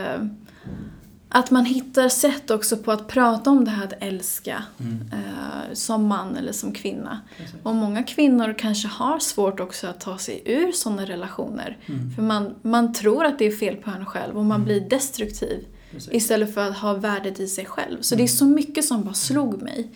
att 1.32 1.50
man 1.50 1.64
hittar 1.64 2.08
sätt 2.08 2.50
också 2.50 2.76
på 2.76 2.92
att 2.92 3.08
prata 3.08 3.50
om 3.50 3.64
det 3.64 3.70
här 3.70 3.84
att 3.84 3.94
älska. 4.00 4.62
Mm. 4.80 5.10
Eh, 5.12 5.72
som 5.72 6.06
man 6.06 6.36
eller 6.36 6.52
som 6.52 6.72
kvinna. 6.72 7.20
Precis. 7.38 7.54
Och 7.62 7.74
många 7.74 8.02
kvinnor 8.02 8.54
kanske 8.58 8.88
har 8.88 9.18
svårt 9.18 9.60
också 9.60 9.86
att 9.86 10.00
ta 10.00 10.18
sig 10.18 10.42
ur 10.46 10.72
sådana 10.72 11.04
relationer. 11.06 11.78
Mm. 11.86 12.10
För 12.14 12.22
man, 12.22 12.54
man 12.62 12.94
tror 12.94 13.24
att 13.24 13.38
det 13.38 13.44
är 13.46 13.50
fel 13.56 13.76
på 13.76 13.90
en 13.90 14.06
själv 14.06 14.38
och 14.38 14.44
man 14.44 14.64
blir 14.64 14.80
destruktiv. 14.80 15.64
Precis. 15.90 16.12
Istället 16.12 16.54
för 16.54 16.68
att 16.68 16.76
ha 16.76 16.94
värdet 16.94 17.40
i 17.40 17.46
sig 17.48 17.66
själv. 17.66 17.96
Så 18.00 18.14
det 18.14 18.22
är 18.22 18.26
så 18.28 18.44
mycket 18.46 18.84
som 18.84 19.04
bara 19.04 19.14
slog 19.14 19.62
mig. 19.62 19.90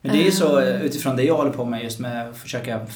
Men 0.00 0.12
det 0.12 0.22
är 0.22 0.24
ju 0.24 0.30
så 0.32 0.58
Ehm. 0.58 0.74
eh, 0.76 0.82
utifrån 0.82 1.16
det 1.16 1.22
jag 1.22 1.36
håller 1.36 1.50
på 1.50 1.64
med 1.64 1.82
just 1.82 1.98
med 1.98 2.28
att 2.28 2.38
försöka 2.38 2.86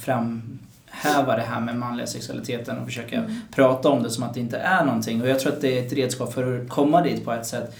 framhäva 1.02 1.36
det 1.36 1.42
här 1.42 1.60
med 1.60 1.76
manliga 1.76 2.06
sexualiteten 2.06 2.78
och 2.78 2.84
försöka 2.86 3.16
Mm. 3.18 3.40
prata 3.54 3.88
om 3.88 4.02
det 4.02 4.10
som 4.10 4.24
att 4.24 4.34
det 4.34 4.40
inte 4.40 4.58
är 4.58 4.84
någonting. 4.84 5.22
Och 5.22 5.28
jag 5.28 5.40
tror 5.40 5.52
att 5.52 5.60
det 5.60 5.78
är 5.78 5.86
ett 5.86 5.92
redskap 5.92 6.32
för 6.34 6.60
att 6.60 6.68
komma 6.68 7.02
dit 7.02 7.24
på 7.24 7.32
ett 7.32 7.46
sätt. 7.46 7.76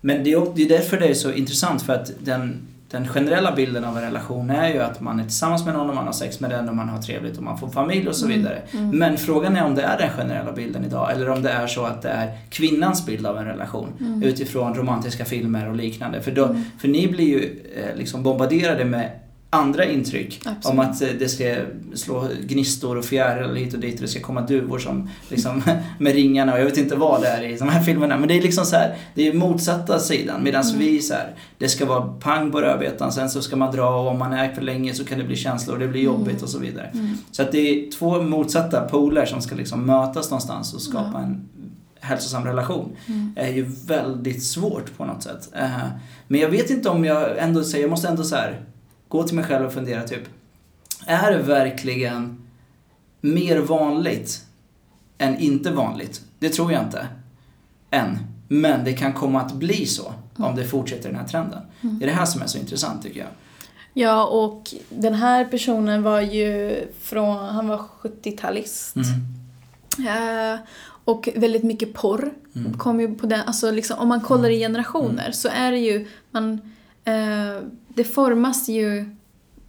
Men 0.00 0.24
det 0.24 0.32
är, 0.32 0.68
därför 0.68 0.96
det 1.00 1.06
är 1.08 1.14
så 1.14 1.32
intressant 1.32 1.82
för 1.82 1.92
att 1.92 2.10
den, 2.18 2.58
den 2.90 3.08
generella 3.08 3.52
bilden 3.52 3.84
av 3.84 3.96
en 3.98 4.02
relation 4.04 4.50
är 4.50 4.68
ju 4.68 4.78
att 4.82 5.00
man 5.00 5.20
är 5.20 5.24
tillsammans 5.24 5.64
med 5.64 5.74
någon 5.74 5.88
och 5.88 5.94
man 5.94 6.06
har 6.06 6.12
sex 6.12 6.40
med 6.40 6.50
den 6.50 6.68
och 6.68 6.76
man 6.76 6.88
har 6.88 7.02
trevligt 7.02 7.36
och 7.36 7.42
man 7.42 7.58
får 7.58 7.68
familj 7.68 8.08
och 8.08 8.16
så 8.16 8.26
Mm, 8.26 8.38
vidare. 8.38 8.58
mm. 8.72 8.90
Men 8.98 9.16
frågan 9.18 9.56
är 9.56 9.64
om 9.64 9.74
det 9.74 9.82
är 9.82 9.98
den 9.98 10.10
generella 10.10 10.52
bilden 10.52 10.84
idag 10.84 11.12
eller 11.12 11.30
om 11.30 11.42
det 11.42 11.50
är 11.50 11.66
så 11.66 11.84
att 11.84 12.02
det 12.02 12.08
är 12.08 12.38
kvinnans 12.50 13.06
bild 13.06 13.26
av 13.26 13.38
en 13.38 13.44
relation 13.44 13.88
Mm. 14.00 14.22
utifrån 14.22 14.74
romantiska 14.74 15.24
filmer 15.24 15.68
och 15.68 15.76
liknande. 15.76 16.20
För, 16.22 16.30
då, 16.30 16.56
för 16.80 16.88
ni 16.88 17.08
blir 17.08 17.26
ju 17.28 17.60
eh, 17.76 17.96
liksom 17.96 18.22
bombarderade 18.22 18.84
med 18.84 19.10
andra 19.54 19.84
intryck 19.84 20.40
Absolut. 20.44 20.66
om 20.66 20.78
att 20.78 21.02
eh, 21.02 21.08
det 21.18 21.28
ska 21.28 21.54
slå 21.94 22.28
gnistor 22.42 22.96
och 22.98 23.04
fjärilar 23.04 23.54
hit 23.54 23.74
och 23.74 23.80
dit 23.80 23.94
och 23.94 24.00
det 24.00 24.08
ska 24.08 24.20
komma 24.20 24.40
duvor 24.40 24.78
som 24.78 25.10
liksom 25.28 25.62
med 25.98 26.12
ringarna 26.14 26.52
och 26.52 26.60
jag 26.60 26.64
vet 26.64 26.76
inte 26.78 26.96
vad 26.96 27.22
det 27.22 27.28
är 27.28 27.42
i 27.42 27.56
de 27.56 27.68
här 27.68 27.82
filmerna. 27.82 28.16
Men 28.18 28.28
det 28.28 28.38
är 28.38 28.42
liksom 28.42 28.64
så 28.64 28.76
här, 28.76 28.96
det 29.14 29.28
är 29.28 29.32
motsatta 29.32 29.98
sidan 29.98 30.42
medan 30.42 30.62
Mm. 30.64 30.78
vi 30.78 31.00
så 31.02 31.14
här, 31.14 31.34
det 31.58 31.68
ska 31.68 31.86
vara 31.86 32.00
pang 32.20 32.50
på 32.52 32.60
rödbetan 32.60 33.12
sen 33.12 33.30
så 33.30 33.42
ska 33.42 33.56
man 33.56 33.72
dra 33.76 33.88
och 34.00 34.08
om 34.10 34.18
man 34.18 34.32
är 34.32 34.52
för 34.54 34.62
länge 34.62 34.94
så 34.94 35.04
kan 35.04 35.18
det 35.18 35.24
bli 35.24 35.36
känslor 35.36 35.74
och 35.74 35.80
det 35.80 35.88
blir 35.88 36.02
jobbigt 36.02 36.42
och 36.42 36.48
så 36.48 36.58
vidare. 36.58 36.86
Mm. 36.94 37.10
Så 37.30 37.42
att 37.42 37.52
det 37.52 37.58
är 37.58 37.90
två 37.90 38.22
motsatta 38.22 38.80
poler 38.80 39.26
som 39.26 39.40
ska 39.40 39.54
liksom 39.54 39.86
mötas 39.86 40.30
någonstans 40.30 40.74
och 40.74 40.80
skapa 40.82 41.10
Ja. 41.14 41.18
en 41.22 41.48
hälsosam 42.00 42.44
relation. 42.44 42.96
Mm. 43.06 43.32
är 43.36 43.48
ju 43.52 43.66
väldigt 43.86 44.42
svårt 44.44 44.96
på 44.96 45.04
något 45.04 45.22
sätt. 45.22 45.48
Eh, 45.52 45.68
Men 46.28 46.40
jag 46.40 46.48
vet 46.48 46.70
inte 46.70 46.88
om 46.88 47.04
jag 47.04 47.38
ändå 47.38 47.64
säger, 47.64 47.84
jag 47.84 47.90
måste 47.90 48.08
ändå 48.08 48.22
så 48.24 48.36
här 48.36 48.60
gå 49.14 49.22
till 49.22 49.36
mig 49.36 49.44
själv 49.44 49.66
och 49.66 49.72
fundera 49.72 50.02
typ, 50.02 50.28
är 51.06 51.32
det 51.32 51.38
verkligen 51.38 52.46
mer 53.20 53.58
vanligt 53.58 54.44
än 55.18 55.38
inte 55.38 55.70
vanligt? 55.70 56.22
Det 56.38 56.48
tror 56.48 56.72
jag 56.72 56.82
inte. 56.82 57.06
Än. 57.90 58.18
Men 58.48 58.84
det 58.84 58.92
kan 58.92 59.12
komma 59.12 59.40
att 59.40 59.52
bli 59.52 59.86
så 59.86 60.12
om 60.36 60.56
det 60.56 60.64
fortsätter 60.64 61.08
den 61.08 61.18
här 61.18 61.26
trenden. 61.26 61.60
Det 61.80 62.04
är 62.04 62.06
det 62.06 62.14
här 62.14 62.24
som 62.24 62.42
är 62.42 62.46
så 62.46 62.58
intressant 62.58 63.02
tycker 63.02 63.20
jag. 63.20 63.28
Ja, 63.92 64.26
och 64.26 64.74
den 64.88 65.14
här 65.14 65.44
personen 65.44 66.02
var 66.02 66.20
ju 66.20 66.80
från, 67.00 67.48
han 67.48 67.68
var 67.68 67.78
70-talist. 68.02 68.96
Mm. 68.96 70.54
Eh, 70.54 70.60
och 71.04 71.28
väldigt 71.36 71.64
mycket 71.64 71.94
porr 71.94 72.32
Mm. 72.56 72.78
kom 72.78 73.00
ju 73.00 73.14
på 73.14 73.26
den, 73.26 73.40
alltså 73.40 73.70
liksom, 73.70 73.98
om 73.98 74.08
man 74.08 74.20
kollar 74.20 74.50
i 74.50 74.58
generationer 74.58 75.32
så 75.32 75.48
är 75.48 75.70
det 75.72 75.78
ju, 75.78 76.06
man, 76.30 76.73
det 77.88 78.04
formas 78.04 78.68
ju 78.68 79.10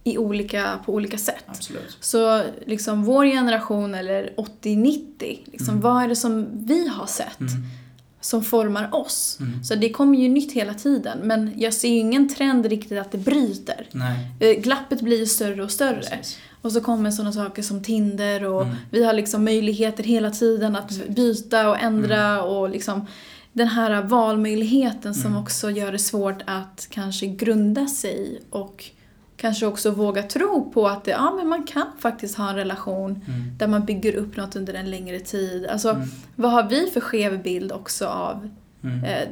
i 0.04 0.18
olika, 0.18 0.78
på 0.86 0.94
olika 0.94 1.18
sätt. 1.18 1.44
Absolut. 1.46 1.96
Så 2.00 2.42
liksom 2.66 3.04
vår 3.04 3.24
generation 3.24 3.94
eller 3.94 4.32
80-90, 4.36 5.38
liksom, 5.44 5.68
Mm. 5.68 5.80
vad 5.80 6.02
är 6.02 6.08
det 6.08 6.16
som 6.16 6.46
vi 6.66 6.88
har 6.88 7.06
sett 7.06 7.40
Mm. 7.40 7.52
som 8.20 8.42
formar 8.44 8.94
oss? 8.94 9.38
Mm. 9.40 9.64
Så 9.64 9.74
det 9.74 9.90
kommer 9.90 10.18
ju 10.18 10.28
nytt 10.28 10.52
hela 10.52 10.74
tiden 10.74 11.18
men 11.22 11.52
jag 11.56 11.74
ser 11.74 11.88
ju 11.88 11.94
ingen 11.98 12.28
trend 12.28 12.66
riktigt 12.66 12.98
att 12.98 13.12
det 13.12 13.18
bryter. 13.18 13.88
Nej. 13.92 14.26
Eh, 14.40 14.62
Glappet 14.62 15.00
blir 15.00 15.18
ju 15.18 15.26
större 15.26 15.62
och 15.64 15.70
större. 15.70 16.00
Precis. 16.10 16.38
Och 16.62 16.72
så 16.72 16.80
kommer 16.80 17.10
sådana 17.10 17.32
saker 17.32 17.62
som 17.62 17.82
Tinder 17.82 18.44
och 18.44 18.62
Mm. 18.62 18.74
vi 18.90 19.04
har 19.04 19.12
liksom 19.12 19.44
möjligheter 19.44 20.04
hela 20.04 20.30
tiden 20.30 20.76
att 20.76 21.08
byta 21.08 21.68
och 21.70 21.78
ändra 21.78 22.26
Mm. 22.26 22.44
och 22.44 22.70
liksom 22.70 23.06
den 23.56 23.68
här 23.68 24.02
valmöjligheten 24.02 25.14
som 25.14 25.30
Mm. 25.30 25.42
också 25.42 25.70
gör 25.70 25.92
det 25.92 25.98
svårt 25.98 26.42
att 26.46 26.86
kanske 26.90 27.26
grunda 27.26 27.86
sig 27.86 28.42
och 28.50 28.84
kanske 29.36 29.66
också 29.66 29.90
våga 29.90 30.22
tro 30.22 30.70
på 30.72 30.88
att 30.88 31.04
det, 31.04 31.10
ja, 31.10 31.34
men 31.36 31.48
man 31.48 31.62
kan 31.62 31.86
faktiskt 31.98 32.36
ha 32.36 32.48
en 32.50 32.56
relation 32.56 33.10
Mm. 33.28 33.58
där 33.58 33.66
man 33.66 33.84
bygger 33.84 34.14
upp 34.16 34.36
något 34.36 34.56
under 34.56 34.74
en 34.74 34.90
längre 34.90 35.20
tid. 35.20 35.66
Alltså, 35.66 35.90
Mm. 35.90 36.08
vad 36.36 36.50
har 36.52 36.62
vi 36.68 36.90
för 36.90 37.00
skev 37.00 37.42
bild 37.42 37.72
också 37.72 38.06
av 38.06 38.50
Mm. 38.84 39.04
eh, 39.04 39.28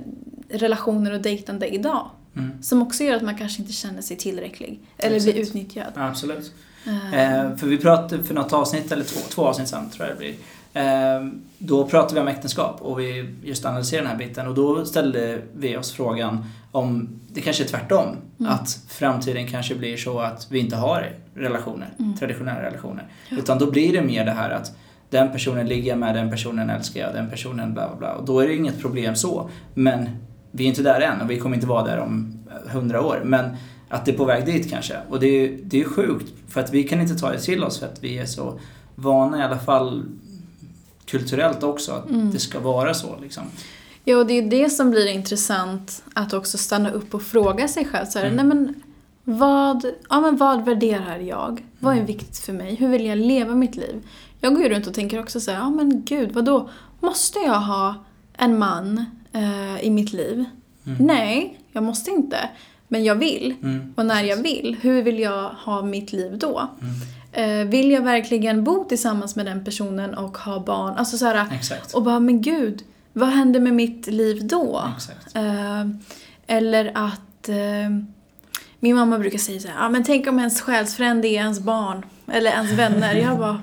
relationer 0.59 1.13
och 1.13 1.21
dejtande 1.21 1.69
idag? 1.75 2.11
Mm. 2.37 2.63
Som 2.63 2.83
också 2.83 3.05
gör 3.05 3.17
att 3.17 3.23
man 3.23 3.39
kanske 3.39 3.63
inte 3.63 3.73
känner 3.73 4.03
sig 4.03 4.17
tillräcklig. 4.17 4.81
Eller 4.99 5.17
Exakt. 5.17 5.35
blir 5.35 5.43
utnyttjad. 5.43 5.93
Absolut. 5.95 6.53
Eh, 6.87 7.15
Eh, 7.15 7.57
för 7.57 7.67
vi 7.67 7.79
pratade 7.79 8.23
för 8.23 8.35
något 8.35 8.53
avsnitt, 8.53 8.93
eller 8.93 9.05
två, 9.05 9.21
två 9.29 9.43
avsnitt 9.43 9.69
sen 9.69 9.91
tror 9.91 10.07
jag 10.09 10.17
det 10.17 10.19
blir. 10.19 10.35
Eh, 10.75 11.27
då 11.59 11.87
pratade 11.87 12.15
vi 12.15 12.21
om 12.21 12.29
äktenskap 12.29 12.77
och 12.81 13.01
vi 13.01 13.35
just 13.43 13.65
analyserade 13.65 14.09
den 14.09 14.19
här 14.19 14.29
biten 14.29 14.47
och 14.47 14.55
då 14.55 14.85
ställde 14.85 15.39
vi 15.57 15.77
oss 15.77 15.93
frågan 15.93 16.45
om 16.73 17.09
det 17.29 17.41
kanske 17.41 17.65
är 17.65 17.69
tvärtom. 17.69 18.17
Mm. 18.41 18.53
Att 18.53 18.81
framtiden 18.89 19.47
kanske 19.47 19.75
blir 19.75 19.97
så 19.97 20.19
att 20.21 20.47
vi 20.51 20.59
inte 20.59 20.77
har 20.77 21.13
relationer, 21.35 21.89
Mm. 21.99 22.17
traditionella 22.17 22.63
relationer. 22.63 23.05
Ja. 23.29 23.37
Utan 23.39 23.59
då 23.59 23.71
blir 23.71 23.93
det 23.93 24.03
mer 24.03 24.25
det 24.25 24.31
här 24.31 24.51
att 24.51 24.77
den 25.11 25.33
personen 25.33 25.67
ligger 25.69 25.89
jag 25.91 25.99
med, 25.99 26.15
den 26.15 26.31
personen 26.31 26.71
älskar 26.71 27.01
jag, 27.01 27.15
den 27.15 27.31
personen 27.31 27.75
bla 27.75 27.89
bla 27.89 27.97
bla. 27.97 28.13
Och 28.13 28.25
då 28.25 28.41
är 28.41 28.49
det 28.49 28.55
inget 28.55 28.81
problem 28.81 29.15
så. 29.15 29.51
Men 29.75 30.09
vi 30.51 30.65
är 30.65 30.69
inte 30.69 30.83
där 30.83 31.01
än 31.01 31.21
och 31.21 31.31
vi 31.31 31.39
kommer 31.39 31.55
inte 31.57 31.67
vara 31.67 31.85
där 31.85 31.99
om 31.99 32.39
hundra 32.67 33.03
år. 33.03 33.21
Men 33.25 33.57
att 33.89 34.05
det 34.05 34.13
är 34.13 34.17
på 34.17 34.25
väg 34.25 34.47
dit 34.47 34.71
kanske. 34.71 34.95
Och 35.09 35.21
det 35.21 35.27
är, 35.27 35.59
det 35.63 35.81
är 35.81 35.85
sjukt 35.85 36.33
för 36.49 36.61
att 36.61 36.73
vi 36.73 36.85
kan 36.85 37.01
inte 37.01 37.15
ta 37.15 37.31
det 37.33 37.39
till 37.39 37.65
oss 37.65 37.79
för 37.79 37.87
att 37.87 38.05
vi 38.05 38.19
är 38.19 38.27
så 38.27 38.61
vana 38.95 39.39
i 39.39 39.43
alla 39.43 39.59
fall 39.59 40.05
kulturellt 41.19 41.63
också 41.63 41.93
att 41.93 42.11
Mm. 42.11 42.31
det 42.33 42.39
ska 42.39 42.61
vara 42.61 42.95
så 42.95 43.17
liksom. 43.23 43.43
Ja, 44.05 44.17
och 44.17 44.27
det 44.27 44.35
är 44.39 44.43
det 44.43 44.71
som 44.71 44.91
blir 44.91 45.07
intressant 45.07 46.03
att 46.15 46.33
också 46.33 46.59
stanna 46.59 46.91
upp 46.91 47.15
och 47.15 47.23
fråga 47.23 47.69
sig 47.69 47.85
själv. 47.85 48.07
Så 48.07 48.19
här, 48.19 48.27
Mm. 48.27 48.37
nej 48.37 48.57
men, 48.57 48.75
vad, 49.25 49.85
ja, 50.11 50.21
men 50.21 50.37
vad 50.37 50.65
värderar 50.65 51.19
jag? 51.19 51.65
Vad 51.79 51.93
är 51.93 51.97
Mm. 51.97 52.07
viktigt 52.07 52.39
för 52.39 52.53
mig? 52.53 52.75
Hur 52.75 52.89
vill 52.89 53.07
jag 53.07 53.19
leva 53.19 53.55
mitt 53.55 53.77
liv? 53.77 54.03
Jag 54.41 54.55
går 54.55 54.63
ju 54.63 54.69
runt 54.69 54.87
och 54.87 54.95
tänker 54.95 55.21
också 55.21 55.41
så 55.41 55.51
här, 55.51 55.59
ja 55.59 55.71
men 55.71 56.03
gud, 56.05 56.33
vad 56.33 56.45
då? 56.45 56.71
Måste 57.01 57.39
jag 57.39 57.61
ha 57.61 57.95
en 58.33 58.59
man 58.59 59.05
eh, 59.33 59.85
i 59.87 59.91
mitt 59.91 60.13
liv? 60.13 60.45
Mm. 60.87 61.07
Nej, 61.07 61.61
jag 61.73 61.83
måste 61.83 62.11
inte. 62.11 62.39
Men 62.89 63.05
jag 63.05 63.15
vill. 63.15 63.55
Mm. 63.63 63.95
Och 63.97 64.07
när 64.07 64.23
jag 64.23 64.37
vill, 64.37 64.77
hur 64.81 65.03
vill 65.03 65.19
jag 65.19 65.49
ha 65.49 65.83
mitt 65.83 66.13
liv 66.13 66.39
då? 66.39 66.69
Mm. 66.81 66.95
Eh, 67.37 67.65
vill 67.69 67.91
jag 67.91 68.03
verkligen 68.03 68.65
bo 68.65 68.85
tillsammans 68.85 69.37
med 69.37 69.47
den 69.47 69.65
personen 69.65 70.15
och 70.15 70.39
ha 70.39 70.61
barn? 70.65 70.95
Alltså 70.97 71.19
så 71.19 71.27
här, 71.27 71.47
och 71.95 72.03
bara, 72.03 72.21
men 72.21 72.43
gud, 72.43 72.83
vad 73.13 73.29
händer 73.29 73.61
med 73.61 73.75
mitt 73.75 74.07
liv 74.07 74.47
då? 74.47 74.83
Eh, 75.35 75.87
eller 76.47 76.93
att 76.95 77.49
eh, 77.49 77.57
min 78.81 78.97
mamma 78.97 79.19
brukar 79.19 79.39
säga 79.39 79.61
så 79.61 79.69
här, 79.69 79.87
ah, 79.87 79.89
men 79.89 80.05
tänk 80.05 80.27
om 80.29 80.39
ens 80.39 80.61
själsfrände 80.61 81.29
är 81.29 81.33
ens 81.33 81.61
barn 81.61 82.05
eller 82.33 82.51
ens 82.51 82.73
vänner. 82.73 83.15
Jag 83.15 83.39
bara, 83.39 83.63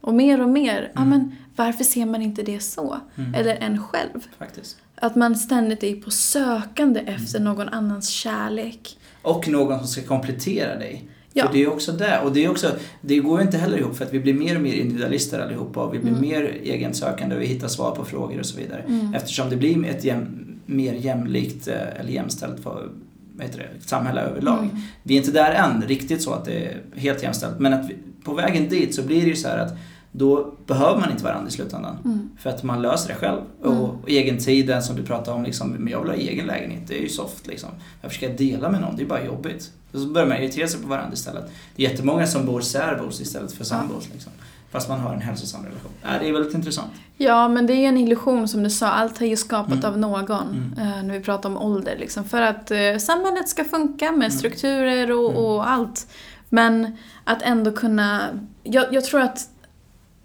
och 0.00 0.14
mer 0.14 0.40
och 0.42 0.48
mer, 0.48 0.90
ja 0.94 1.00
Mm. 1.00 1.08
men 1.10 1.36
varför 1.56 1.84
ser 1.84 2.06
man 2.06 2.22
inte 2.22 2.42
det 2.42 2.60
så? 2.60 3.00
Mm. 3.16 3.34
Eller 3.34 3.56
en 3.56 3.82
själv. 3.82 4.26
Faktiskt. 4.38 4.76
Att 4.96 5.16
man 5.16 5.36
ständigt 5.36 5.82
är 5.82 5.96
på 5.96 6.10
sökande 6.10 7.00
efter 7.00 7.40
någon 7.40 7.68
annans 7.68 8.08
kärlek. 8.08 8.98
Och 9.22 9.48
någon 9.48 9.78
som 9.78 9.88
ska 9.88 10.02
komplettera 10.02 10.76
dig. 10.76 11.08
Ja. 11.36 11.46
För 11.46 11.52
det 11.52 11.62
är 11.62 11.68
också 11.72 11.92
det. 11.92 12.20
Och 12.24 12.32
det 12.32 12.44
är 12.44 12.50
också, 12.50 12.70
det 13.00 13.18
går 13.18 13.40
ju 13.40 13.46
inte 13.46 13.58
heller 13.58 13.78
ihop 13.78 13.96
för 13.96 14.04
att 14.04 14.12
vi 14.12 14.20
blir 14.20 14.34
mer 14.34 14.56
och 14.56 14.62
mer 14.62 14.72
individualister 14.72 15.40
allihopa 15.40 15.80
och 15.84 15.94
vi 15.94 15.98
blir 15.98 16.12
Mm. 16.12 16.22
mer 16.22 16.56
egensökande 16.62 17.36
och 17.36 17.42
vi 17.42 17.46
hittar 17.46 17.68
svar 17.68 17.94
på 17.94 18.04
frågor 18.04 18.38
och 18.38 18.46
så 18.46 18.56
vidare. 18.56 18.84
Mm. 18.88 19.14
Eftersom 19.14 19.50
det 19.50 19.56
blir 19.56 19.86
ett 19.86 20.04
jäm, 20.04 20.58
mer 20.66 20.92
jämlikt 20.94 21.68
eh, 21.68 22.00
eller 22.00 22.10
jämställt 22.10 22.62
för, 22.62 22.88
det, 23.36 23.86
samhälle 23.86 24.20
överlag. 24.20 24.58
Mm. 24.58 24.76
Vi 25.02 25.14
är 25.14 25.18
inte 25.18 25.32
där 25.32 25.52
än 25.52 25.82
riktigt 25.82 26.22
så 26.22 26.32
att 26.32 26.44
det 26.44 26.66
är 26.66 26.82
helt 26.94 27.22
jämställt. 27.22 27.58
Men 27.58 27.72
att 27.72 27.90
vi, 27.90 27.96
på 28.24 28.34
vägen 28.34 28.68
dit 28.68 28.94
så 28.94 29.02
blir 29.02 29.20
det 29.22 29.28
ju 29.28 29.36
så 29.36 29.48
här 29.48 29.58
att 29.58 29.72
då 30.16 30.54
behöver 30.66 31.00
man 31.00 31.10
inte 31.10 31.24
varandra 31.24 31.48
i 31.48 31.50
slutändan. 31.50 31.96
Mm. 32.04 32.30
För 32.38 32.50
att 32.50 32.62
man 32.62 32.82
löser 32.82 33.08
det 33.08 33.14
själv. 33.14 33.40
Mm. 33.64 33.78
Och, 33.80 33.88
och 34.02 34.10
egentiden 34.10 34.82
som 34.82 34.96
du 34.96 35.02
pratade 35.02 35.36
om, 35.36 35.44
liksom, 35.44 35.70
men 35.70 35.88
jag 35.92 36.00
vill 36.00 36.10
ha 36.10 36.16
egen 36.16 36.46
lägenhet, 36.46 36.82
det 36.88 36.98
är 36.98 37.02
ju 37.02 37.08
soft 37.08 37.46
liksom. 37.46 37.70
Varför 38.02 38.16
ska 38.16 38.26
jag 38.26 38.36
dela 38.36 38.70
med 38.70 38.80
någon? 38.80 38.96
Det 38.96 39.02
är 39.02 39.06
bara 39.06 39.24
jobbigt. 39.24 39.70
Och 39.92 40.00
så 40.00 40.06
börjar 40.06 40.28
man 40.28 40.36
irritera 40.36 40.68
sig 40.68 40.80
på 40.82 40.88
varandra 40.88 41.12
istället. 41.14 41.44
Det 41.76 41.84
är 41.86 41.90
jättemånga 41.90 42.26
som 42.26 42.46
bor 42.46 42.60
särbos 42.60 43.20
istället 43.20 43.52
för 43.52 43.64
sambos. 43.64 44.08
Liksom. 44.12 44.32
Fast 44.70 44.88
man 44.88 45.00
har 45.00 45.14
en 45.14 45.20
hälsosam 45.20 45.64
relation. 45.64 45.90
Ja, 46.02 46.08
det 46.20 46.28
är 46.28 46.32
väldigt 46.32 46.54
intressant. 46.54 46.90
Ja, 47.16 47.48
men 47.48 47.66
det 47.66 47.72
är 47.72 47.76
ju 47.76 47.84
en 47.86 47.96
illusion 47.98 48.48
som 48.48 48.62
du 48.62 48.70
sa. 48.70 48.88
Allt 48.88 49.18
har 49.18 49.26
ju 49.26 49.36
skapat 49.36 49.72
Mm. 49.72 49.84
av 49.84 49.98
någon. 49.98 50.72
Mm. 50.76 50.88
eh, 50.92 51.02
när 51.02 51.14
vi 51.14 51.20
pratar 51.20 51.48
om 51.48 51.56
ålder. 51.56 51.96
Liksom, 51.98 52.24
för 52.24 52.42
att 52.42 52.70
eh, 52.70 52.96
samhället 53.00 53.48
ska 53.48 53.64
funka 53.64 54.04
med 54.12 54.16
Mm. 54.16 54.30
strukturer 54.30 55.10
och, 55.12 55.30
Mm. 55.30 55.44
och 55.44 55.70
allt. 55.70 56.06
Men 56.48 56.96
att 57.24 57.42
ändå 57.42 57.72
kunna... 57.72 58.20
Jag, 58.62 58.94
jag 58.94 59.04
tror 59.04 59.20
att... 59.20 59.48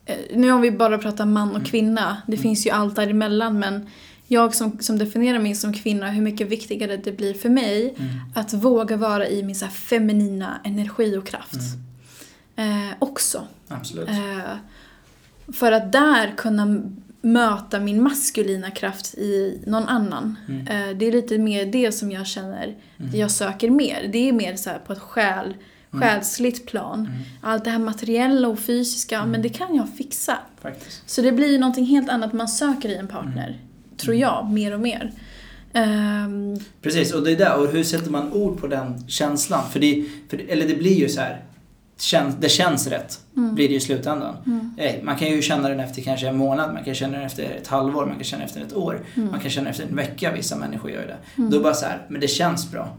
eh, 0.10 0.38
Nu 0.38 0.52
har 0.52 0.60
vi 0.60 0.72
bara 0.72 0.98
pratat 0.98 1.28
man 1.28 1.50
och 1.50 1.56
Mm. 1.56 1.66
kvinna. 1.66 2.22
Det 2.28 2.34
Mm. 2.34 2.42
finns 2.44 2.66
ju 2.68 2.70
allt 2.70 2.96
däremellan. 2.96 3.60
Men 3.60 3.88
jag 4.28 4.56
som, 4.56 4.80
som 4.80 4.98
definierar 4.98 5.40
mig 5.40 5.56
som 5.56 5.74
kvinna, 5.74 6.10
hur 6.10 6.22
mycket 6.22 6.48
viktigare 6.48 6.98
det 6.98 7.12
blir 7.12 7.34
för 7.34 7.50
mig 7.50 7.96
Mm. 7.98 8.10
att 8.36 8.54
våga 8.54 8.98
vara 8.98 9.28
i 9.28 9.44
min 9.44 9.56
så 9.56 9.68
feminina 9.68 10.60
energi 10.64 11.18
och 11.18 11.28
kraft. 11.28 11.60
Mm. 12.56 12.88
Eh, 12.88 12.94
också. 13.00 13.48
Absolut. 13.68 14.10
Eh, 14.10 14.56
för 15.54 15.72
att 15.72 15.92
där 15.92 16.34
kunna 16.38 16.82
möta 17.22 17.80
min 17.80 18.04
maskulina 18.04 18.72
kraft 18.72 19.14
i 19.14 19.62
någon 19.68 19.84
annan. 19.84 20.36
Mm. 20.50 20.68
Eh, 20.68 20.98
det 20.98 21.06
är 21.06 21.12
lite 21.12 21.38
mer 21.38 21.66
det 21.66 21.92
som 21.92 22.12
jag 22.12 22.28
känner 22.28 22.76
Mm. 23.00 23.16
jag 23.20 23.32
söker 23.32 23.70
mer. 23.70 24.10
Det 24.12 24.30
är 24.30 24.34
mer 24.34 24.56
så 24.56 24.70
på 24.88 24.94
ett 24.94 25.00
själ, 25.00 25.56
Mm. 25.94 26.02
själsligt 26.10 26.66
plan. 26.68 27.00
Mm. 27.00 27.12
Allt 27.42 27.64
det 27.64 27.70
här 27.70 27.80
materiella 27.80 28.48
och 28.48 28.60
fysiska, 28.60 29.18
Mm. 29.18 29.30
men 29.32 29.42
det 29.42 29.50
kan 29.50 29.76
jag 29.76 29.88
fixa. 29.98 30.38
Faktiskt. 30.62 31.10
Så 31.10 31.22
det 31.22 31.32
blir 31.32 31.60
någonting 31.60 31.86
helt 31.86 32.10
annat 32.10 32.34
man 32.34 32.48
söker 32.48 32.90
i 32.90 32.96
en 32.96 33.08
partner. 33.08 33.48
Mm. 33.48 33.98
Tror 33.98 34.16
jag, 34.16 34.50
mer 34.50 34.74
och 34.74 34.80
mer. 34.80 35.12
Ehm, 35.74 36.60
Precis, 36.82 37.14
och 37.14 37.24
det 37.24 37.32
är 37.32 37.36
där. 37.38 37.56
Och 37.60 37.68
hur 37.68 37.84
sätter 37.84 38.12
man 38.12 38.34
ord 38.34 38.62
på 38.62 38.68
den 38.68 39.08
känslan? 39.08 39.70
För 39.72 39.80
det, 39.80 40.06
för, 40.30 40.42
eller 40.50 40.68
det 40.68 40.76
blir 40.76 41.00
ju 41.00 41.10
så 41.10 41.22
här. 41.22 41.44
Det 42.40 42.50
känns 42.50 42.88
rätt, 42.88 43.20
Mm. 43.38 43.56
blir 43.56 43.70
det 43.70 43.76
i 43.76 43.80
slutändan. 43.80 44.36
mm, 44.46 44.74
Eh, 44.78 44.96
Man 45.04 45.16
kan 45.18 45.28
ju 45.28 45.42
känna 45.42 45.70
den 45.70 45.80
efter 45.80 46.02
kanske 46.02 46.28
en 46.28 46.38
månad, 46.38 46.74
man 46.74 46.84
kan 46.84 46.96
känna 46.96 47.18
den 47.18 47.26
efter 47.26 47.44
ett 47.44 47.68
halvår, 47.68 48.06
man 48.06 48.16
kan 48.16 48.24
känna 48.24 48.44
efter 48.44 48.62
ett 48.62 48.74
år. 48.76 49.02
Mm. 49.16 49.32
Man 49.32 49.40
kan 49.40 49.50
känna 49.50 49.70
efter 49.70 49.84
en 49.84 49.96
vecka, 49.96 50.32
vissa 50.32 50.56
människor 50.56 50.92
gör 50.92 51.08
det. 51.08 51.18
Mm. 51.38 51.50
Då 51.52 51.60
bara 51.60 51.74
så 51.74 51.86
här, 51.86 52.06
men 52.10 52.22
det 52.22 52.28
känns 52.28 52.72
bra. 52.72 52.98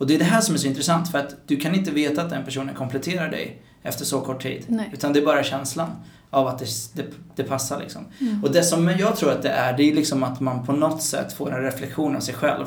Och 0.00 0.06
det 0.06 0.14
är 0.14 0.18
det 0.18 0.24
här 0.24 0.40
som 0.40 0.54
är 0.54 0.58
så 0.58 0.66
intressant 0.66 1.10
för 1.10 1.18
att 1.18 1.36
du 1.46 1.56
kan 1.56 1.74
inte 1.74 1.90
veta 1.90 2.22
att 2.22 2.30
den 2.30 2.44
personen 2.44 2.74
kompletterar 2.74 3.30
dig 3.30 3.62
efter 3.82 4.04
så 4.04 4.20
kort 4.20 4.42
tid. 4.42 4.64
Nej. 4.68 4.90
Utan 4.92 5.12
det 5.12 5.18
är 5.20 5.24
bara 5.24 5.42
känslan 5.42 5.88
av 6.30 6.46
att 6.46 6.58
det, 6.58 6.66
det, 6.94 7.04
det 7.36 7.42
passar 7.44 7.80
liksom. 7.80 8.04
mm. 8.20 8.44
Och 8.44 8.52
det 8.52 8.62
som 8.62 8.88
jag 8.88 9.16
tror 9.16 9.32
att 9.32 9.42
det 9.42 9.48
är, 9.48 9.76
det 9.76 9.82
är 9.90 9.94
liksom 9.94 10.22
att 10.22 10.40
man 10.40 10.66
på 10.66 10.72
något 10.72 11.02
sätt 11.02 11.32
får 11.32 11.52
en 11.54 11.62
reflektion 11.62 12.16
av 12.16 12.20
sig 12.20 12.34
själv. 12.34 12.64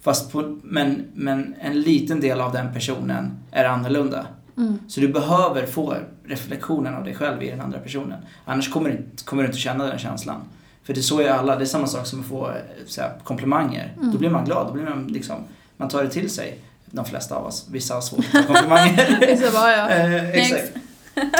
Fast 0.00 0.32
på, 0.32 0.58
men, 0.62 1.04
men 1.14 1.54
en 1.60 1.80
liten 1.80 2.20
del 2.20 2.40
av 2.40 2.52
den 2.52 2.72
personen 2.72 3.30
är 3.50 3.64
annorlunda. 3.64 4.26
Mm. 4.56 4.78
Så 4.88 5.00
du 5.00 5.08
behöver 5.08 5.66
få 5.66 5.96
reflektionen 6.24 6.94
av 6.94 7.04
dig 7.04 7.14
själv 7.14 7.42
i 7.42 7.50
den 7.50 7.60
andra 7.60 7.78
personen. 7.78 8.18
Annars 8.44 8.72
kommer 8.72 8.90
du, 8.90 8.96
inte- 8.96 9.24
kommer 9.24 9.42
du 9.42 9.46
inte 9.46 9.58
känna 9.58 9.84
den 9.86 9.98
känslan. 9.98 10.40
För 10.82 10.94
det 10.94 11.00
är 11.00 11.02
så 11.02 11.20
är 11.20 11.30
alla, 11.30 11.56
det 11.56 11.64
är 11.64 11.66
samma 11.66 11.86
sak 11.86 12.06
som 12.06 12.20
att 12.20 12.26
få 12.26 12.48
eh, 12.48 12.54
så 12.86 13.00
här, 13.00 13.12
komplimanger. 13.24 13.92
Mm. 13.96 14.12
Då 14.12 14.18
blir 14.18 14.30
man 14.30 14.44
glad, 14.44 14.66
då 14.66 14.72
blir 14.72 14.84
man 14.84 15.06
liksom, 15.06 15.36
man 15.84 15.90
tar 15.90 16.02
det 16.02 16.10
till 16.10 16.30
sig. 16.30 16.58
De 16.86 17.04
flesta 17.04 17.36
av 17.36 17.46
oss, 17.46 17.66
vissa 17.70 17.94
har 17.94 18.00
svårt 18.00 18.24
att 18.32 18.32
ta 18.32 18.54
komplimanger. 18.54 19.36
Så 19.46 19.52
bara, 19.52 19.72
ja. 19.72 19.88
Eh, 19.88 20.30
exakt. 20.30 20.72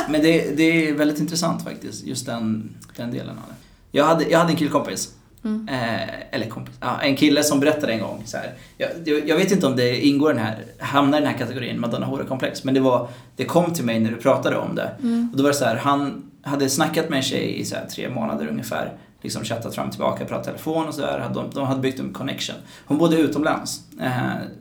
Men 0.09 0.23
det, 0.23 0.57
det 0.57 0.89
är 0.89 0.95
väldigt 0.95 1.21
intressant 1.21 1.65
faktiskt, 1.65 2.05
just 2.05 2.27
den, 2.27 2.75
den 2.97 3.11
delen 3.11 3.31
av 3.31 3.45
det. 3.49 3.55
Jag 3.99 4.05
hade, 4.05 4.25
jag 4.25 4.39
hade 4.39 4.51
en 4.51 4.57
killkompis 4.57 5.13
Mm. 5.45 5.69
Eh, 5.69 6.35
eller 6.35 6.47
kompis, 6.47 6.75
ja, 6.81 7.01
en 7.03 7.17
kille 7.17 7.45
som 7.45 7.61
berättade 7.61 7.93
en 7.93 8.01
gång 8.01 8.23
så 8.27 8.37
här. 8.37 8.53
Jag, 8.79 8.91
jag, 9.05 9.29
jag 9.29 9.37
vet 9.37 9.53
inte 9.53 9.67
om 9.67 9.77
det 9.77 10.07
ingår 10.07 10.29
den 10.29 10.43
här, 10.43 10.65
hamnar 10.79 11.19
i 11.19 11.21
den 11.21 11.31
här 11.31 11.39
kategorin 11.39 11.81
Madonna 11.81 12.07
Hora-komplex. 12.07 12.65
Men 12.65 12.75
det 12.75 12.81
var, 12.81 13.09
det 13.37 13.45
kom 13.45 13.73
till 13.73 13.85
mig 13.85 14.01
när 14.01 14.11
du 14.11 14.17
pratade 14.17 14.57
om 14.57 14.75
det. 14.75 14.91
Mm. 15.03 15.29
Och 15.33 15.37
då 15.37 15.43
var 15.43 15.51
det 15.51 15.57
så 15.57 15.65
här, 15.65 15.77
han 15.77 16.31
hade 16.43 16.69
snackat 16.69 17.09
med 17.09 17.17
en 17.17 17.23
tjej 17.23 17.61
i 17.61 17.65
så 17.65 17.77
här, 17.77 17.87
tre 17.87 18.09
månader 18.09 18.47
ungefär. 18.47 18.93
Liksom 19.25 19.45
chattat 19.45 19.75
fram 19.75 19.87
och 19.87 19.93
tillbaka, 19.93 20.25
pratat 20.25 20.45
telefon 20.45 20.87
och 20.89 20.95
sådär. 20.95 21.31
De, 21.35 21.51
de 21.51 21.67
hade 21.67 21.81
byggt 21.81 22.01
en 22.01 22.13
connection. 22.13 22.57
Hon 22.87 22.99
bodde 22.99 23.17
utomlands 23.17 23.81
eh, 24.01 24.11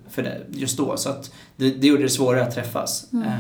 för 0.09 0.23
det, 0.23 0.41
just 0.49 0.77
då. 0.77 0.97
Så 0.97 1.09
att 1.09 1.31
det, 1.55 1.69
det 1.69 1.87
gjorde 1.87 2.03
det 2.03 2.09
svårare 2.09 2.43
att 2.43 2.55
träffas. 2.55 3.13
Mm. 3.13 3.27
Eh, 3.27 3.33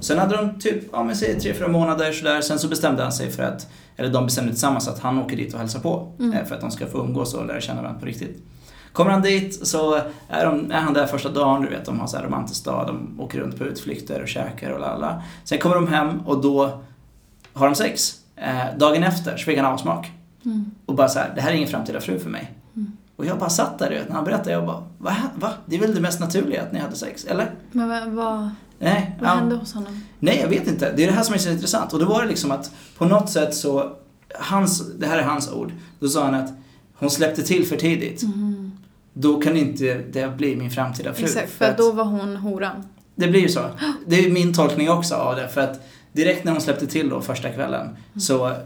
sen 0.00 0.18
hade 0.18 0.36
de 0.36 0.60
typ, 0.60 0.84
ja 0.92 1.02
men 1.02 1.16
säg 1.16 1.40
tre, 1.40 1.54
fyra 1.54 1.68
månader 1.68 2.12
sådär. 2.12 2.40
Sen 2.40 2.58
så 2.58 2.68
bestämde 2.68 3.02
han 3.02 3.12
sig 3.12 3.30
för 3.30 3.42
att, 3.42 3.68
eller 3.96 4.12
de 4.12 4.24
bestämde 4.24 4.52
tillsammans 4.52 4.88
att 4.88 4.98
han 4.98 5.18
åker 5.18 5.36
dit 5.36 5.54
och 5.54 5.60
hälsar 5.60 5.80
på. 5.80 6.12
Mm. 6.18 6.32
Eh, 6.32 6.44
för 6.44 6.54
att 6.54 6.60
de 6.60 6.70
ska 6.70 6.86
få 6.86 6.98
umgås 6.98 7.34
och 7.34 7.46
lära 7.46 7.60
känna 7.60 7.82
varandra 7.82 8.00
på 8.00 8.06
riktigt. 8.06 8.42
Kommer 8.92 9.10
han 9.10 9.22
dit 9.22 9.66
så 9.66 9.94
är, 10.28 10.44
de, 10.44 10.72
är 10.72 10.80
han 10.80 10.94
där 10.94 11.06
första 11.06 11.28
dagen, 11.28 11.62
du 11.62 11.68
vet 11.68 11.84
de 11.84 12.00
har 12.00 12.06
så 12.06 12.16
här 12.16 12.24
romantisk 12.24 12.64
dag, 12.64 12.86
de 12.86 13.20
åker 13.20 13.38
runt 13.38 13.58
på 13.58 13.64
utflykter 13.64 14.22
och 14.22 14.28
käkar 14.28 14.70
och 14.70 14.80
lalla. 14.80 15.22
Sen 15.44 15.58
kommer 15.58 15.74
de 15.74 15.88
hem 15.88 16.20
och 16.20 16.42
då 16.42 16.82
har 17.52 17.66
de 17.66 17.74
sex. 17.74 18.14
Eh, 18.36 18.78
dagen 18.78 19.02
efter 19.02 19.36
så 19.36 19.44
fick 19.44 19.58
han 19.58 19.72
avsmak. 19.72 20.12
Mm. 20.44 20.70
Och 20.86 20.94
bara 20.94 21.08
så 21.08 21.18
här, 21.18 21.32
det 21.34 21.40
här 21.40 21.50
är 21.50 21.54
ingen 21.54 21.68
framtida 21.68 22.00
fru 22.00 22.18
för 22.18 22.30
mig. 22.30 22.52
Mm. 22.76 22.92
Och 23.16 23.26
jag 23.26 23.38
bara 23.38 23.50
satt 23.50 23.78
där 23.78 23.90
vet, 23.90 24.08
när 24.08 24.14
han 24.16 24.24
berättade, 24.24 24.50
jag 24.50 24.66
bara, 24.66 24.84
va? 24.98 25.16
va? 25.34 25.52
Det 25.66 25.76
är 25.76 25.80
väl 25.80 25.94
det 25.94 26.00
mest 26.00 26.20
naturliga 26.20 26.62
att 26.62 26.72
ni 26.72 26.78
hade 26.78 26.96
sex, 26.96 27.24
eller? 27.24 27.54
Men 27.72 27.88
vad, 27.88 28.08
vad, 28.08 28.50
Nej, 28.78 29.16
vad 29.20 29.30
hände 29.30 29.54
hos 29.54 29.74
honom? 29.74 30.00
Nej, 30.18 30.38
jag 30.42 30.48
vet 30.48 30.66
inte. 30.66 30.92
Det 30.96 31.02
är 31.02 31.06
det 31.06 31.12
här 31.12 31.22
som 31.22 31.34
är 31.34 31.38
så 31.38 31.50
intressant. 31.50 31.92
Och 31.92 31.98
då 31.98 32.04
var 32.06 32.22
det 32.22 32.28
liksom 32.28 32.50
att 32.50 32.70
på 32.98 33.04
något 33.04 33.30
sätt 33.30 33.54
så, 33.54 33.96
hans, 34.34 34.92
det 34.98 35.06
här 35.06 35.18
är 35.18 35.22
hans 35.22 35.52
ord. 35.52 35.72
Då 36.00 36.08
sa 36.08 36.24
han 36.24 36.34
att 36.34 36.50
hon 36.94 37.10
släppte 37.10 37.42
till 37.42 37.66
för 37.66 37.76
tidigt. 37.76 38.22
Mhm. 38.22 38.72
Då 39.12 39.40
kan 39.40 39.56
inte 39.56 39.94
det 40.12 40.36
bli 40.36 40.56
min 40.56 40.70
framtida 40.70 41.14
fru. 41.14 41.24
Exakt, 41.24 41.50
för 41.50 41.64
att 41.64 41.78
då 41.78 41.92
var 41.92 42.04
hon 42.04 42.36
horan. 42.36 42.84
Det 43.14 43.28
blir 43.28 43.40
ju 43.40 43.48
så. 43.48 43.60
Det 44.06 44.26
är 44.26 44.30
min 44.30 44.54
tolkning 44.54 44.90
också 44.90 45.14
av 45.14 45.36
det. 45.36 45.48
För 45.48 45.60
att 45.60 45.88
direkt 46.12 46.44
när 46.44 46.52
hon 46.52 46.60
släppte 46.60 46.86
till 46.86 47.08
då 47.08 47.20
första 47.20 47.48
kvällen 47.50 47.86
Mm. 47.86 48.20
så 48.20 48.56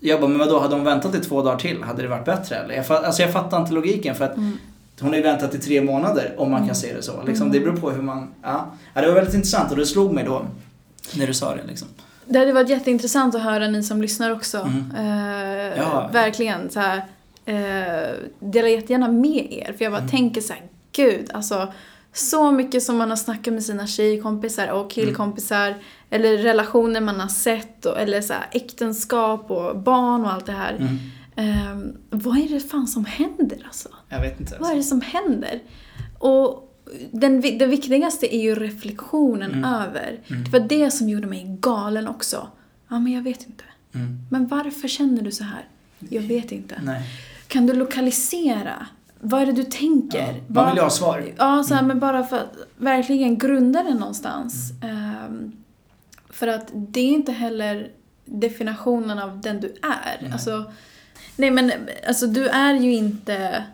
jag 0.00 0.20
bara, 0.20 0.28
men 0.28 0.38
vadå, 0.38 0.58
hade 0.60 0.74
hon 0.74 0.84
väntat 0.84 1.14
i 1.14 1.20
två 1.20 1.42
dagar 1.42 1.58
till? 1.58 1.82
Hade 1.82 2.02
det 2.02 2.08
varit 2.08 2.24
bättre 2.24 2.56
eller? 2.56 2.74
Jag, 2.74 2.84
alltså 2.90 3.22
jag 3.22 3.32
fattar 3.32 3.60
inte 3.60 3.72
logiken 3.72 4.14
för 4.14 4.24
att 4.24 4.36
Mm. 4.36 4.58
hon 5.00 5.08
har 5.10 5.16
ju 5.16 5.22
väntat 5.22 5.54
i 5.54 5.58
tre 5.58 5.80
månader 5.82 6.34
om 6.38 6.50
man 6.50 6.66
kan 6.66 6.74
se 6.76 6.94
det 6.94 7.02
så. 7.02 7.22
Liksom, 7.26 7.52
det 7.52 7.60
beror 7.60 7.76
på 7.76 7.90
hur 7.90 8.02
man, 8.02 8.28
ja. 8.42 8.66
ja. 8.94 9.00
Det 9.00 9.06
var 9.06 9.14
väldigt 9.14 9.34
intressant 9.34 9.70
och 9.70 9.76
det 9.76 9.86
slog 9.86 10.12
mig 10.12 10.24
då 10.24 10.42
när 11.16 11.26
du 11.26 11.34
sa 11.34 11.54
det 11.54 11.62
liksom. 11.68 11.88
Det 12.26 12.38
hade 12.38 12.52
varit 12.52 12.68
jätteintressant 12.68 13.34
att 13.34 13.42
höra 13.42 13.68
ni 13.68 13.82
som 13.82 14.02
lyssnar 14.02 14.30
också. 14.30 14.58
Mm. 14.58 14.92
Eh, 14.98 15.78
Ja. 15.78 16.10
Verkligen 16.12 16.70
så 16.70 16.80
här. 16.80 16.96
Eh, 17.44 18.14
dela 18.40 18.68
jättegärna 18.68 19.08
med 19.08 19.52
er. 19.52 19.74
För 19.78 19.84
jag 19.84 19.92
bara 19.92 19.98
Mm. 19.98 20.10
tänker 20.10 20.40
så 20.40 20.52
här, 20.52 20.62
gud 20.92 21.30
alltså. 21.34 21.72
Så 22.18 22.50
mycket 22.52 22.82
som 22.82 22.96
man 22.96 23.10
har 23.10 23.16
snackat 23.16 23.54
med 23.54 23.62
sina 23.64 23.86
tjejkompisar 23.86 24.68
och 24.68 24.90
killkompisar. 24.90 25.74
Eller 26.10 26.36
relationer 26.38 27.00
man 27.00 27.20
har 27.20 27.28
sett. 27.28 27.86
Och, 27.86 27.98
eller 28.00 28.20
så 28.20 28.32
här, 28.32 28.46
äktenskap 28.52 29.50
och 29.50 29.78
barn 29.78 30.20
och 30.24 30.32
allt 30.32 30.46
det 30.46 30.52
här. 30.52 30.74
Mm. 30.74 30.98
Eh, 31.36 31.92
vad 32.10 32.38
är 32.38 32.48
det 32.48 32.60
fan 32.60 32.86
som 32.86 33.04
händer 33.04 33.62
alltså? 33.64 33.88
Jag 34.08 34.20
vet 34.20 34.40
inte. 34.40 34.56
Vad 34.60 34.70
är 34.70 34.74
det 34.76 34.82
som 34.82 35.00
händer? 35.00 35.60
Och 36.18 36.64
den, 37.10 37.40
det 37.40 37.66
viktigaste 37.66 38.36
är 38.36 38.40
ju 38.42 38.54
reflektionen 38.54 39.52
Mm. 39.54 39.64
över. 39.64 40.20
Mm. 40.28 40.44
Det 40.44 40.50
var 40.50 40.60
det 40.68 40.90
som 40.90 41.08
gjorde 41.08 41.26
mig 41.26 41.56
galen 41.60 42.08
också. 42.08 42.48
Ja, 42.88 42.98
men 42.98 43.12
jag 43.12 43.22
vet 43.22 43.46
inte. 43.46 43.64
Mm. 43.94 44.18
Men 44.30 44.46
varför 44.46 44.88
känner 44.88 45.22
du 45.22 45.30
så 45.30 45.44
här? 45.44 45.64
Jag 45.98 46.22
vet 46.22 46.52
inte. 46.52 46.80
Nej. 46.84 47.02
Kan 47.48 47.66
du 47.66 47.72
lokalisera? 47.74 48.86
Vad 49.20 49.42
är 49.42 49.46
det 49.46 49.52
du 49.52 49.64
tänker? 49.64 50.34
Ja. 50.34 50.40
Vad- 50.48 50.66
vill 50.66 50.76
ju 50.76 50.82
ha 50.82 50.90
svar. 50.90 51.24
Ja, 51.36 51.62
så 51.64 51.74
här, 51.74 51.80
Mm. 51.82 51.88
men 51.88 51.98
bara 51.98 52.24
för 52.24 52.36
att 52.36 52.52
verkligen 52.76 53.38
grunda 53.38 53.82
det 53.82 53.94
någonstans. 53.94 54.72
Ehm, 54.82 55.52
för 56.30 56.48
att 56.48 56.68
det 56.74 57.00
är 57.00 57.08
inte 57.12 57.32
heller 57.32 57.90
definitionen 58.24 59.18
av 59.18 59.40
den 59.40 59.60
du 59.60 59.66
är. 59.82 60.18
Nej. 60.22 60.32
Alltså, 60.32 60.72
nej 61.36 61.50
men 61.50 61.72
alltså 62.08 62.26
du 62.26 62.48
är 62.48 62.74
ju 62.74 62.94
inte 62.94 63.64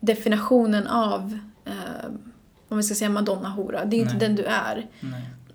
definitionen 0.00 0.86
av, 0.86 1.38
eh, 1.64 2.10
om 2.68 2.76
vi 2.76 2.82
ska 2.82 2.94
säga 2.94 3.10
madonna-hora. 3.10 3.84
Det 3.84 3.96
är 3.96 3.98
ju 3.98 4.04
inte 4.04 4.26
den 4.26 4.36
du 4.36 4.44
är. 4.44 4.86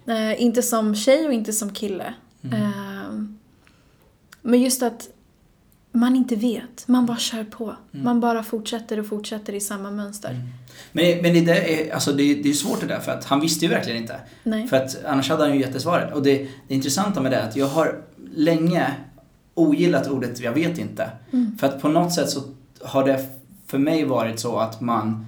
Eh, 0.06 0.42
inte 0.42 0.62
som 0.62 0.96
tjej 0.96 1.28
och 1.28 1.34
inte 1.34 1.54
som 1.54 1.74
kille. 1.74 2.14
Mm. 2.44 2.62
Ehm, 2.64 3.38
men 4.42 4.62
just 4.62 4.84
att 4.84 5.10
man 5.92 6.16
inte 6.16 6.36
vet. 6.36 6.88
Man 6.88 7.06
bara 7.06 7.18
kör 7.18 7.44
på. 7.44 7.64
Mm. 7.64 8.04
Man 8.06 8.20
bara 8.20 8.44
fortsätter 8.44 9.00
och 9.00 9.08
fortsätter 9.08 9.54
i 9.54 9.60
samma 9.60 9.92
mönster. 9.92 10.30
Mm. 10.30 10.48
Men, 10.92 11.22
men 11.22 11.34
det, 11.34 11.42
där 11.42 11.56
är, 11.56 11.94
alltså 11.94 12.12
det, 12.12 12.36
det 12.36 12.50
är 12.50 12.54
svårt 12.54 12.82
det 12.82 12.88
där 12.88 13.00
för 13.00 13.12
att 13.12 13.26
han 13.26 13.40
visste 13.40 13.66
ju 13.66 13.72
verkligen 13.72 14.02
inte. 14.02 14.20
Nej. 14.44 14.68
För 14.68 14.78
att 14.78 15.06
annars 15.06 15.30
hade 15.30 15.44
han 15.44 15.54
ju 15.54 15.60
gett 15.60 15.74
det 15.74 15.80
svaret. 15.80 16.14
Och 16.14 16.24
det, 16.24 16.48
det 16.68 16.76
intressanta 16.76 17.22
med 17.22 17.32
det 17.32 17.38
är 17.38 17.48
att 17.48 17.56
jag 17.56 17.68
har 17.68 18.02
länge 18.36 18.94
ogillat 19.54 20.08
ordet 20.08 20.40
jag 20.40 20.52
vet 20.52 20.78
inte. 20.78 21.10
Mm. 21.32 21.58
För 21.58 21.68
att 21.68 21.82
på 21.82 21.88
något 21.88 22.14
sätt 22.14 22.30
så 22.30 22.42
har 22.82 23.08
det 23.08 23.26
för 23.68 23.78
mig 23.78 24.06
varit 24.06 24.40
så 24.40 24.58
att 24.58 24.82
man 24.82 25.26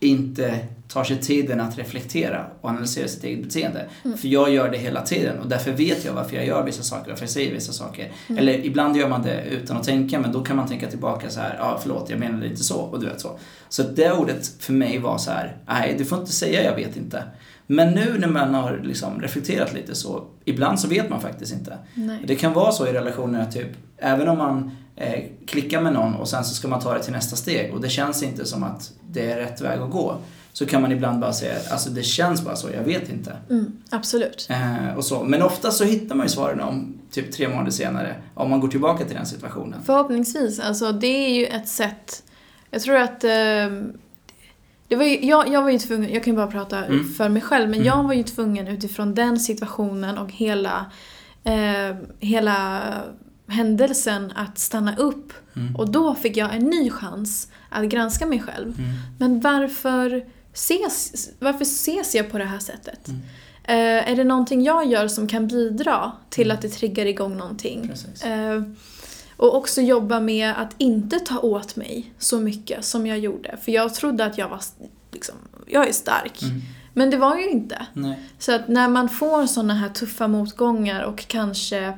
inte 0.00 0.66
tar 0.88 1.04
sig 1.04 1.18
tiden 1.20 1.60
att 1.60 1.78
reflektera 1.78 2.46
och 2.60 2.70
analysera 2.70 3.08
sitt 3.08 3.24
eget 3.24 3.42
beteende. 3.42 3.88
Mm. 4.04 4.18
För 4.18 4.28
jag 4.28 4.50
gör 4.50 4.70
det 4.70 4.78
hela 4.78 5.02
tiden 5.02 5.38
och 5.38 5.48
därför 5.48 5.72
vet 5.72 6.04
jag 6.04 6.12
varför 6.12 6.36
jag 6.36 6.46
gör 6.46 6.64
vissa 6.64 6.82
saker, 6.82 7.10
varför 7.10 7.22
jag 7.22 7.30
säger 7.30 7.54
vissa 7.54 7.72
saker. 7.72 8.12
Mm. 8.26 8.38
Eller 8.38 8.66
ibland 8.66 8.96
gör 8.96 9.08
man 9.08 9.22
det 9.22 9.44
utan 9.44 9.76
att 9.76 9.84
tänka 9.84 10.20
men 10.20 10.32
då 10.32 10.44
kan 10.44 10.56
man 10.56 10.68
tänka 10.68 10.86
tillbaka 10.86 11.30
så 11.30 11.40
här, 11.40 11.56
ja 11.58 11.64
ah, 11.64 11.78
förlåt 11.82 12.10
jag 12.10 12.18
menade 12.18 12.46
inte 12.46 12.64
så 12.64 12.80
och 12.80 13.00
du 13.00 13.06
vet 13.06 13.20
så. 13.20 13.38
Så 13.68 13.82
det 13.82 14.12
ordet 14.12 14.52
för 14.58 14.72
mig 14.72 14.98
var 14.98 15.18
så 15.18 15.30
här, 15.30 15.56
nej 15.66 15.94
du 15.98 16.04
får 16.04 16.18
inte 16.18 16.32
säga 16.32 16.62
jag 16.62 16.76
vet 16.76 16.96
inte. 16.96 17.22
Men 17.70 17.94
nu 17.94 18.18
när 18.18 18.28
man 18.28 18.54
har 18.54 18.80
liksom 18.84 19.20
reflekterat 19.20 19.74
lite 19.74 19.94
så, 19.94 20.24
ibland 20.44 20.80
så 20.80 20.88
vet 20.88 21.10
man 21.10 21.20
faktiskt 21.20 21.52
inte. 21.52 21.78
Nej. 21.94 22.18
Det 22.24 22.36
kan 22.36 22.52
vara 22.52 22.72
så 22.72 22.86
i 22.86 22.92
relationer 22.92 23.42
att 23.42 23.52
typ, 23.52 23.68
även 23.96 24.28
om 24.28 24.38
man 24.38 24.76
eh, 24.96 25.24
klickar 25.46 25.80
med 25.80 25.92
någon 25.92 26.14
och 26.14 26.28
sen 26.28 26.44
så 26.44 26.54
ska 26.54 26.68
man 26.68 26.80
ta 26.80 26.94
det 26.94 27.02
till 27.02 27.12
nästa 27.12 27.36
steg 27.36 27.74
och 27.74 27.80
det 27.80 27.88
känns 27.88 28.22
inte 28.22 28.44
som 28.44 28.62
att 28.62 28.92
det 29.10 29.32
är 29.32 29.36
rätt 29.36 29.60
väg 29.60 29.80
att 29.80 29.90
gå. 29.90 30.16
Så 30.52 30.66
kan 30.66 30.82
man 30.82 30.92
ibland 30.92 31.20
bara 31.20 31.32
säga, 31.32 31.54
alltså 31.70 31.90
det 31.90 32.02
känns 32.02 32.44
bara 32.44 32.56
så, 32.56 32.68
jag 32.74 32.82
vet 32.82 33.08
inte. 33.08 33.36
Mm, 33.50 33.72
absolut. 33.90 34.46
Eh, 34.50 34.96
och 34.96 35.04
så. 35.04 35.24
Men 35.24 35.42
ofta 35.42 35.70
så 35.70 35.84
hittar 35.84 36.14
man 36.14 36.26
ju 36.26 36.30
svaren 36.30 36.60
om 36.60 36.98
typ 37.10 37.32
tre 37.32 37.48
månader 37.48 37.70
senare, 37.70 38.14
om 38.34 38.50
man 38.50 38.60
går 38.60 38.68
tillbaka 38.68 39.04
till 39.04 39.16
den 39.16 39.26
situationen. 39.26 39.80
Förhoppningsvis. 39.84 40.60
Alltså 40.60 40.92
det 40.92 41.26
är 41.26 41.34
ju 41.34 41.46
ett 41.46 41.68
sätt. 41.68 42.22
Jag 42.70 42.82
tror 42.82 42.96
att 42.96 43.24
ehm, 43.24 43.92
det 44.88 44.96
var 44.96 45.04
ju, 45.04 45.26
jag, 45.26 45.48
jag 45.48 45.62
var 45.62 45.70
ju 45.70 45.78
tvungen, 45.78 46.12
jag 46.12 46.24
kan 46.24 46.32
ju 46.32 46.36
bara 46.36 46.46
prata 46.46 46.84
Mm. 46.84 47.08
för 47.14 47.28
mig 47.28 47.42
själv, 47.42 47.68
men 47.70 47.74
Mm. 47.80 47.86
jag 47.86 48.02
var 48.04 48.14
ju 48.14 48.22
tvungen 48.22 48.68
utifrån 48.68 49.14
den 49.14 49.40
situationen 49.40 50.18
och 50.18 50.32
hela, 50.32 50.86
eh, 51.44 51.96
hela 52.18 52.82
händelsen 53.46 54.32
att 54.36 54.58
stanna 54.58 54.96
upp. 54.96 55.32
Mm. 55.56 55.76
Och 55.76 55.90
då 55.90 56.14
fick 56.14 56.36
jag 56.36 56.54
en 56.54 56.64
ny 56.64 56.90
chans 56.90 57.48
att 57.68 57.84
granska 57.84 58.26
mig 58.26 58.40
själv. 58.40 58.78
Mm. 58.78 58.90
Men 59.18 59.40
varför 59.40 60.24
ses, 60.52 61.28
varför 61.38 61.62
ses 61.64 62.14
jag 62.14 62.30
på 62.30 62.38
det 62.38 62.44
här 62.44 62.58
sättet? 62.58 63.08
Mm. 63.08 63.20
Eh, 63.64 64.10
är 64.12 64.16
det 64.16 64.24
någonting 64.24 64.62
jag 64.62 64.86
gör 64.86 65.08
som 65.08 65.26
kan 65.28 65.48
bidra 65.48 66.12
till 66.30 66.50
att 66.50 66.62
det 66.62 66.68
triggar 66.68 67.06
igång 67.06 67.36
någonting? 67.36 67.90
Och 69.38 69.56
också 69.56 69.80
jobba 69.80 70.20
med 70.20 70.54
att 70.56 70.74
inte 70.78 71.18
ta 71.20 71.38
åt 71.38 71.76
mig 71.76 72.12
så 72.18 72.40
mycket 72.40 72.84
som 72.84 73.06
jag 73.06 73.18
gjorde. 73.18 73.56
För 73.62 73.72
jag 73.72 73.94
trodde 73.94 74.24
att 74.24 74.38
jag 74.38 74.48
var 74.48 74.60
liksom, 75.12 75.34
jag 75.66 75.88
är 75.88 75.92
stark. 75.92 76.42
Mm. 76.42 76.60
Men 76.94 77.10
det 77.10 77.16
var 77.16 77.36
ju 77.36 77.48
inte. 77.50 77.86
Nej. 77.92 78.18
Så 78.38 78.54
att 78.54 78.68
när 78.68 78.88
man 78.88 79.08
får 79.08 79.46
såna 79.46 79.74
här 79.74 79.88
tuffa 79.88 80.28
motgångar 80.28 81.02
och 81.02 81.18
kanske 81.28 81.92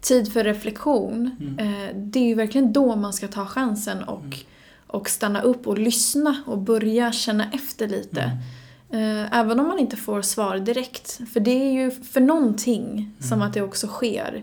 tid 0.00 0.32
för 0.32 0.44
reflektion. 0.44 1.30
Mm. 1.40 1.58
Eh, 1.58 1.96
det 1.96 2.18
är 2.18 2.24
ju 2.26 2.34
verkligen 2.34 2.72
då 2.72 2.96
man 2.96 3.12
ska 3.12 3.28
ta 3.28 3.46
chansen 3.46 4.02
och, 4.04 4.18
Mm. 4.24 4.38
och 4.86 5.08
stanna 5.08 5.42
upp 5.42 5.66
och 5.66 5.78
lyssna 5.78 6.36
och 6.46 6.58
börja 6.58 7.12
känna 7.12 7.50
efter 7.52 7.88
lite. 7.88 8.20
Mm. 8.90 9.18
Eh, 9.26 9.38
Även 9.38 9.60
om 9.60 9.68
man 9.68 9.78
inte 9.78 9.96
får 9.96 10.22
svar 10.22 10.58
direkt. 10.58 11.20
För 11.32 11.40
det 11.40 11.50
är 11.50 11.72
ju 11.72 11.90
för 11.90 12.20
någonting 12.20 13.10
som 13.20 13.32
Mm. 13.32 13.48
att 13.48 13.54
det 13.54 13.62
också 13.62 13.86
sker. 13.86 14.42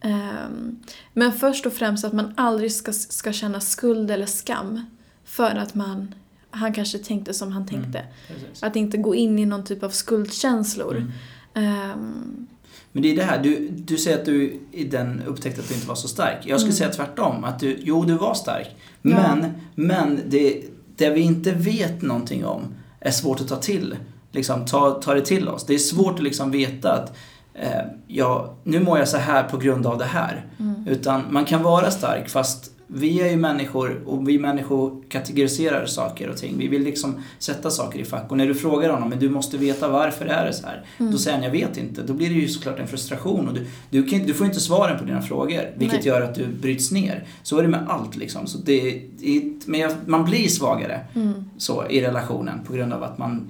Mm. 0.00 0.20
Ehm, 0.20 0.76
Men 1.12 1.32
först 1.32 1.66
och 1.66 1.72
främst 1.72 2.04
att 2.04 2.12
man 2.12 2.32
aldrig 2.36 2.72
ska, 2.72 2.92
ska 2.92 3.32
känna 3.32 3.60
skuld 3.60 4.10
eller 4.10 4.26
skam. 4.26 4.80
För 5.24 5.50
att 5.56 5.74
man, 5.74 6.14
han 6.50 6.72
kanske 6.72 6.98
tänkte 6.98 7.34
som 7.34 7.52
han 7.52 7.66
tänkte. 7.66 8.02
Precis. 8.28 8.62
Att 8.62 8.76
inte 8.76 8.96
gå 8.96 9.14
in 9.14 9.38
i 9.38 9.46
någon 9.46 9.64
typ 9.64 9.82
av 9.82 9.90
skuldkänslor. 9.90 10.96
Mm. 10.96 11.12
Ehm, 11.54 12.46
Men 12.92 13.02
det 13.02 13.12
är 13.12 13.16
det 13.16 13.22
här, 13.22 13.42
du, 13.42 13.68
du 13.68 13.96
säger 13.96 14.18
att 14.18 14.24
du 14.24 14.60
i 14.72 14.84
den 14.84 15.22
upptäckte 15.26 15.60
att 15.60 15.68
du 15.68 15.74
inte 15.74 15.86
var 15.88 15.94
så 15.94 16.08
stark. 16.08 16.36
Jag 16.46 16.60
skulle 16.60 16.72
Mm. 16.74 16.78
säga 16.78 16.90
tvärtom, 16.90 17.44
att 17.44 17.60
du, 17.60 17.78
jo 17.82 18.04
du 18.04 18.14
var 18.14 18.34
stark. 18.34 18.76
Ja. 19.02 19.36
Men, 19.36 19.46
men 19.74 20.20
det, 20.26 20.62
det 20.96 21.10
vi 21.10 21.20
inte 21.20 21.52
vet 21.52 22.02
någonting 22.02 22.44
om 22.44 22.62
är 23.00 23.10
svårt 23.10 23.40
att 23.40 23.48
ta 23.48 23.56
till. 23.56 23.96
Liksom, 24.32 24.66
ta, 24.66 24.90
ta 24.90 25.14
det 25.14 25.24
till 25.26 25.48
oss. 25.48 25.66
Det 25.66 25.74
är 25.74 25.78
svårt 25.78 26.14
att 26.14 26.22
liksom 26.22 26.50
veta 26.50 26.92
att 26.92 27.16
eh, 27.62 27.80
ja, 28.06 28.54
nu 28.64 28.80
mår 28.80 28.98
jag 28.98 29.08
så 29.08 29.16
här 29.16 29.42
på 29.42 29.56
grund 29.56 29.86
av 29.86 29.98
det 29.98 30.04
här. 30.04 30.46
mm. 30.58 30.86
Utan 30.88 31.22
man 31.30 31.44
kan 31.44 31.62
vara 31.62 31.90
stark 31.90 32.28
fast 32.28 32.72
vi 32.90 33.20
är 33.20 33.30
ju 33.30 33.36
människor 33.36 34.02
och 34.06 34.28
vi 34.28 34.38
människor 34.38 35.02
kategoriserar 35.08 35.86
saker 35.86 36.28
och 36.28 36.36
ting. 36.36 36.58
Vi 36.58 36.68
vill 36.68 36.82
liksom 36.82 37.14
sätta 37.38 37.70
saker 37.70 37.98
i 37.98 38.04
fack. 38.04 38.30
Och 38.30 38.36
när 38.36 38.46
du 38.46 38.54
frågar 38.54 38.90
honom, 38.90 39.08
men 39.08 39.18
du 39.18 39.28
måste 39.28 39.58
veta 39.58 39.88
varför 39.88 40.26
är 40.26 40.46
det 40.46 40.52
så 40.52 40.66
här? 40.66 40.84
Mm. 40.98 41.12
Då 41.12 41.18
säger 41.18 41.36
han, 41.36 41.44
jag 41.44 41.50
vet 41.50 41.76
inte. 41.76 42.02
Då 42.02 42.12
blir 42.12 42.28
det 42.28 42.34
ju 42.34 42.48
såklart 42.48 42.78
en 42.78 42.86
frustration 42.86 43.48
och 43.48 43.54
du, 43.54 43.66
du, 43.90 44.06
kan, 44.06 44.18
du 44.26 44.34
får 44.34 44.46
inte 44.46 44.60
svaren 44.60 44.98
på 44.98 45.04
dina 45.04 45.22
frågor. 45.22 45.60
Vilket 45.76 45.98
Nej. 45.98 46.08
gör 46.08 46.20
att 46.20 46.34
du 46.34 46.46
bryts 46.46 46.90
ner. 46.92 47.24
Så 47.42 47.58
är 47.58 47.62
det 47.62 47.68
med 47.68 47.84
allt 47.88 48.16
liksom. 48.16 48.46
Så 48.46 48.58
det, 48.58 49.02
det, 49.18 49.42
men 49.66 49.90
man 50.06 50.24
blir 50.24 50.48
svagare 50.48 51.00
Mm. 51.14 51.44
så 51.58 51.86
i 51.90 52.00
relationen 52.00 52.64
på 52.66 52.72
grund 52.72 52.92
av 52.92 53.02
att 53.02 53.18
man 53.18 53.48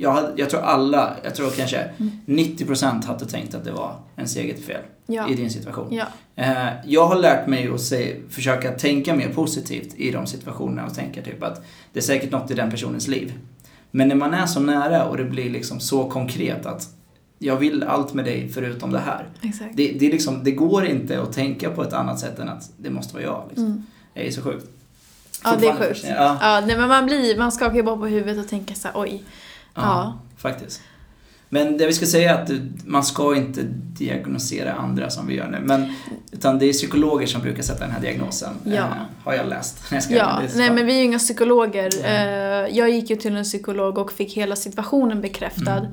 jag, 0.00 0.12
hade- 0.12 0.32
jag 0.36 0.50
tror 0.50 0.60
alla, 0.60 1.16
jag 1.24 1.34
tror 1.34 1.50
kanske 1.50 1.90
90% 2.26 3.04
hade 3.06 3.26
tänkt 3.26 3.54
att 3.54 3.64
det 3.64 3.72
var 3.72 3.96
ens 4.16 4.36
eget 4.36 4.64
fel 4.64 4.80
Ja. 5.06 5.28
i 5.30 5.34
din 5.34 5.50
situation. 5.50 5.88
Ja. 5.90 6.04
Eh, 6.36 6.68
jag 6.86 7.06
har 7.06 7.16
lärt 7.16 7.46
mig 7.46 7.68
att 7.74 7.80
se, 7.80 8.16
försöka 8.30 8.70
tänka 8.72 9.14
mer 9.14 9.28
positivt 9.28 9.94
i 9.96 10.10
de 10.10 10.26
situationerna 10.26 10.86
och 10.86 10.94
tänka 10.94 11.22
typ 11.22 11.42
att 11.42 11.62
det 11.92 11.98
är 11.98 12.02
säkert 12.02 12.30
något 12.30 12.50
i 12.50 12.54
den 12.54 12.70
personens 12.70 13.08
liv. 13.08 13.32
Men 13.90 14.08
när 14.08 14.14
man 14.14 14.34
är 14.34 14.46
så 14.46 14.60
nära 14.60 15.04
och 15.04 15.16
det 15.16 15.24
blir 15.24 15.50
liksom 15.50 15.80
så 15.80 16.10
konkret 16.10 16.66
att 16.66 16.88
jag 17.38 17.56
vill 17.56 17.82
allt 17.82 18.14
med 18.14 18.24
dig 18.24 18.48
förutom 18.48 18.92
det 18.92 18.98
här. 18.98 19.28
Det, 19.74 19.92
det, 19.92 20.08
liksom, 20.12 20.44
det 20.44 20.50
går 20.50 20.86
inte 20.86 21.20
att 21.22 21.32
tänka 21.32 21.70
på 21.70 21.82
ett 21.82 21.92
annat 21.92 22.18
sätt 22.18 22.38
än 22.38 22.48
att 22.48 22.70
det 22.76 22.90
måste 22.90 23.14
vara 23.14 23.24
jag. 23.24 23.44
Liksom. 23.48 23.66
Mm. 23.66 23.86
Det 24.14 24.26
är 24.26 24.30
så 24.30 24.42
sjukt. 24.42 24.66
Ja, 25.44 25.56
det 25.60 25.66
är 25.66 25.74
sjukt. 25.74 26.04
Ja, 26.08 26.38
Ja, 26.40 26.62
nej, 26.66 26.76
men 26.76 26.88
man 26.88 27.06
blir, 27.06 27.38
man 27.38 27.52
skakar 27.52 27.74
ju 27.76 27.82
bara 27.82 27.96
på 27.96 28.06
huvudet 28.06 28.44
och 28.44 28.50
tänker 28.50 28.74
så 28.74 28.88
här, 28.88 29.00
oj. 29.00 29.22
Ja, 29.82 30.18
faktiskt. 30.36 30.80
Men 31.50 31.78
det 31.78 31.86
vi 31.86 31.92
ska 31.92 32.06
säga 32.06 32.38
är 32.38 32.42
att 32.42 32.50
man 32.84 33.04
ska 33.04 33.36
inte 33.36 33.60
diagnosera 33.98 34.72
andra 34.72 35.10
som 35.10 35.26
vi 35.26 35.34
gör 35.34 35.48
nu. 35.48 35.58
Men, 35.64 35.92
utan 36.32 36.58
det 36.58 36.66
är 36.66 36.72
psykologer 36.72 37.26
som 37.26 37.42
brukar 37.42 37.62
sätta 37.62 37.80
den 37.84 37.90
här 37.90 38.00
diagnosen. 38.00 38.50
Ja. 38.64 38.72
Eh, 38.74 38.88
har 39.24 39.34
jag 39.34 39.48
läst. 39.48 39.78
Jag 39.92 40.02
ska, 40.02 40.14
Ja, 40.14 40.42
nej 40.56 40.70
men 40.70 40.86
vi 40.86 40.92
är 40.92 40.98
ju 40.98 41.04
inga 41.04 41.18
psykologer. 41.18 41.90
Eh, 42.04 42.76
Jag 42.76 42.90
gick 42.90 43.10
ju 43.10 43.16
till 43.16 43.36
en 43.36 43.44
psykolog 43.44 43.98
och 43.98 44.12
fick 44.12 44.36
hela 44.36 44.56
situationen 44.56 45.20
bekräftad. 45.20 45.86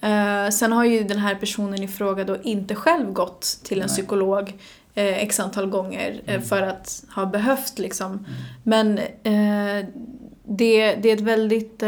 Mm. 0.00 0.44
Eh, 0.46 0.50
Sen 0.50 0.72
har 0.72 0.84
ju 0.84 1.04
den 1.04 1.18
här 1.18 1.34
personen 1.34 1.82
i 1.82 1.88
fråga 1.88 2.24
då 2.24 2.36
inte 2.42 2.74
själv 2.74 3.12
gått 3.12 3.58
till 3.64 3.80
en 3.80 3.86
Nej. 3.86 3.96
psykolog 3.96 4.48
eh, 4.94 5.18
x 5.22 5.40
antal 5.40 5.66
gånger 5.66 6.20
Mm. 6.26 6.42
för 6.42 6.62
att 6.62 7.02
ha 7.14 7.26
behövt 7.26 7.78
liksom. 7.78 8.12
Mm. 8.12 8.24
Men 8.62 8.94
det, 10.44 10.94
det 10.94 11.08
är 11.10 11.14
ett 11.14 11.20
väldigt 11.20 11.82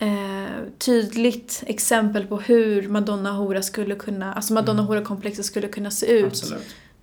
eh, 0.00 0.64
tydligt 0.78 1.62
exempel 1.66 2.26
på 2.26 2.40
hur 2.40 2.88
Madonna 2.88 3.32
Hora 3.32 3.62
skulle 3.62 3.94
kunna, 3.94 4.34
alltså 4.34 4.52
Madonna 4.52 4.82
Mm. 4.82 4.88
Hora-komplexet 4.88 5.44
skulle 5.44 5.68
kunna 5.68 5.90
se 5.90 6.06
ut 6.06 6.52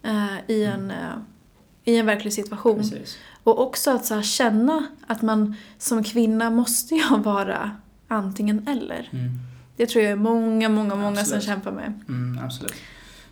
eh, 0.04 0.52
i, 0.56 0.64
en, 0.64 0.91
eh, 0.91 0.98
i 1.86 1.98
en 1.98 2.06
verklig 2.06 2.34
situation. 2.34 2.78
Precis. 2.78 3.18
Och 3.43 3.62
också 3.62 3.91
att 3.91 4.06
så 4.06 4.16
här, 4.16 4.22
känna 4.22 4.88
att 5.08 5.22
man 5.22 5.56
som 5.78 6.04
kvinna 6.04 6.50
måste 6.50 6.95
jag 6.95 7.20
vara 7.24 7.72
antingen 8.08 8.68
eller. 8.68 9.10
Mm. 9.12 9.39
Det 9.76 9.86
tror 9.86 10.04
jag 10.04 10.12
är 10.12 10.16
många, 10.16 10.70
många, 10.70 10.95
många 10.95 11.16
som 11.16 11.20
Absolut. 11.20 11.43
kämpar 11.43 11.72
med. 11.72 12.02
Mm, 12.08 12.45
absolut. 12.45 12.74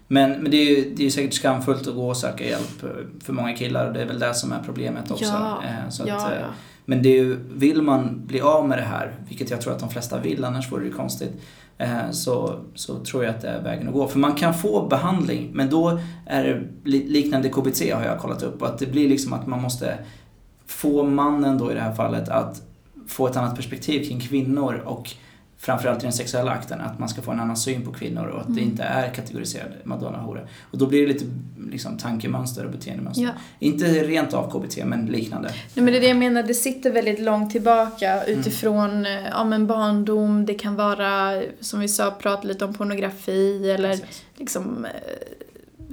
Men, 0.08 0.32
men 0.32 0.52
det 0.52 0.58
är 0.58 0.76
ju 0.76 0.94
det 0.96 1.06
är 1.06 1.10
säkert 1.10 1.34
skamfullt 1.34 1.88
att 1.88 1.96
gå 1.96 2.10
och 2.10 2.18
söka 2.18 2.44
hjälp 2.48 2.84
eh, 2.84 2.90
för 3.24 3.34
många 3.34 3.54
killar 3.54 3.88
och 3.88 3.94
det 3.94 4.02
är 4.02 4.06
väl 4.06 4.20
det 4.20 4.34
som 4.34 4.52
är 4.52 4.60
problemet 4.66 5.12
också. 5.12 5.26
Ja, 5.26 5.62
Eh, 5.64 5.90
så 5.90 6.04
att, 6.04 6.10
ja, 6.10 6.32
eh, 6.32 6.40
ja. 6.42 6.48
Men 6.86 7.02
det 7.04 7.10
är 7.10 7.24
ju, 7.24 7.38
vill 7.56 7.82
man 7.82 8.22
bli 8.26 8.42
av 8.42 8.68
med 8.68 8.78
det 8.78 8.84
här, 8.84 9.16
vilket 9.28 9.50
jag 9.50 9.62
tror 9.62 9.74
att 9.74 9.80
de 9.80 9.90
flesta 9.90 10.20
vill, 10.20 10.44
annars 10.46 10.72
vore 10.72 10.82
det 10.82 10.88
ju 10.88 10.94
konstigt, 10.94 11.32
så, 12.12 12.60
så 12.76 13.00
tror 13.00 13.24
jag 13.24 13.36
att 13.36 13.42
det 13.42 13.48
är 13.48 13.62
vägen 13.62 13.88
att 13.88 13.94
gå. 13.94 14.08
För 14.08 14.20
man 14.20 14.34
kan 14.34 14.54
få 14.54 14.88
behandling, 14.88 15.50
men 15.54 15.70
då 15.70 16.00
är 16.26 16.44
det 16.44 16.62
li- 16.90 17.08
liknande 17.08 17.50
KBT 17.50 17.92
har 17.94 18.04
jag 18.06 18.20
kollat 18.20 18.44
upp, 18.44 18.62
och 18.62 18.68
att 18.68 18.78
det 18.80 18.86
blir 18.86 19.10
liksom 19.10 19.34
att 19.34 19.48
man 19.48 19.62
måste 19.62 19.98
få 20.68 21.04
mannen 21.04 21.58
då 21.58 21.72
i 21.72 21.74
det 21.74 21.82
här 21.82 21.94
fallet 21.94 22.30
att 22.30 22.62
få 23.08 23.28
ett 23.28 23.38
annat 23.38 23.56
perspektiv 23.56 24.08
kring 24.08 24.20
kvinnor 24.20 24.82
och 24.86 25.12
framförallt 25.66 26.00
i 26.00 26.02
den 26.04 26.14
sexuella 26.14 26.52
akten, 26.52 26.82
att 26.82 27.00
man 27.00 27.10
ska 27.10 27.22
få 27.22 27.32
en 27.32 27.40
annan 27.40 27.58
syn 27.58 27.86
på 27.86 27.92
kvinnor 27.94 28.26
och 28.28 28.42
att 28.42 28.48
det 28.48 28.62
Mm. 28.62 28.70
inte 28.72 28.84
är 28.84 29.14
kategoriserade 29.14 29.76
madonna-hora. 29.84 30.42
Och 30.72 30.78
då 30.78 30.88
blir 30.88 31.02
det 31.02 31.14
lite 31.14 31.26
liksom, 31.72 31.98
tankemönster 31.98 32.66
och 32.66 32.72
beteendemönster. 32.72 33.24
Ja. 33.24 33.32
Inte 33.60 33.86
rent 33.86 34.34
av 34.34 34.52
KBT, 34.52 34.86
men 34.86 35.06
liknande. 35.06 35.48
Nej, 35.50 35.84
men 35.84 35.86
det 35.86 35.98
är 35.98 36.02
det 36.02 36.08
jag 36.08 36.18
menar, 36.18 36.44
det 36.44 36.54
sitter 36.54 36.92
väldigt 36.92 37.20
långt 37.20 37.52
tillbaka 37.52 38.24
utifrån 38.26 39.06
eh, 39.06 39.26
ja, 39.32 39.44
men 39.44 39.68
barndom, 39.68 40.46
det 40.46 40.54
kan 40.54 40.76
vara, 40.76 41.42
som 41.60 41.80
vi 41.80 41.88
sa, 41.88 42.12
prata 42.12 42.48
lite 42.48 42.66
om 42.66 42.74
pornografi 42.74 43.72
eller 43.72 43.90
Precis. 43.90 44.24
liksom 44.36 44.86
eh, 44.86 44.92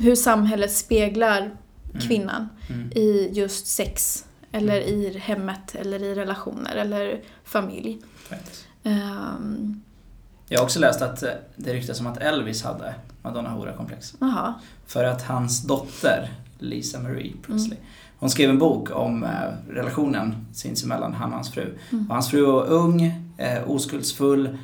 hur 0.03 0.14
samhället 0.14 0.73
speglar 0.73 1.51
Mm. 1.95 2.09
kvinnan 2.09 2.49
Mm. 2.70 2.93
i 2.93 3.31
just 3.33 3.66
sex 3.66 4.25
eller 4.53 4.81
i 4.81 5.18
hemmet 5.18 5.75
eller 5.75 6.03
i 6.03 6.14
relationer 6.14 6.77
eller 6.77 7.20
familj. 7.45 7.99
Faktiskt. 8.29 8.64
Ehm, 8.85 9.80
Jag 10.49 10.59
har 10.59 10.64
också 10.64 10.78
läst 10.80 11.03
att 11.03 11.22
eh, 11.22 11.28
det 11.57 11.72
ryktas 11.72 12.01
om 12.01 12.07
att 12.07 12.16
Elvis 12.18 12.62
hade 12.62 12.95
Madonna 13.22 13.51
Hora-komplex. 13.51 14.14
Jaha. 14.20 14.55
För 14.87 15.05
att 15.05 15.22
hans 15.22 15.62
dotter, 15.62 16.30
Lisa 16.59 17.01
Marie 17.01 17.33
Presley, 17.47 17.78
Mm. 17.78 17.85
hon 18.18 18.30
skrev 18.30 18.51
en 18.51 18.59
bok 18.59 18.91
om 18.97 19.24
eh, 19.24 19.30
relationen 19.68 20.35
sinsemellan, 20.53 21.14
han 21.14 21.28
och 21.28 21.35
hans 21.35 21.51
fru. 21.51 21.78
Mm. 21.93 22.07
Och 22.09 22.14
hans 22.14 22.30
fru 22.30 22.43
var 22.47 22.64
ung, 22.66 23.03
eh, 23.39 23.70
oskuldsfull, 23.70 24.59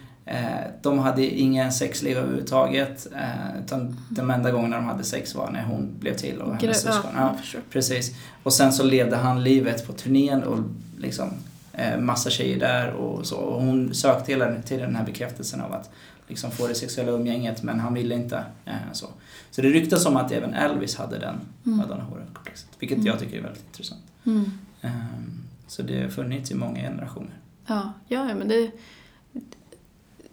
de 0.83 0.99
hade 0.99 1.27
ingen 1.27 1.73
sexliv 1.73 2.17
överhuvudtaget. 2.19 3.07
Utan 3.65 3.97
de 4.11 4.31
enda 4.31 4.51
gångerna 4.51 4.77
de 4.77 4.85
hade 4.85 5.05
sex 5.05 5.35
var 5.35 5.51
när 5.51 5.63
hon 5.65 5.95
blev 6.01 6.17
till 6.17 6.41
och 6.41 6.63
hennes 6.63 6.83
syskon. 6.83 7.11
ja. 7.17 7.35
Precis. 7.71 8.15
Och 8.43 8.53
sen 8.53 8.73
så 8.73 8.83
levde 8.83 9.17
han 9.17 9.43
livet 9.45 9.87
på 9.87 9.93
turnén 9.93 10.43
och 10.43 10.59
liksom 10.99 11.31
massa 12.01 12.31
tjejer 12.31 12.59
där 12.61 12.93
och 12.93 13.27
så. 13.27 13.37
Och 13.37 13.63
hon 13.63 13.95
sökte 13.95 14.33
hela 14.33 14.63
tiden 14.63 14.87
den 14.87 14.97
här 14.97 15.05
bekräftelsen 15.05 15.61
av 15.61 15.73
att 15.73 15.91
liksom 16.29 16.51
få 16.51 16.67
det 16.67 16.75
sexuella 16.75 17.13
umgänget 17.13 17.63
men 17.63 17.81
han 17.81 17.95
ville 17.95 18.15
inte. 18.15 18.45
Eh, 18.65 18.73
så. 18.93 19.07
så 19.51 19.63
det 19.63 19.69
ryktas 19.69 20.07
om 20.07 20.17
att 20.17 20.33
även 20.33 20.55
Elvis 20.55 20.97
hade 20.97 21.19
den 21.19 21.41
Mm. 21.67 21.79
Madonna 21.79 22.05
Hora-komplexet. 22.05 22.69
Vilket 22.79 22.97
Mm. 22.97 23.07
jag 23.07 23.19
tycker 23.19 23.39
är 23.39 23.43
väldigt 23.43 23.65
intressant. 23.67 24.03
Mm. 24.27 24.51
Ehm, 24.83 25.41
så 25.67 25.83
det 25.83 26.03
har 26.03 26.09
funnits 26.09 26.51
i 26.51 26.55
många 26.55 26.81
generationer. 26.81 27.35
Ja, 27.67 27.93
ja, 28.09 28.25
men 28.35 28.49
det... 28.49 28.71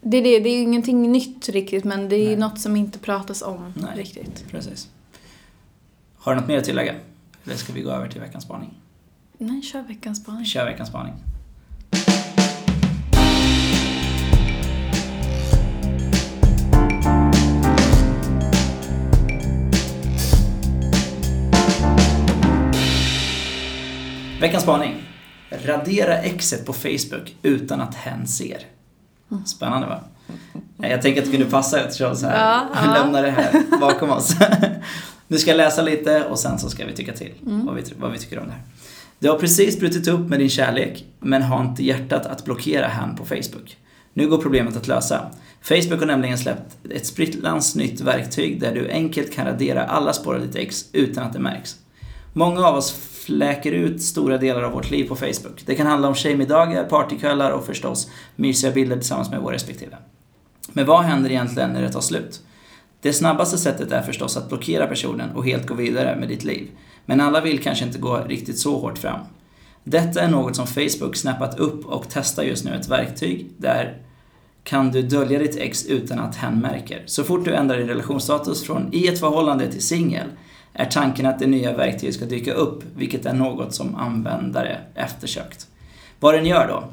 Det 0.07 0.17
är 0.17 0.23
det, 0.23 0.39
det 0.39 0.49
är 0.49 0.55
ju 0.57 0.61
ingenting 0.61 1.11
nytt 1.11 1.49
riktigt 1.49 1.83
men 1.83 2.09
det 2.09 2.15
är 2.15 2.27
Nej. 2.27 2.35
något 2.35 2.59
som 2.59 2.75
inte 2.75 2.99
pratas 2.99 3.41
om 3.41 3.73
Nej. 3.75 3.89
riktigt. 3.95 4.45
Precis. 4.51 4.89
Har 6.15 6.35
du 6.35 6.39
något 6.41 6.47
mer 6.47 6.57
att 6.57 6.63
tillägga? 6.63 6.95
Eller 7.45 7.55
ska 7.55 7.73
vi 7.73 7.81
gå 7.81 7.89
över 7.91 8.07
till 8.09 8.21
veckans 8.21 8.43
spaning? 8.43 8.73
Nej, 9.37 9.61
kör 9.61 9.81
veckans 9.81 10.17
spaning. 10.21 10.45
kör 10.45 10.65
veckans 10.65 10.89
spaning. 10.89 11.13
Veckans 24.45 24.63
spaning. 24.63 24.95
Radera 25.65 26.17
exet 26.17 26.65
på 26.65 26.73
Facebook 26.73 27.35
utan 27.41 27.81
att 27.81 27.95
hen 27.95 28.27
ser. 28.27 28.57
Spännande 29.45 29.87
va? 29.87 29.99
Jag 30.77 31.01
tänker 31.01 31.21
att 31.21 31.25
det 31.25 31.37
kunde 31.37 31.51
passa 31.51 31.79
eftersom 31.79 32.15
så 32.15 32.27
här, 32.27 32.67
Ja, 32.73 32.81
vi 32.81 32.87
lämnar 32.99 33.23
det 33.23 33.31
här 33.31 33.79
bakom 33.79 34.09
oss. 34.11 34.35
Nu 35.27 35.37
ska 35.37 35.49
jag 35.51 35.57
läsa 35.57 35.81
lite 35.81 36.23
och 36.23 36.39
sen 36.39 36.59
så 36.59 36.69
ska 36.69 36.85
vi 36.85 36.93
tycka 36.93 37.13
till 37.13 37.31
Mm. 37.45 37.65
vad, 37.65 37.75
vi, 37.75 37.83
vad 37.99 38.11
vi 38.11 38.17
tycker 38.19 38.39
om 38.39 38.45
det 38.47 38.51
här. 38.51 38.61
Du 39.19 39.29
har 39.29 39.37
precis 39.37 39.79
brutit 39.79 40.07
upp 40.07 40.29
med 40.29 40.39
din 40.39 40.49
kärlek, 40.49 41.05
men 41.19 41.41
har 41.41 41.61
inte 41.61 41.83
hjärtat 41.83 42.25
att 42.25 42.45
blockera 42.45 42.87
han 42.87 43.15
på 43.15 43.25
Facebook. 43.25 43.77
Nu 44.13 44.27
går 44.27 44.37
problemet 44.37 44.75
att 44.77 44.87
lösa. 44.87 45.29
Facebook 45.61 45.99
har 45.99 46.07
nämligen 46.07 46.37
släppt 46.37 46.77
ett 46.91 47.05
sprillans 47.05 47.75
nytt 47.75 48.01
verktyg 48.01 48.61
där 48.61 48.73
du 48.75 48.89
enkelt 48.89 49.33
kan 49.33 49.45
radera 49.45 49.83
alla 49.83 50.13
spår 50.13 50.35
av 50.35 50.41
ditt 50.41 50.55
ex 50.55 50.85
utan 50.91 51.23
att 51.23 51.33
det 51.33 51.39
märks. 51.39 51.75
Många 52.33 52.67
av 52.67 52.75
oss 52.75 52.91
fläker 53.25 53.71
ut 53.71 54.01
stora 54.01 54.37
delar 54.37 54.61
av 54.61 54.71
vårt 54.71 54.91
liv 54.91 55.07
på 55.07 55.15
Facebook. 55.15 55.63
Det 55.65 55.75
kan 55.75 55.87
handla 55.87 56.07
om 56.07 56.15
tjejmiddagar, 56.15 56.83
partykvällar 56.83 57.51
och 57.51 57.65
förstås 57.65 58.11
mysiga 58.35 58.71
bilder 58.71 58.95
tillsammans 58.95 59.29
med 59.29 59.41
vår 59.41 59.51
respektive. 59.51 59.97
Men 60.67 60.85
vad 60.85 61.03
händer 61.03 61.29
egentligen 61.29 61.69
när 61.69 61.81
det 61.81 61.91
tar 61.91 62.01
slut? 62.01 62.41
Det 63.01 63.13
snabbaste 63.13 63.57
sättet 63.57 63.91
är 63.91 64.01
förstås 64.01 64.37
att 64.37 64.49
blockera 64.49 64.87
personen 64.87 65.29
och 65.35 65.45
helt 65.45 65.67
gå 65.67 65.73
vidare 65.73 66.15
med 66.15 66.29
ditt 66.29 66.43
liv. 66.43 66.67
Men 67.05 67.21
alla 67.21 67.41
vill 67.41 67.63
kanske 67.63 67.85
inte 67.85 67.99
gå 67.99 68.17
riktigt 68.17 68.59
så 68.59 68.79
hårt 68.79 68.97
fram. 68.97 69.19
Detta 69.83 70.21
är 70.21 70.29
något 70.29 70.55
som 70.55 70.67
Facebook 70.67 71.15
snappat 71.15 71.59
upp 71.59 71.85
och 71.85 72.05
testar 72.09 72.43
just 72.43 72.65
nu 72.65 72.71
ett 72.75 72.89
verktyg 72.89 73.51
där 73.57 73.97
kan 74.63 74.91
du 74.91 75.01
dölja 75.01 75.39
ditt 75.39 75.55
ex 75.55 75.85
utan 75.85 76.19
att 76.19 76.35
hen 76.35 76.59
märker. 76.59 77.03
Så 77.05 77.23
fort 77.23 77.45
du 77.45 77.53
ändrar 77.53 77.77
din 77.77 77.87
relationsstatus 77.87 78.63
från 78.63 78.89
i 78.91 79.07
ett 79.07 79.19
förhållande 79.19 79.71
till 79.71 79.83
singel 79.83 80.27
är 80.75 80.85
tanken 80.85 81.25
att 81.25 81.39
det 81.39 81.47
nya 81.47 81.77
verktyget 81.77 82.15
ska 82.15 82.25
dyka 82.25 82.53
upp, 82.53 82.83
vilket 82.95 83.25
är 83.25 83.33
något 83.33 83.73
som 83.73 83.95
användare 83.95 84.79
eftersökt. 84.95 85.67
Vad 86.19 86.33
den 86.33 86.45
gör 86.45 86.67
då? 86.67 86.83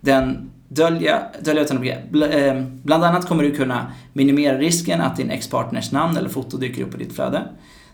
Den 0.00 0.50
dölja, 0.68 1.22
dölja 1.40 1.62
utan 1.62 1.76
att 1.76 1.84
eh, 1.84 2.62
Bland 2.82 3.04
annat 3.04 3.28
kommer 3.28 3.42
du 3.42 3.56
kunna 3.56 3.92
minimera 4.12 4.58
risken 4.58 5.00
att 5.00 5.16
din 5.16 5.30
ex-partners 5.30 5.92
namn 5.92 6.16
eller 6.16 6.28
foto 6.28 6.56
dyker 6.56 6.82
upp 6.82 6.94
i 6.94 6.98
ditt 6.98 7.14
flöde. 7.14 7.42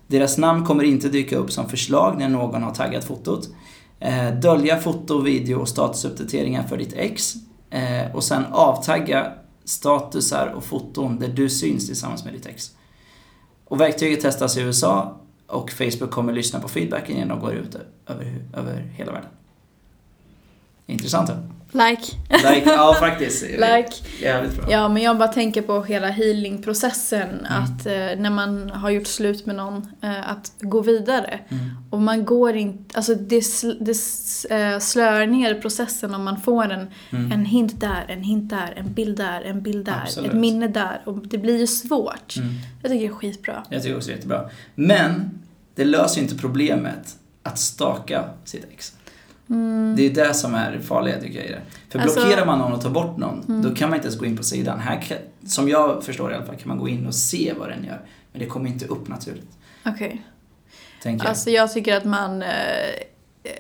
Deras 0.07 0.39
namn 0.39 0.65
kommer 0.65 0.85
inte 0.85 1.09
dyka 1.09 1.37
upp 1.37 1.53
som 1.53 1.69
förslag 1.69 2.19
när 2.19 2.29
någon 2.29 2.63
har 2.63 2.75
taggat 2.75 3.05
fotot. 3.05 3.49
Eh, 4.01 4.35
dölja 4.35 4.79
foto, 4.79 5.21
video 5.21 5.59
och 5.59 5.69
statusuppdateringar 5.69 6.63
för 6.63 6.77
ditt 6.77 6.93
ex. 6.97 7.35
Eh, 7.71 8.15
och 8.15 8.25
sen 8.25 8.45
avtagga 8.51 9.33
statusar 9.65 10.47
och 10.47 10.65
foton 10.65 11.19
där 11.19 11.29
du 11.29 11.49
syns 11.49 11.87
tillsammans 11.87 12.25
med 12.25 12.35
ditt 12.35 12.47
ex. 12.47 12.71
Och 13.71 13.81
verktyget 13.81 14.21
testas 14.21 14.57
i 14.57 14.61
USA 14.61 15.17
och 15.47 15.71
Facebook 15.71 16.11
kommer 16.11 16.33
lyssna 16.33 16.61
på 16.61 16.69
feedbacken 16.69 17.17
innan 17.17 17.29
de 17.29 17.41
går 17.41 17.53
ut 17.53 17.77
över, 18.07 18.45
över 18.55 18.81
hela 18.95 19.13
världen. 19.13 19.31
Intressant 20.87 21.29
va? 21.29 21.37
Like. 21.73 22.03
Like, 22.29 22.63
ja 22.71 22.97
faktiskt. 23.01 23.43
Like. 23.51 23.91
Jävligt 24.21 24.57
bra. 24.57 24.71
Ja, 24.71 24.89
men 24.89 25.03
jag 25.03 25.19
bara 25.19 25.29
tänker 25.29 25.63
på 25.63 25.83
hela 25.83 26.09
healingprocessen. 26.09 27.29
Mm. 27.47 27.63
Att 27.65 27.87
eh, 27.87 27.93
när 27.93 28.31
man 28.31 28.71
har 28.71 28.91
gjort 28.91 29.07
slut 29.07 29.47
med 29.47 29.57
någon, 29.57 29.87
eh, 30.03 30.31
att 30.31 30.53
gå 30.61 30.81
vidare. 30.81 31.41
Mm. 31.49 31.65
Och 31.91 32.01
man 32.01 32.25
går 32.25 32.57
inte, 32.57 32.97
alltså 32.97 33.15
det, 33.15 33.45
det 33.81 33.91
eh, 34.51 34.79
slöar 34.79 35.27
ner 35.27 35.55
processen 35.55 36.15
om 36.15 36.25
man 36.25 36.41
får 36.41 36.71
en, 36.73 36.87
Mm. 37.11 37.33
en 37.33 37.45
hint 37.45 37.81
där, 37.81 38.05
en 38.09 38.23
hint 38.23 38.51
där, 38.51 38.75
en 38.77 38.93
bild 38.93 39.17
där, 39.17 39.43
en 39.43 39.63
bild 39.63 39.87
där, 39.87 40.01
Absolut. 40.03 40.31
ett 40.31 40.37
minne 40.37 40.69
där. 40.69 41.03
Och 41.05 41.27
det 41.29 41.39
blir 41.39 41.59
ju 41.59 41.67
svårt. 41.67 42.37
Mm. 42.37 42.55
Jag 42.83 42.91
tycker 42.91 43.09
det 43.09 43.13
är 43.13 43.17
skitbra. 43.17 43.65
Jag 43.71 43.83
tycker 43.83 43.97
också 43.97 44.09
det 44.09 44.13
är 44.13 44.17
jättebra. 44.17 44.51
Men 44.75 45.31
det 45.75 45.85
löser 45.85 46.17
ju 46.17 46.23
inte 46.23 46.37
problemet 46.39 47.17
att 47.43 47.59
staka 47.59 48.25
sitt 48.45 48.67
ex. 48.73 48.93
Det 49.97 50.07
är 50.07 50.11
det 50.15 50.35
som 50.35 50.55
är 50.55 50.79
farliga 50.79 51.21
tycker 51.21 51.39
jag 51.39 51.47
i 51.49 51.53
det. 51.53 51.61
För 51.89 51.99
Mm. 51.99 52.05
Alltså- 52.09 52.21
blockerar 52.21 52.47
man 52.47 52.59
någon 52.59 52.73
och 52.73 52.81
tar 52.83 52.91
bort 52.91 53.17
någon, 53.17 53.63
då 53.63 53.75
kan 53.75 53.89
man 53.91 53.97
inte 53.97 54.07
ens 54.09 54.19
gå 54.19 54.25
in 54.27 54.37
på 54.37 54.43
sidan. 54.43 54.79
Här, 54.81 55.01
kan- 55.01 55.49
som 55.49 55.69
jag 55.69 56.05
förstår 56.05 56.33
i 56.33 56.35
alla 56.35 56.47
fall, 56.47 56.57
kan 56.57 56.69
man 56.69 56.79
gå 56.79 56.89
in 56.89 57.07
och 57.07 57.15
se 57.15 57.53
vad 57.59 57.69
den 57.69 57.85
gör. 57.85 58.01
Men 58.33 58.41
det 58.41 58.47
kommer 58.47 58.71
inte 58.71 58.87
upp 58.87 59.09
naturligt, 59.09 59.51
Okej. 59.87 60.23
tänker 61.03 61.25
jag. 61.25 61.31
Alltså 61.31 61.51
jag 61.51 61.73
tycker 61.73 61.97
att 61.97 62.05
man... 62.05 62.43
Eh, 62.43 62.49
eh, 63.43 63.51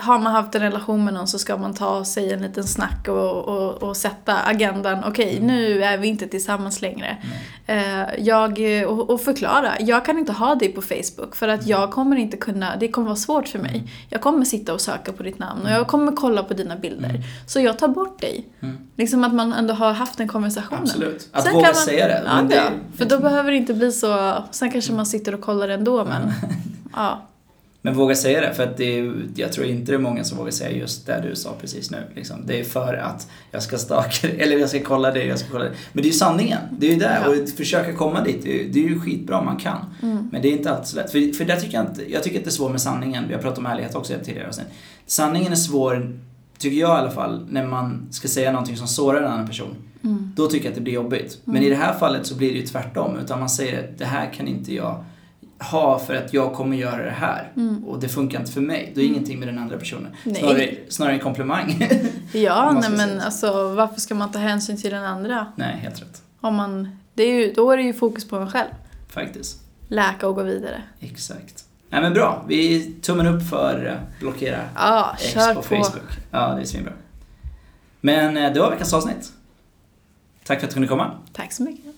har 0.00 0.18
man 0.18 0.32
haft 0.32 0.54
en 0.54 0.60
relation 0.62 1.04
med 1.04 1.14
någon 1.14 1.28
så 1.28 1.38
ska 1.38 1.56
man 1.56 1.74
ta 1.74 2.04
sig 2.04 2.32
en 2.32 2.42
liten 2.42 2.64
snack 2.64 3.08
och, 3.08 3.36
och, 3.48 3.82
och 3.82 3.96
sätta 3.96 4.36
agendan. 4.46 5.04
Okej, 5.06 5.36
Mm. 5.36 5.46
nu 5.46 5.82
är 5.84 5.98
vi 5.98 6.08
inte 6.08 6.26
tillsammans 6.26 6.82
längre. 6.82 7.16
Eh, 7.66 8.02
jag, 8.18 8.60
och, 8.88 9.10
och 9.10 9.20
förklara. 9.20 9.72
Jag 9.80 10.04
kan 10.04 10.18
inte 10.18 10.32
ha 10.32 10.54
dig 10.54 10.68
på 10.72 10.82
Facebook 10.82 11.36
för 11.36 11.48
att 11.48 11.66
jag 11.66 11.90
kommer 11.90 12.16
inte 12.16 12.36
kunna, 12.36 12.76
det 12.76 12.88
kommer 12.88 13.06
vara 13.06 13.16
svårt 13.16 13.48
för 13.48 13.58
mig. 13.58 13.82
Jag 14.08 14.20
kommer 14.20 14.44
sitta 14.44 14.74
och 14.74 14.80
söka 14.80 15.12
på 15.12 15.22
ditt 15.22 15.38
namn 15.38 15.62
och 15.64 15.70
jag 15.70 15.86
kommer 15.88 16.12
kolla 16.12 16.42
på 16.42 16.54
dina 16.54 16.76
bilder. 16.76 17.20
Så 17.46 17.60
jag 17.60 17.78
tar 17.78 17.88
bort 17.88 18.20
dig. 18.20 18.48
Mm. 18.60 18.76
Liksom 18.96 19.24
att 19.24 19.34
man 19.34 19.52
ändå 19.52 19.74
har 19.74 19.92
haft 19.92 20.18
den 20.18 20.28
konversationen. 20.28 20.82
Absolut. 20.82 21.28
Att 21.32 21.44
Sen 21.44 21.52
våga 21.54 21.66
man- 21.66 21.74
säga 21.74 22.08
det. 22.08 22.22
Ja, 22.26 22.42
det. 22.42 22.62
För 22.98 23.04
då 23.04 23.18
behöver 23.18 23.50
det 23.50 23.56
inte 23.56 23.74
bli 23.74 23.92
så, 23.92 24.34
sen 24.50 24.70
kanske 24.70 24.92
man 24.92 25.06
sitter 25.06 25.34
och 25.34 25.40
kollar 25.40 25.68
ändå 25.68 26.04
men... 26.04 26.32
Ja. 26.96 27.22
Men 27.82 27.94
våga 27.94 28.14
säga 28.14 28.40
det, 28.40 28.54
för 28.54 28.62
att 28.62 28.76
det 28.76 28.98
är, 28.98 29.14
jag 29.36 29.52
tror 29.52 29.66
inte 29.66 29.92
det 29.92 29.96
är 29.96 30.00
många 30.00 30.24
som 30.24 30.38
vågar 30.38 30.50
säga 30.50 30.78
just 30.78 31.06
det 31.06 31.24
du 31.28 31.36
sa 31.36 31.54
precis 31.60 31.90
nu. 31.90 31.98
Liksom. 32.14 32.46
Det 32.46 32.60
är 32.60 32.64
för 32.64 32.94
att 32.94 33.28
jag 33.50 33.62
ska 33.62 33.78
staka 33.78 34.28
eller 34.38 34.58
jag 34.58 34.68
ska 34.68 34.80
kolla 34.80 35.10
det, 35.10 35.24
jag 35.24 35.38
ska 35.38 35.48
kolla 35.50 35.64
det. 35.64 35.72
Men 35.92 36.02
det 36.02 36.08
är 36.08 36.12
ju 36.12 36.18
sanningen, 36.18 36.58
det 36.78 36.86
är 36.86 36.90
ju 36.90 36.98
det. 36.98 37.18
Ja. 37.24 37.30
Och 37.30 37.48
försöka 37.48 37.94
komma 37.94 38.24
dit, 38.24 38.42
det 38.42 38.60
är, 38.60 38.68
det 38.68 38.84
är 38.84 38.88
ju 38.88 39.00
skitbra 39.00 39.38
om 39.38 39.44
man 39.44 39.56
kan. 39.56 39.78
Men 40.30 40.42
det 40.42 40.48
är 40.48 40.52
inte 40.52 40.70
alltid 40.70 40.86
så 40.86 40.96
lätt. 40.96 41.12
För, 41.12 41.32
för 41.32 41.44
där 41.44 41.56
tycker 41.56 41.74
jag 41.74 41.86
inte, 41.86 42.12
jag 42.12 42.22
tycker 42.22 42.38
att 42.38 42.44
det 42.44 42.48
är 42.48 42.52
svårt 42.52 42.70
med 42.70 42.80
sanningen. 42.80 43.28
Vi 43.28 43.34
har 43.34 43.42
pratat 43.42 43.58
om 43.58 43.66
ärlighet 43.66 43.94
också 43.94 44.14
tidigare 44.24 44.48
avsnitt. 44.48 44.66
Sanningen 45.06 45.52
är 45.52 45.56
svår, 45.56 46.18
tycker 46.58 46.76
jag 46.76 46.96
i 46.96 47.00
alla 47.00 47.10
fall, 47.10 47.46
när 47.50 47.66
man 47.66 48.08
ska 48.10 48.28
säga 48.28 48.52
någonting 48.52 48.76
som 48.76 48.88
sårar 48.88 49.22
en 49.22 49.32
annan 49.32 49.46
person. 49.46 49.76
Då 50.36 50.46
tycker 50.46 50.64
jag 50.64 50.70
att 50.70 50.74
det 50.74 50.80
blir 50.80 50.92
jobbigt. 50.92 51.38
Men 51.44 51.62
i 51.62 51.68
det 51.68 51.76
här 51.76 51.94
fallet 51.94 52.26
så 52.26 52.34
blir 52.34 52.52
det 52.52 52.58
ju 52.58 52.66
tvärtom. 52.66 53.18
Utan 53.18 53.40
man 53.40 53.50
säger 53.50 53.78
att 53.78 53.98
det 53.98 54.04
här 54.04 54.32
kan 54.32 54.48
inte 54.48 54.74
jag 54.74 55.04
ha 55.60 55.98
för 55.98 56.14
att 56.14 56.32
jag 56.32 56.54
kommer 56.54 56.76
göra 56.76 57.04
det 57.04 57.10
här. 57.10 57.52
Och 57.86 58.00
det 58.00 58.08
funkar 58.08 58.40
inte 58.40 58.52
för 58.52 58.60
mig. 58.60 58.92
Då 58.94 59.00
är 59.00 59.04
det 59.04 59.10
ingenting 59.10 59.38
med 59.38 59.48
den 59.48 59.58
andra 59.58 59.78
personen. 59.78 60.16
Nej. 60.24 60.34
Snarare, 60.34 60.74
snarare 60.88 61.14
en 61.14 61.20
komplimang. 61.20 61.88
Ja, 62.32 62.72
nej 62.80 62.90
men 62.90 63.08
säga 63.08 63.22
alltså 63.22 63.68
varför 63.74 64.00
ska 64.00 64.14
man 64.14 64.32
ta 64.32 64.38
hänsyn 64.38 64.76
till 64.76 64.90
den 64.90 65.04
andra? 65.04 65.46
Nej, 65.56 65.76
helt 65.76 66.02
rätt. 66.02 66.22
Om 66.40 66.54
man, 66.54 66.96
det 67.14 67.22
är 67.22 67.32
ju, 67.32 67.52
då 67.52 67.70
är 67.70 67.76
det 67.76 67.82
ju 67.82 67.92
fokus 67.94 68.28
på 68.28 68.36
en 68.36 68.50
själv. 68.50 68.68
Faktiskt. 69.08 69.60
Läka 69.88 70.28
och 70.28 70.34
gå 70.34 70.42
vidare. 70.42 70.82
Exakt. 71.00 71.64
Nej 71.88 72.00
men 72.02 72.14
bra. 72.14 72.44
Vi 72.48 72.92
tummen 73.02 73.26
upp 73.26 73.48
för 73.48 74.00
blockera 74.20 74.60
Ja, 74.74 75.16
X 75.20 75.32
kör 75.32 75.54
på 75.54 75.62
på. 75.62 75.62
Facebook. 75.62 76.10
Ja, 76.30 76.54
det 76.54 76.60
är 76.60 76.64
svinbra. 76.64 76.92
Men 78.00 78.36
eh, 78.36 78.52
det 78.52 78.60
var 78.60 78.70
veckans 78.70 78.94
avsnitt. 78.94 79.32
Tack 80.44 80.58
för 80.60 80.66
att 80.66 80.70
du 80.70 80.74
kunde 80.74 80.88
komma. 80.88 81.10
Tack 81.32 81.52
så 81.52 81.62
mycket. 81.62 81.94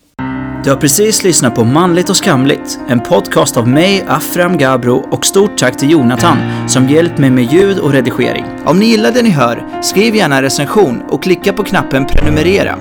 Du 0.65 0.71
har 0.71 0.77
precis 0.77 1.25
lyssnat 1.25 1.55
på 1.55 1.65
Manligt 1.65 2.11
och 2.11 2.17
skamligt, 2.17 2.79
en 2.89 3.01
podcast 3.01 3.57
av 3.57 3.69
mig, 3.69 4.05
Afram 4.09 4.59
Gabro 4.59 5.09
och 5.11 5.27
stort 5.27 5.59
tack 5.59 5.77
till 5.77 5.91
Jonathan 5.91 6.39
som 6.69 6.89
hjälpt 6.89 7.19
mig 7.19 7.31
med 7.31 7.53
ljud 7.53 7.79
och 7.79 7.93
redigering. 7.93 8.45
Om 8.65 8.79
ni 8.79 8.87
gillar 8.87 9.13
det 9.13 9.23
ni 9.23 9.31
hör, 9.31 9.81
skriv 9.83 10.15
gärna 10.15 10.37
en 10.37 10.43
recension 10.43 11.03
och 11.09 11.23
klicka 11.23 11.53
på 11.53 11.65
knappen 11.65 12.07
prenumerera. 12.07 12.79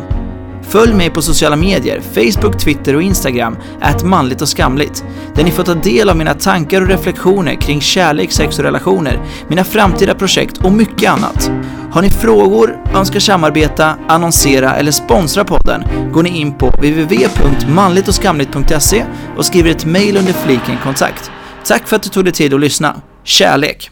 Följ 0.64 0.93
mig 0.93 1.09
på 1.09 1.22
sociala 1.22 1.55
medier, 1.55 1.99
Facebook, 1.99 2.57
Twitter 2.57 2.95
och 2.95 3.01
Instagram, 3.01 3.57
att 3.82 4.03
manligt 4.03 4.41
och 4.41 4.49
skamligt, 4.49 5.03
där 5.36 5.43
ni 5.43 5.51
får 5.51 5.64
ta 5.64 5.74
del 5.74 6.09
av 6.09 6.18
mina 6.18 6.34
tankar 6.34 6.82
och 6.82 6.88
reflektioner 6.88 7.55
kring 7.55 7.82
kärlek, 7.82 8.32
sex 8.32 8.59
och 8.59 8.66
relationer, 8.66 9.20
mina 9.47 9.64
framtida 9.64 10.16
projekt 10.16 10.57
och 10.57 10.72
mycket 10.72 11.12
annat. 11.12 11.51
Har 11.91 12.01
ni 12.01 12.09
frågor, 12.09 12.83
önskar 12.95 13.19
samarbeta, 13.19 13.97
annonsera 14.07 14.75
eller 14.75 14.91
sponsra 14.91 15.45
podden 15.45 15.83
går 16.13 16.23
ni 16.23 16.39
in 16.39 16.57
på 16.57 16.67
www.manligtochskamligt.se 16.67 19.05
och 19.37 19.45
skriver 19.45 19.71
ett 19.71 19.85
mejl 19.85 20.17
under 20.17 20.33
fliken 20.33 20.77
kontakt. 20.83 21.31
Tack 21.65 21.87
för 21.87 21.95
att 21.95 22.03
du 22.03 22.09
tog 22.09 22.23
dig 22.23 22.33
tid 22.33 22.53
att 22.53 22.59
lyssna. 22.59 23.01
Kärlek! 23.23 23.91